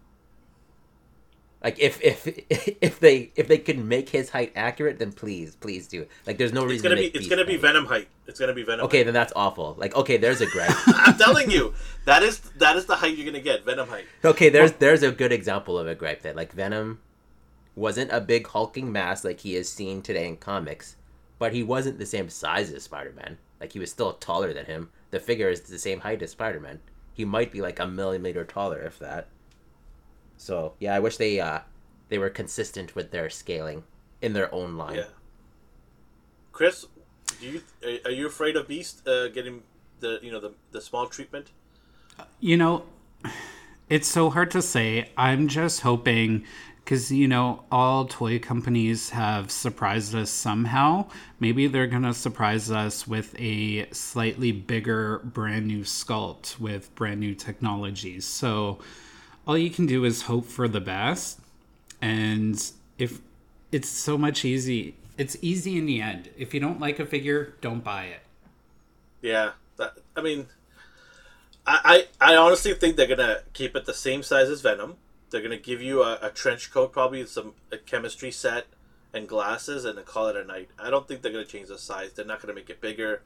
[1.62, 2.26] Like if if
[2.80, 6.06] if they if they can make his height accurate, then please please do.
[6.26, 6.84] Like there's no It's reason.
[6.84, 7.60] gonna to be it's gonna be height.
[7.60, 8.08] Venom height.
[8.26, 8.86] It's gonna be Venom.
[8.86, 9.04] Okay, height.
[9.04, 9.74] then that's awful.
[9.78, 10.70] Like okay, there's a gripe.
[10.86, 11.74] I'm telling you,
[12.06, 13.64] that is that is the height you're gonna get.
[13.66, 14.06] Venom height.
[14.24, 16.34] okay, there's there's a good example of a gripe then.
[16.34, 17.00] Like Venom
[17.74, 20.96] wasn't a big hulking mass like he is seen today in comics,
[21.38, 23.38] but he wasn't the same size as Spider-Man.
[23.60, 24.90] Like he was still taller than him.
[25.10, 26.80] The figure is the same height as Spider-Man.
[27.12, 29.28] He might be like a millimeter taller if that.
[30.36, 31.60] So yeah, I wish they uh
[32.08, 33.84] they were consistent with their scaling
[34.22, 34.96] in their own line.
[34.96, 35.04] Yeah.
[36.52, 36.86] Chris,
[37.40, 39.62] do you are- are you afraid of Beast uh, getting
[40.00, 41.48] the you know the the small treatment?
[42.38, 42.84] You know,
[43.88, 45.10] it's so hard to say.
[45.16, 46.44] I'm just hoping
[46.90, 51.08] because, you know, all toy companies have surprised us somehow.
[51.38, 57.20] Maybe they're going to surprise us with a slightly bigger, brand new sculpt with brand
[57.20, 58.26] new technologies.
[58.26, 58.80] So
[59.46, 61.38] all you can do is hope for the best.
[62.02, 62.60] And
[62.98, 63.20] if
[63.70, 66.30] it's so much easy, it's easy in the end.
[66.36, 68.22] If you don't like a figure, don't buy it.
[69.22, 70.48] Yeah, that, I mean,
[71.64, 74.96] I, I I honestly think they're gonna keep it the same size as Venom.
[75.30, 78.66] They're gonna give you a, a trench coat, probably some a chemistry set
[79.12, 80.70] and glasses, and call it a night.
[80.78, 82.12] I don't think they're gonna change the size.
[82.12, 83.22] They're not gonna make it bigger.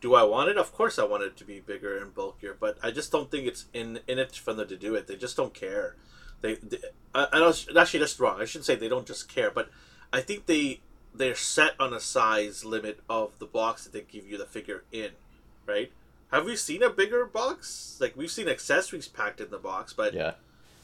[0.00, 0.56] Do I want it?
[0.56, 3.46] Of course, I want it to be bigger and bulkier, but I just don't think
[3.46, 5.06] it's in in it for them to do it.
[5.06, 5.96] They just don't care.
[6.40, 6.78] They, they
[7.14, 8.40] I, don't actually that's wrong.
[8.40, 9.70] I shouldn't say they don't just care, but
[10.12, 10.80] I think they
[11.14, 14.84] they're set on a size limit of the box that they give you the figure
[14.92, 15.10] in,
[15.66, 15.90] right?
[16.30, 17.96] Have we seen a bigger box?
[18.00, 20.34] Like we've seen accessories packed in the box, but Yeah.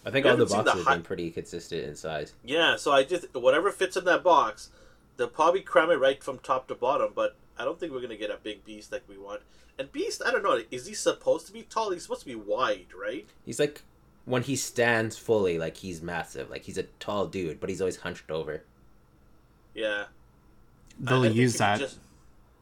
[0.04, 2.34] I think all the haven't the boxes have been pretty consistent in size.
[2.44, 4.70] Yeah, so I just whatever fits in that box,
[5.16, 7.12] they'll probably cram it right from top to bottom.
[7.14, 9.42] But I don't think we're gonna get a big beast like we want.
[9.78, 11.90] And beast, I don't know, is he supposed to be tall?
[11.90, 13.26] He's supposed to be wide, right?
[13.44, 13.82] He's like
[14.24, 16.48] when he stands fully, like he's massive.
[16.50, 18.62] Like he's a tall dude, but he's always hunched over.
[19.74, 20.04] Yeah,
[21.00, 21.80] They'll I think use that.
[21.80, 21.98] just-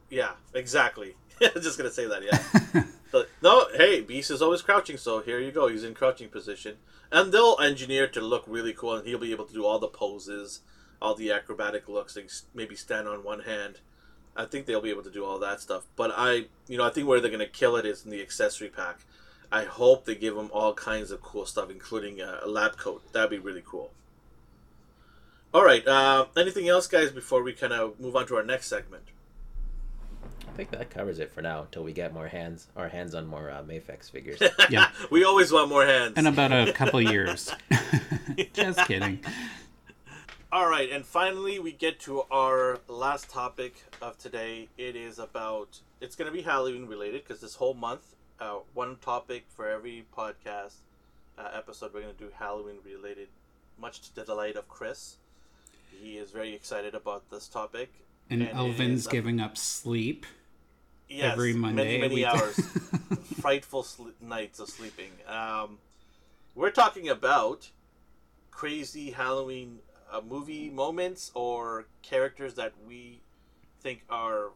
[0.09, 1.15] yeah, exactly.
[1.41, 2.23] I was just gonna say that.
[2.23, 2.83] Yeah.
[3.11, 5.67] but no, hey, Beast is always crouching, so here you go.
[5.67, 6.77] He's in crouching position,
[7.11, 9.87] and they'll engineer to look really cool, and he'll be able to do all the
[9.87, 10.61] poses,
[11.01, 13.79] all the acrobatic looks, like maybe stand on one hand.
[14.35, 15.85] I think they'll be able to do all that stuff.
[15.95, 18.69] But I, you know, I think where they're gonna kill it is in the accessory
[18.69, 18.99] pack.
[19.51, 23.03] I hope they give him all kinds of cool stuff, including a, a lab coat.
[23.13, 23.91] That'd be really cool.
[25.53, 25.87] All right.
[25.87, 29.03] Uh, anything else, guys, before we kind of move on to our next segment?
[30.53, 33.25] I think that covers it for now until we get more hands, our hands on
[33.25, 34.39] more uh, Mayfex figures.
[34.69, 34.89] Yeah.
[35.09, 36.13] we always want more hands.
[36.15, 37.51] In about a couple years.
[38.53, 39.19] Just kidding.
[40.51, 44.69] All right, and finally we get to our last topic of today.
[44.77, 48.97] It is about it's going to be Halloween related because this whole month, uh, one
[48.97, 50.75] topic for every podcast
[51.39, 53.29] uh, episode, we're going to do Halloween related.
[53.79, 55.15] Much to the delight of Chris,
[55.99, 57.91] he is very excited about this topic.
[58.29, 60.27] And And Elvin's is a- giving up sleep.
[61.13, 62.59] Yes, Every Monday, many many hours,
[63.39, 65.11] frightful sl- nights of sleeping.
[65.27, 65.77] Um,
[66.55, 67.69] we're talking about
[68.49, 69.79] crazy Halloween
[70.11, 73.21] uh, movie moments or characters that we
[73.81, 74.53] think are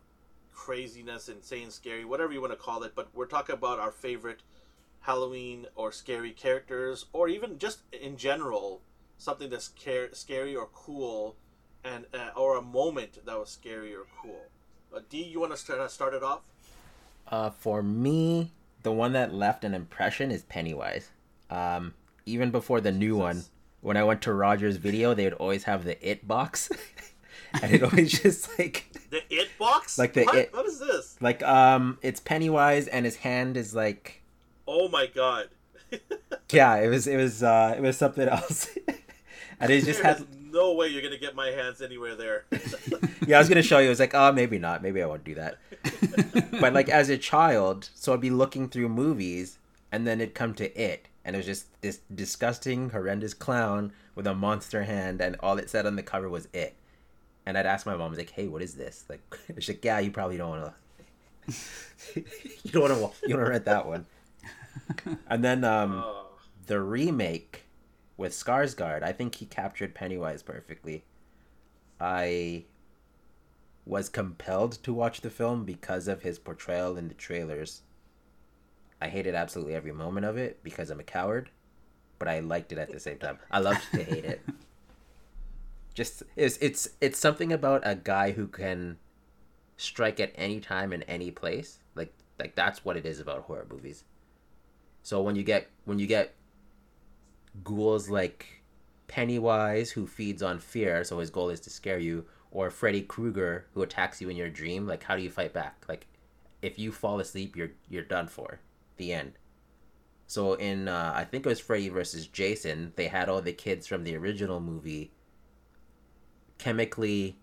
[0.51, 2.93] craziness, insane, scary, whatever you want to call it.
[2.95, 4.41] But we're talking about our favorite
[5.01, 8.81] Halloween or scary characters, or even just in general
[9.19, 11.35] something that's car- scary or cool,
[11.83, 14.41] and uh, or a moment that was scary or cool.
[14.95, 16.41] Uh, D, you want to start start it off?
[17.27, 18.51] Uh, for me,
[18.83, 21.09] the one that left an impression is Pennywise.
[21.49, 21.93] Um,
[22.25, 23.43] even before the new one,
[23.81, 26.69] when I went to Roger's video, they would always have the It box,
[27.61, 29.97] and it always just like The It box?
[29.97, 30.35] Like the what?
[30.35, 31.17] It- What is this?
[31.21, 34.21] like um, it's Pennywise, and his hand is like
[34.67, 35.47] Oh my god!
[36.51, 38.69] yeah, it was it was uh, it was something else,
[39.59, 42.45] and it just had no way you're gonna get my hands anywhere there.
[43.27, 43.87] yeah, I was gonna show you.
[43.87, 44.81] I was like, oh, maybe not.
[44.81, 45.57] Maybe I won't do that.
[46.59, 49.57] but like as a child, so I'd be looking through movies,
[49.91, 54.27] and then it'd come to it, and it was just this disgusting, horrendous clown with
[54.27, 56.75] a monster hand, and all it said on the cover was it.
[57.45, 59.05] And I'd ask my mom, I was like, hey, what is this?
[59.07, 59.21] Like,
[59.59, 60.73] she's like, yeah, you probably don't want
[61.47, 61.53] to.
[62.15, 63.27] you don't want to.
[63.27, 64.05] You don't want to rent that one.
[65.29, 66.25] And then um, Oh.
[66.65, 67.63] the remake
[68.17, 71.05] with Skarsgård, I think he captured Pennywise perfectly.
[71.99, 72.65] I
[73.85, 77.83] was compelled to watch the film because of his portrayal in the trailers.
[78.99, 81.51] I hated absolutely every moment of it because I'm a coward,
[82.19, 83.37] but I liked it at the same time.
[83.51, 84.41] I loved to hate it.
[85.93, 88.97] Just it's it's it's something about a guy who can
[89.77, 91.79] strike at any time in any place.
[91.95, 94.03] Like Like that's what it is about horror movies.
[95.01, 96.35] So when you get when you get
[97.63, 98.63] ghouls like
[99.07, 103.65] Pennywise who feeds on fear, so his goal is to scare you, or Freddy Krueger
[103.73, 105.85] who attacks you in your dream, like how do you fight back?
[105.87, 106.07] Like
[106.61, 108.59] if you fall asleep, you're you're done for.
[108.97, 109.33] The end.
[110.25, 113.87] So in uh, I think it was Freddy versus Jason, they had all the kids
[113.87, 115.11] from the original movie
[116.57, 117.37] chemically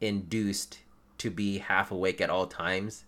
[0.00, 0.80] induced
[1.18, 3.04] to be half awake at all times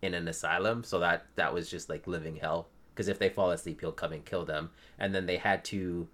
[0.00, 3.50] in an asylum so that that was just like living hell because if they fall
[3.50, 4.70] asleep he'll come and kill them.
[4.98, 6.08] And then they had to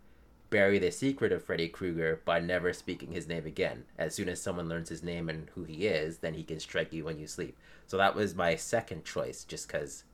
[0.51, 3.85] bury the secret of Freddy Krueger by never speaking his name again.
[3.99, 6.93] As soon as someone learns his name and who he is then he can strike
[6.93, 7.57] you when you sleep.
[7.87, 10.05] So that was my second choice just because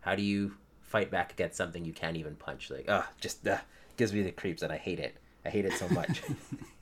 [0.00, 2.70] how do you fight back against something you can't even punch?
[2.70, 3.58] Like ah just uh,
[3.96, 5.16] gives me the creeps and I hate it.
[5.44, 6.22] I hate it so much.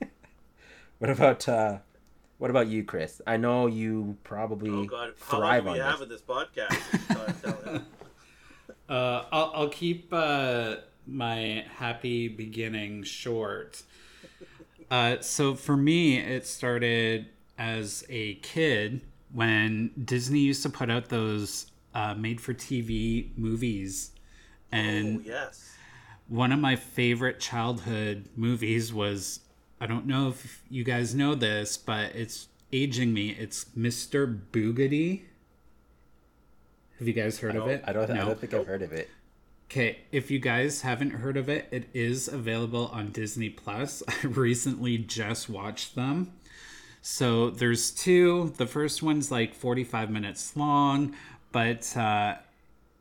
[0.99, 1.79] What about uh
[2.37, 3.21] what about you, Chris?
[3.27, 6.03] I know you probably Oh God, thrive do we on have this.
[6.03, 6.77] in this podcast?
[7.13, 7.33] So I'm
[7.63, 7.85] telling you.
[8.89, 13.83] Uh, I'll, I'll keep uh, my happy beginning short.
[14.89, 19.01] Uh, so for me, it started as a kid
[19.31, 24.11] when Disney used to put out those uh, made for TV movies.
[24.71, 25.75] And oh yes.
[26.27, 29.39] one of my favorite childhood movies was
[29.79, 33.31] I don't know if you guys know this, but it's aging me.
[33.31, 34.39] It's Mr.
[34.51, 35.23] Boogedy.
[36.99, 37.83] Have you guys heard of it?
[37.85, 38.09] I don't.
[38.09, 39.09] I don't think I've heard of it.
[39.69, 44.03] Okay, if you guys haven't heard of it, it is available on Disney Plus.
[44.07, 46.33] I recently just watched them.
[47.01, 48.53] So there's two.
[48.57, 51.15] The first one's like 45 minutes long,
[51.51, 52.35] but uh,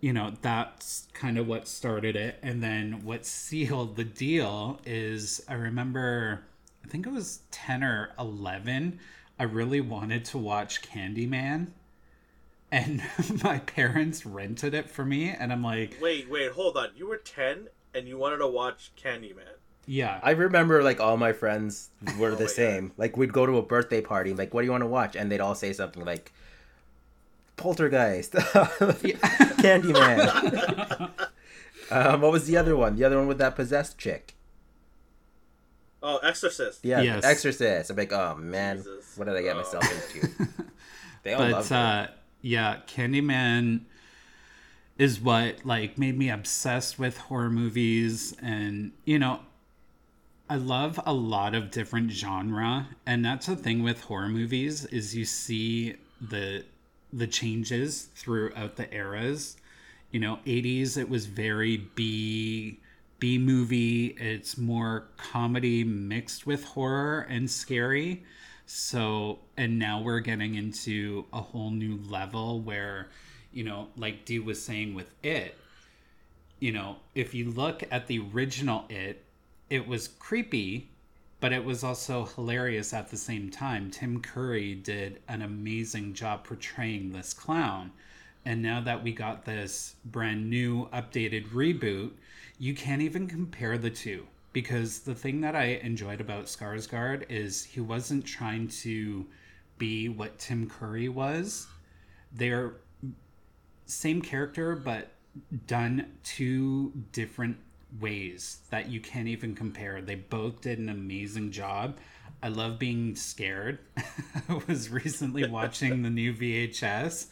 [0.01, 2.39] you know, that's kind of what started it.
[2.43, 6.43] And then what sealed the deal is I remember,
[6.85, 8.99] I think it was 10 or 11,
[9.39, 11.69] I really wanted to watch Candyman.
[12.75, 13.03] And
[13.45, 16.89] my parents rented it for me, and I'm like, Wait, wait, hold on.
[16.97, 19.45] You were ten and you wanted to watch Candyman.
[19.87, 20.19] yeah.
[20.25, 22.93] I remember like all my friends were Oh the my same.
[22.97, 25.15] Like we'd go to a birthday party, like, what do you want to watch?
[25.15, 26.33] And they'd all say something like
[27.57, 28.33] Poltergeist,
[29.63, 31.11] Candyman.
[31.93, 32.97] um, what was the other one?
[32.97, 34.35] The other one with that possessed chick.
[36.03, 36.81] Oh, Exorcist.
[36.85, 37.25] Yeah, Yes.
[37.25, 37.91] Exorcist.
[37.91, 39.17] I'm like, oh man, Jesus.
[39.17, 39.61] what did I get Oh.
[39.61, 40.29] myself into?
[41.23, 42.11] They all love but it.
[42.45, 43.81] Yeah candyman
[44.99, 49.41] is what like made me obsessed with horror movies and you know
[50.49, 55.17] i love a lot of different genre and that's the thing with horror movies is
[55.17, 56.65] you see the
[57.15, 59.57] the changes throughout the eras.
[60.11, 62.81] You know 80s it was very b
[63.19, 64.09] b movie.
[64.19, 68.25] It's more comedy mixed with horror and scary
[68.67, 73.09] so and now we're getting into a whole new level where
[73.53, 75.57] you know like dee was saying with it
[76.61, 79.23] you know if you look at the original it
[79.71, 80.89] it was creepy
[81.41, 83.91] but it was also hilarious at the same time.
[83.91, 87.93] Tim curry did an amazing job portraying this clown.
[88.47, 92.13] And now that we got this brand new updated reboot
[92.59, 97.65] you can't even compare the two because the thing that I enjoyed about Skarsgård is
[97.65, 99.27] he wasn't trying to
[99.77, 101.67] be what Tim Curry was.
[102.33, 102.77] They're
[103.87, 105.11] same character but
[105.67, 107.59] done two different
[108.01, 110.01] ways that you can't even compare.
[110.01, 111.99] They both did an amazing job.
[112.41, 113.81] I love being scared.
[113.97, 117.27] I was recently watching the new VHS,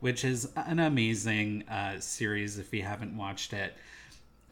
[0.00, 3.76] which is an amazing uh, series if you haven't watched it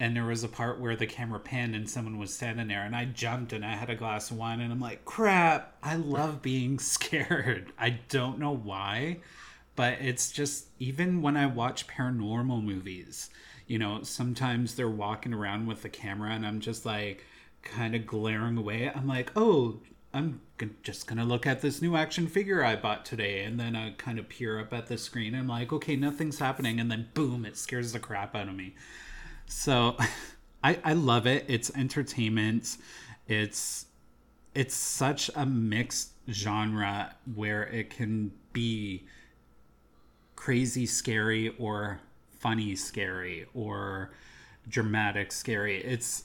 [0.03, 2.97] and there was a part where the camera panned and someone was standing there and
[2.97, 6.43] i jumped and i had a glass of wine and i'm like crap i love
[6.43, 7.73] being scared.
[7.79, 9.19] I don't know why
[9.77, 13.31] but it's just even when i watch paranormal movies
[13.69, 17.25] you know sometimes they're walking around with the camera and i'm just like
[17.63, 18.91] kind of glaring away.
[18.93, 19.79] I'm like oh
[20.13, 20.41] i'm
[20.83, 24.19] just gonna look at this new action figure i bought today and then i kind
[24.19, 25.33] of peer up at the screen.
[25.37, 28.75] I'm like okay nothing's happening and then boom it scares the crap out of me
[29.53, 29.97] so
[30.65, 31.45] I, I love it.
[31.49, 32.77] It's entertainment.
[33.29, 33.87] It's
[34.55, 39.07] it's such a mixed genre where it can be
[40.37, 42.01] crazy scary or
[42.39, 44.13] funny scary or
[44.69, 45.83] dramatic scary.
[45.83, 46.25] It's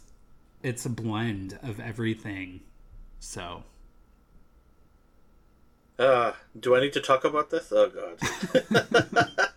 [0.63, 2.61] it's a blend of everything.
[3.19, 3.63] So
[5.99, 7.71] Uh, do I need to talk about this?
[7.71, 8.19] Oh god.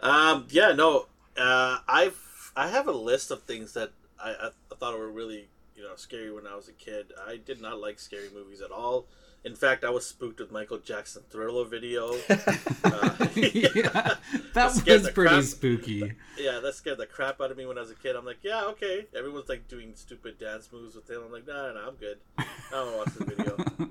[0.00, 1.06] um, yeah, no.
[1.36, 2.23] Uh, I've
[2.56, 3.90] I have a list of things that
[4.22, 7.12] I, I, I thought were really you know scary when I was a kid.
[7.26, 9.06] I did not like scary movies at all.
[9.44, 12.14] In fact, I was spooked with Michael Jackson Thriller video.
[12.30, 14.14] uh, yeah,
[14.54, 16.12] that was pretty crap- spooky.
[16.38, 18.16] yeah, that scared the crap out of me when I was a kid.
[18.16, 19.06] I'm like, yeah, okay.
[19.14, 21.20] Everyone's like doing stupid dance moves with him.
[21.26, 22.18] I'm like, nah, nah, I'm good.
[22.38, 23.90] I don't want to watch the video.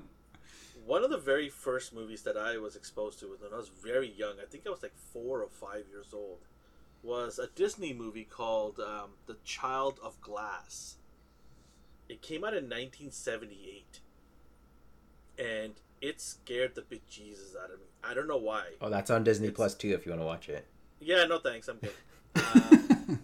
[0.86, 3.68] One of the very first movies that I was exposed to was when I was
[3.68, 4.34] very young.
[4.42, 6.38] I think I was like four or five years old.
[7.04, 10.96] Was a Disney movie called um, The Child of Glass.
[12.08, 14.00] It came out in 1978,
[15.38, 17.86] and it scared the bejesus out of me.
[18.02, 18.64] I don't know why.
[18.80, 19.88] Oh, that's on Disney It's- Plus too.
[19.92, 20.66] If you want to watch it.
[21.00, 21.68] Yeah, no thanks.
[21.68, 21.92] I'm good.
[22.36, 23.16] Uh,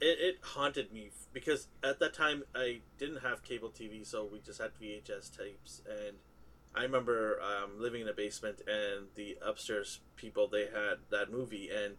[0.00, 4.38] it, it haunted me because at that time I didn't have cable TV, so we
[4.40, 5.80] just had VHS tapes.
[5.88, 6.16] And
[6.74, 11.70] I remember um, living in a basement, and the upstairs people they had that movie,
[11.70, 11.94] and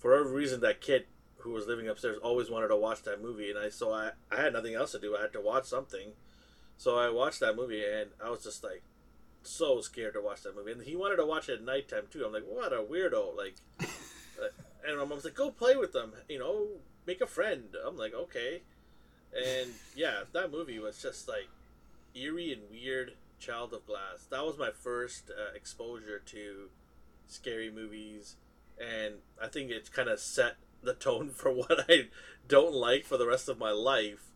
[0.00, 1.04] for whatever reason, that kid
[1.38, 4.40] who was living upstairs always wanted to watch that movie, and I so I I
[4.40, 5.16] had nothing else to do.
[5.16, 6.12] I had to watch something,
[6.76, 8.82] so I watched that movie, and I was just like
[9.42, 10.72] so scared to watch that movie.
[10.72, 12.24] And he wanted to watch it at nighttime too.
[12.24, 13.36] I'm like, what a weirdo!
[13.36, 13.54] Like.
[14.40, 14.48] Uh,
[14.88, 16.66] and my mom's like, "Go play with them, you know,
[17.06, 18.62] make a friend." I'm like, "Okay,"
[19.36, 21.48] and yeah, that movie was just like
[22.14, 23.12] eerie and weird.
[23.40, 24.26] Child of Glass.
[24.30, 26.68] That was my first uh, exposure to
[27.26, 28.36] scary movies,
[28.80, 32.08] and I think it kind of set the tone for what I
[32.48, 34.26] don't like for the rest of my life.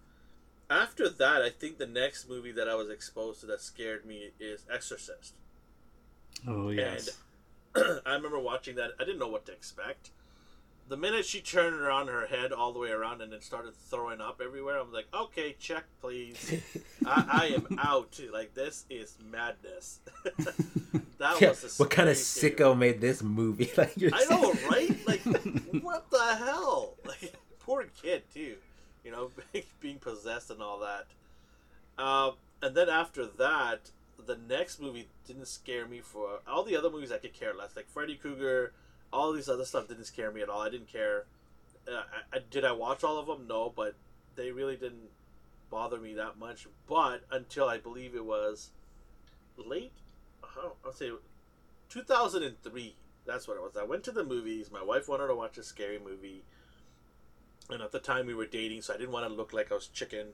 [0.71, 4.31] After that, I think the next movie that I was exposed to that scared me
[4.41, 5.35] is Exorcist.
[6.49, 7.19] Oh yes.
[7.77, 8.93] I remember watching that.
[8.99, 10.11] I didn't know what to expect.
[10.87, 14.21] The minute she turned around her head all the way around and then started throwing
[14.21, 16.61] up everywhere, I'm like, okay, check, please.
[17.07, 18.21] I, I am out.
[18.31, 20.01] Like, this is madness.
[21.19, 23.71] that Yeah, was a what kind of sicko made this movie?
[23.79, 24.95] Like you're I know, right?
[25.07, 25.23] Like,
[25.83, 26.95] what the hell?
[27.07, 28.57] Like, poor kid, too.
[29.05, 29.31] You know,
[29.81, 31.07] being possessed and all that.
[31.97, 32.33] Uh,
[32.63, 33.91] and then after that,
[34.27, 37.77] the next movie didn't scare me for all the other movies I could care less.
[37.77, 38.73] Like Freddy Krueger,
[39.13, 40.61] all these other stuff didn't scare me at all.
[40.61, 41.25] I didn't care.
[41.87, 42.03] Uh,
[42.33, 43.47] I, I, did I watch all of them?
[43.47, 43.95] No, but
[44.37, 45.11] they really didn't
[45.71, 46.67] bother me that much.
[46.89, 48.71] But until I believe it was
[49.57, 49.93] late,
[50.43, 51.11] how, I'll say
[51.89, 52.97] 2003.
[53.27, 53.77] That's what it was.
[53.77, 54.71] I went to the movies.
[54.71, 56.43] My wife wanted to watch a scary movie.
[57.71, 59.75] And at the time we were dating, so I didn't want to look like I
[59.75, 60.29] was chicken.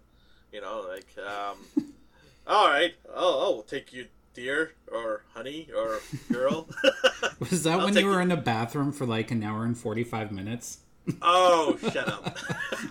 [0.52, 1.58] You know, like, um,
[2.46, 4.06] all right, oh, I'll take you,
[4.40, 6.00] dear, or honey, or
[6.32, 6.66] girl.
[7.38, 9.76] Was that I'll when you were you- in the bathroom for like an hour and
[9.76, 10.78] forty five minutes?
[11.22, 12.36] oh, shut up.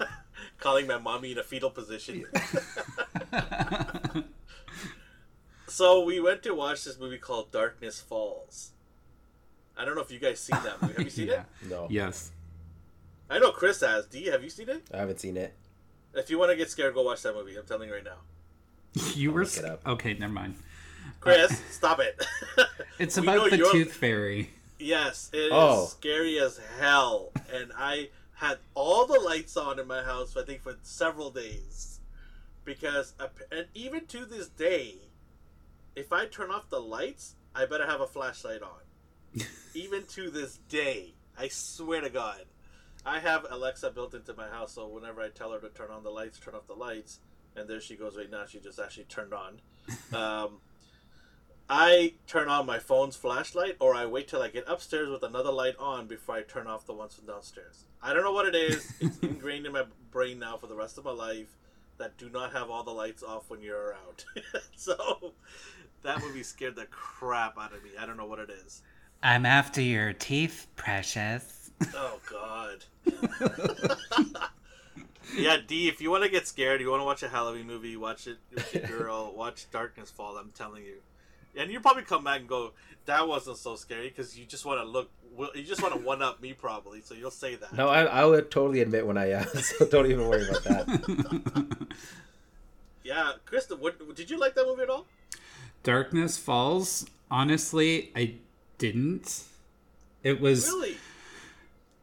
[0.60, 2.26] Calling my mommy in a fetal position.
[5.68, 8.72] so we went to watch this movie called Darkness Falls.
[9.78, 10.94] I don't know if you guys seen that movie.
[10.96, 11.42] Have you seen yeah.
[11.64, 11.70] it?
[11.70, 12.32] No, Yes.
[13.30, 14.08] I know Chris has.
[14.08, 14.84] D, have you seen it?
[14.94, 15.54] I haven't seen it.
[16.16, 17.56] If you want to get scared, go watch that movie.
[17.56, 18.18] I'm telling you right now.
[19.14, 19.88] You were look it s- up.
[19.88, 20.16] okay.
[20.16, 20.56] Never mind.
[21.20, 22.24] Chris, stop it.
[23.00, 24.50] It's We about the you're- tooth fairy.
[24.78, 25.86] Yes, it is Oh.
[25.86, 27.32] scary as hell.
[27.54, 32.00] And I had all the lights on in my house, I think, for several days.
[32.66, 33.14] Because,
[33.52, 34.96] and even to this day,
[35.96, 39.42] if I turn off the lights, I better have a flashlight on.
[39.74, 42.44] even to this day, I swear to God.
[43.06, 46.04] I have Alexa built into my house, so whenever I tell her to turn on
[46.04, 47.20] the lights, turn off the lights,
[47.56, 49.62] and there she goes right now, she just actually turned on.
[50.14, 50.60] Um,
[51.70, 55.52] I turn on my phone's flashlight, or I wait till I get upstairs with another
[55.52, 57.86] light on before I turn off the ones from downstairs.
[58.02, 58.92] I don't know what it is.
[59.00, 61.56] It's ingrained in my brain now for the rest of my life
[62.00, 64.26] that do not have all the lights off when you're around.
[64.76, 65.34] so
[66.02, 67.92] that movie scared the crap out of me.
[68.00, 68.82] I don't know what it is.
[69.22, 71.72] I'm after your teeth, precious.
[71.94, 72.86] Oh God.
[75.38, 75.88] yeah, D.
[75.88, 78.38] If you want to get scared, you want to watch a Halloween movie, watch it
[78.54, 79.34] with your girl.
[79.36, 80.38] watch Darkness Fall.
[80.38, 80.96] I'm telling you,
[81.58, 82.72] and you probably come back and go,
[83.06, 85.10] "That wasn't so scary," because you just want to look.
[85.56, 87.02] You just want to one up me, probably.
[87.02, 87.72] So you'll say that.
[87.74, 89.48] No, I, I would totally admit when I uh, am.
[89.64, 91.88] So don't even worry about that.
[93.04, 95.08] Yeah, Krista, what did you like that movie at all?
[95.82, 97.08] Darkness Falls.
[97.32, 98.36] Honestly, I
[98.78, 99.46] didn't.
[100.22, 100.98] It was Really?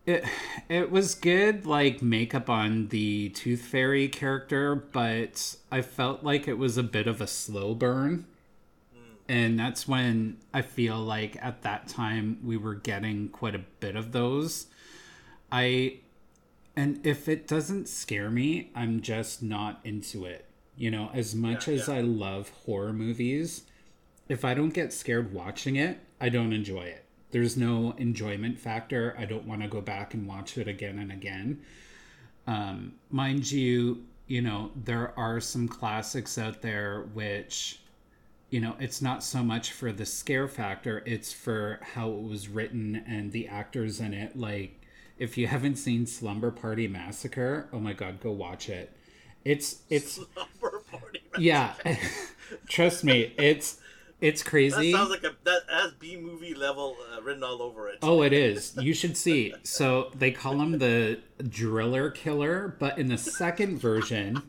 [0.05, 0.25] it.
[0.69, 6.59] It was good, like makeup on the Tooth Fairy character, but I felt like it
[6.59, 8.25] was a bit of a slow burn.
[9.29, 13.97] And that's when I feel like at that time we were getting quite a bit
[13.97, 14.67] of those.
[15.51, 15.99] I
[16.77, 20.45] and if it doesn't scare me, I'm just not into it.
[20.77, 21.95] You know, as much Yeah, as yeah.
[21.95, 23.63] I love horror movies,
[24.29, 27.05] if I don't get scared watching it, I don't enjoy it.
[27.31, 29.15] There's no enjoyment factor.
[29.19, 31.61] I don't want to go back and watch it again and again.
[32.47, 37.81] Um, mind you, you know, there are some classics out there which
[38.51, 42.49] you know, it's not so much for the scare factor, it's for how it was
[42.49, 44.37] written and the actors in it.
[44.37, 44.81] Like,
[45.19, 48.93] if you haven't seen Slumber Party Massacre, oh my god, go watch it.
[49.45, 51.23] It's it's Slumber Party.
[51.39, 51.75] yeah.
[52.69, 53.79] Trust me, it's
[54.21, 54.93] it's That crazy.
[54.93, 57.99] sounds like a that has B movie level uh, written all over it.
[58.03, 58.77] Oh, it is.
[58.81, 59.55] You should see.
[59.63, 64.43] So they call him the driller killer, but in the second version,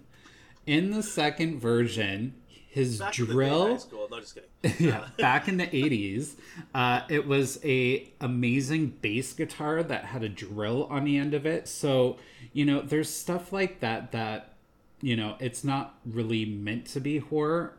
[0.66, 2.34] in the second version,
[2.78, 3.68] his Back in the day, drill.
[4.10, 4.76] No, just kidding.
[4.88, 6.36] yeah, back in the 80s,
[6.76, 11.46] uh, it was a amazing bass guitar that had a drill on the end of
[11.46, 11.68] it.
[11.68, 12.18] So,
[12.54, 14.54] you know, there's stuff like that that,
[15.02, 17.74] you know, it's not really meant to be horror.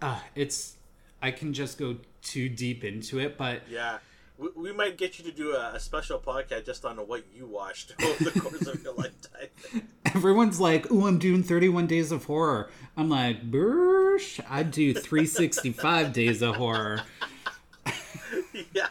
[0.00, 0.74] Uh, it's,
[1.22, 3.98] I can just go too deep into it, but Yeah.
[4.38, 7.46] We, we might get you to do a, a special podcast just on what you
[7.46, 9.48] watched over the course of your lifetime.
[10.14, 16.12] everyone's like, "Oh, I'm doing 31 days of horror." I'm like, "Bursh, I do 365
[16.12, 17.02] days of horror."
[18.72, 18.88] yeah.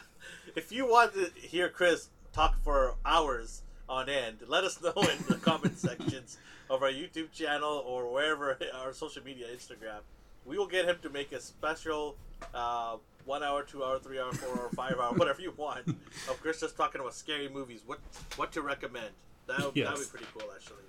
[0.54, 5.24] If you want to hear Chris talk for hours on end, let us know in
[5.28, 6.38] the comment sections
[6.70, 10.00] of our YouTube channel or wherever our social media, Instagram.
[10.44, 12.16] We will get him to make a special
[12.54, 16.38] uh, one hour, two hour, three hour, four hour, five hour, whatever you want of
[16.40, 17.82] Chris just talking about scary movies.
[17.86, 18.00] What
[18.36, 19.10] what to recommend?
[19.46, 20.04] That would that would Yes.
[20.06, 20.84] be pretty cool, actually.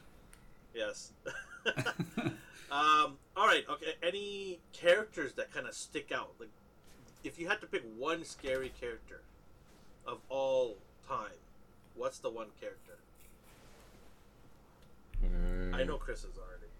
[0.73, 1.11] Yes.
[2.71, 3.63] um, all right.
[3.69, 3.93] Okay.
[4.01, 6.31] Any characters that kind of stick out?
[6.39, 6.49] Like,
[7.23, 9.21] if you had to pick one scary character
[10.07, 10.77] of all
[11.07, 11.37] time,
[11.95, 12.97] what's the one character?
[15.23, 16.71] Mm, I know Chris is already.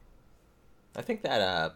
[0.96, 1.70] I think that uh,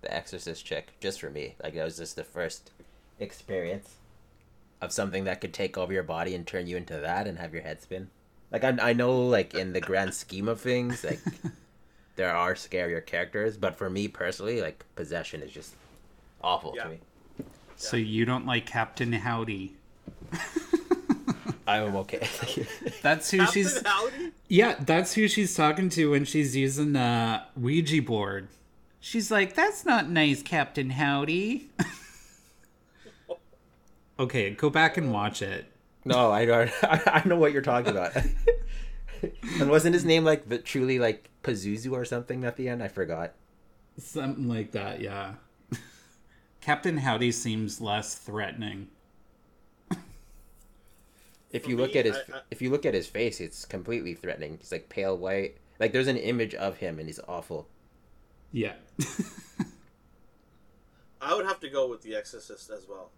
[0.00, 2.70] the Exorcist chick, just for me, like that was just the first
[3.18, 3.96] experience
[4.80, 7.52] of something that could take over your body and turn you into that and have
[7.52, 8.08] your head spin.
[8.52, 11.20] Like I, I know, like in the grand scheme of things, like
[12.16, 15.74] there are scarier characters, but for me personally, like possession is just
[16.42, 16.84] awful Yeah.
[16.84, 17.00] to me.
[17.76, 19.74] So you don't like Captain Howdy?
[21.66, 22.26] I'm okay.
[23.02, 23.82] That's who she's.
[23.86, 24.32] Howdy?
[24.48, 28.48] Yeah, that's who she's talking to when she's using the Ouija board.
[29.00, 31.70] She's like, "That's not nice, Captain Howdy."
[34.18, 35.66] okay, go back and watch it.
[36.04, 36.70] no, I don't.
[36.82, 38.12] I, I know what you're talking about.
[39.60, 42.82] and wasn't his name like the truly like Pazuzu or something at the end?
[42.82, 43.34] I forgot.
[43.98, 45.34] Something like that, yeah.
[46.60, 48.88] Captain Howdy seems less threatening.
[51.50, 53.40] If For you look me, at his I- I- if you look at his face,
[53.40, 54.58] it's completely threatening.
[54.60, 55.56] He's like pale white.
[55.80, 57.68] Like there's an image of him and he's awful.
[58.52, 58.74] Yeah.
[61.20, 63.10] I would have to go with The Exorcist as well.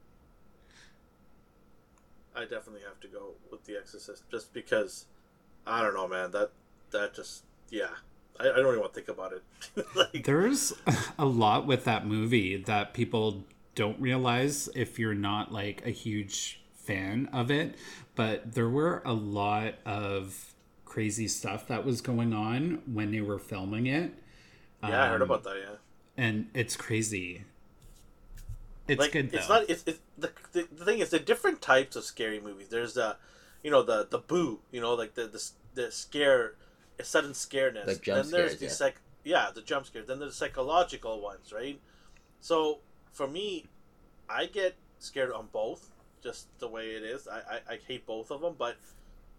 [2.35, 5.07] I definitely have to go with The Exorcist just because
[5.67, 6.31] I don't know, man.
[6.31, 6.51] That
[6.91, 7.91] that just yeah.
[8.39, 9.87] I, I don't even want to think about it.
[9.95, 10.73] like, There's
[11.19, 13.45] a lot with that movie that people
[13.75, 17.77] don't realize if you're not like a huge fan of it,
[18.15, 20.55] but there were a lot of
[20.85, 24.13] crazy stuff that was going on when they were filming it.
[24.83, 25.57] Yeah, I heard Um, about that.
[25.57, 25.77] Yeah.
[26.17, 27.45] And it's crazy.
[28.89, 29.39] It's like good though.
[29.39, 32.69] it's not it's, it's the, the the thing is the different types of scary movies
[32.71, 33.17] there's the
[33.63, 36.55] you know the the boo you know like the the, the scare
[36.99, 38.71] a sudden scareness Like jump then there's scares, the yeah.
[38.73, 41.81] psych yeah the jump scares then there's psychological ones right
[42.41, 42.81] so
[43.13, 43.67] for me
[44.29, 45.91] i get scared on both
[46.23, 48.77] just the way it is i i, I hate both of them but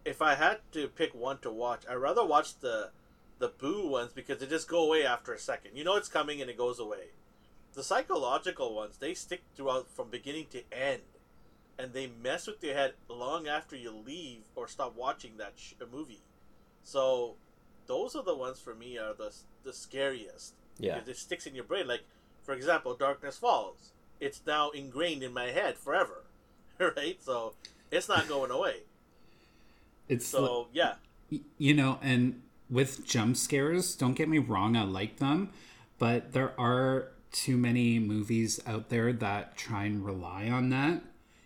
[0.05, 2.89] if i had to pick one to watch i'd rather watch the
[3.41, 5.76] the boo ones because they just go away after a second.
[5.76, 7.09] You know it's coming and it goes away.
[7.73, 11.01] The psychological ones they stick throughout from beginning to end
[11.77, 15.73] and they mess with your head long after you leave or stop watching that sh-
[15.91, 16.22] movie.
[16.84, 17.34] So
[17.88, 20.53] those are the ones for me are the, the scariest.
[20.77, 20.95] Yeah.
[20.95, 21.88] because it sticks in your brain.
[21.88, 22.03] Like
[22.43, 23.91] for example darkness falls.
[24.19, 26.23] It's now ingrained in my head forever.
[26.95, 27.22] Right?
[27.22, 27.53] So
[27.91, 28.77] it's not going away.
[30.07, 30.95] It's so yeah.
[31.59, 32.41] you know and
[32.72, 35.49] with jump scares don't get me wrong i like them
[35.99, 41.02] but there are too many movies out there that try and rely on that.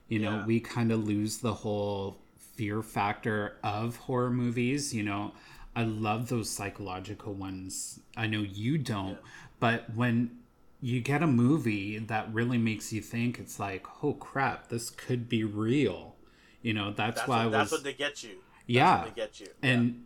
[0.07, 0.45] You know Yeah.
[0.45, 2.17] we kind of lose the whole
[2.55, 5.33] fear factor of horror movies you know.
[5.75, 7.99] I love those psychological ones.
[8.15, 9.17] I know you don't
[9.59, 10.39] but when
[10.81, 15.27] you get a movie that really makes you think it's like oh crap this could
[15.29, 16.15] be real.
[16.61, 18.29] You know that's, that's, why what, i that's was what they get you.
[18.29, 19.01] That's Yeah.
[19.03, 19.47] what they get you.
[19.61, 20.05] And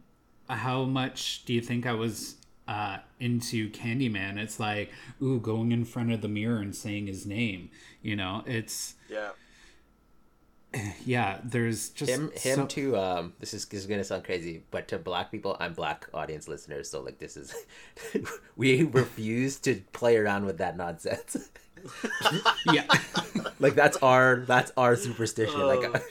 [0.49, 2.35] how much do you think I was
[2.67, 4.37] uh, into Candyman?
[4.37, 7.69] It's like, ooh, going in front of the mirror and saying his name.
[8.01, 9.29] You know, it's yeah
[11.05, 14.63] yeah, there's just him him so- to um this is, this is gonna sound crazy
[14.71, 17.53] but to black people i'm black audience listeners so like this is
[18.55, 21.49] we refuse to play around with that nonsense
[22.71, 22.85] yeah.
[23.59, 26.03] like that's our that's our superstition like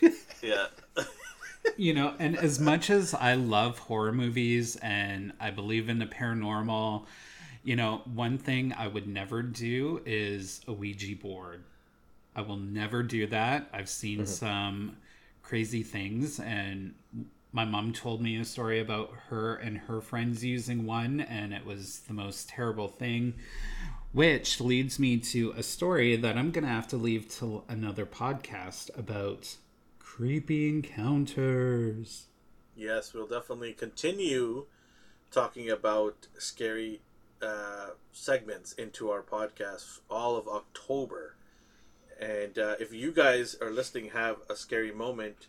[0.42, 0.66] Yeah.
[1.76, 6.06] You know, and as much as I love horror movies and I believe in the
[6.06, 7.06] paranormal,
[7.62, 11.64] you know, one thing I would never do is a Ouija board.
[12.34, 13.68] I will never do that.
[13.72, 14.26] I've seen mm-hmm.
[14.26, 14.96] some
[15.42, 16.94] crazy things and
[17.52, 21.64] my mom told me a story about her and her friends using one and it
[21.64, 23.32] was the most terrible thing
[24.12, 28.06] which leads me to a story that I'm going to have to leave till another
[28.06, 29.56] podcast about
[30.18, 32.26] creepy encounters.
[32.74, 34.66] Yes, we'll definitely continue
[35.30, 37.02] talking about scary
[37.40, 41.36] uh, segments into our podcast all of October.
[42.20, 45.46] And uh, if you guys are listening, have a scary moment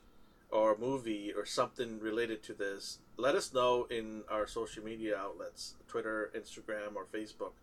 [0.52, 5.78] or movie or something related to this, let us know in our social media outlets
[5.88, 7.54] Twitter, Instagram, or Facebook.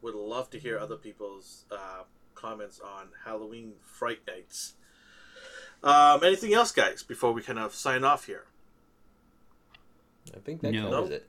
[0.00, 2.04] Would love to hear other people's uh,
[2.34, 4.72] comments on Halloween Fright Nights.
[5.82, 8.44] Um, anything else, guys, before we kind of sign off here?
[10.34, 10.90] i think that No.
[10.90, 11.28] covers it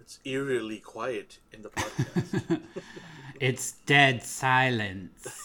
[0.00, 2.60] It's eerily quiet in the podcast.
[3.40, 5.40] It's dead silence.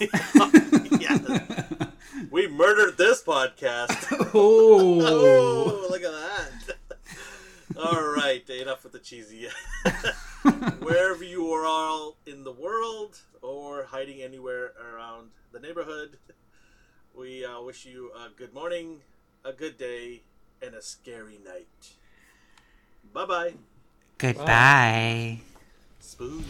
[0.98, 1.86] yeah.
[2.28, 3.94] We murdered this podcast.
[4.34, 5.00] oh.
[5.00, 6.76] Oh, look at that.
[7.78, 9.46] All right, enough with the cheesy.
[10.80, 16.18] Wherever you are all in the world or hiding anywhere around the neighborhood,
[17.16, 19.00] we uh, wish you a good morning,
[19.44, 20.22] a good day,
[20.60, 21.92] and a scary night.
[23.12, 23.54] Bye bye.
[24.18, 25.38] Goodbye.
[26.00, 26.44] Spoon.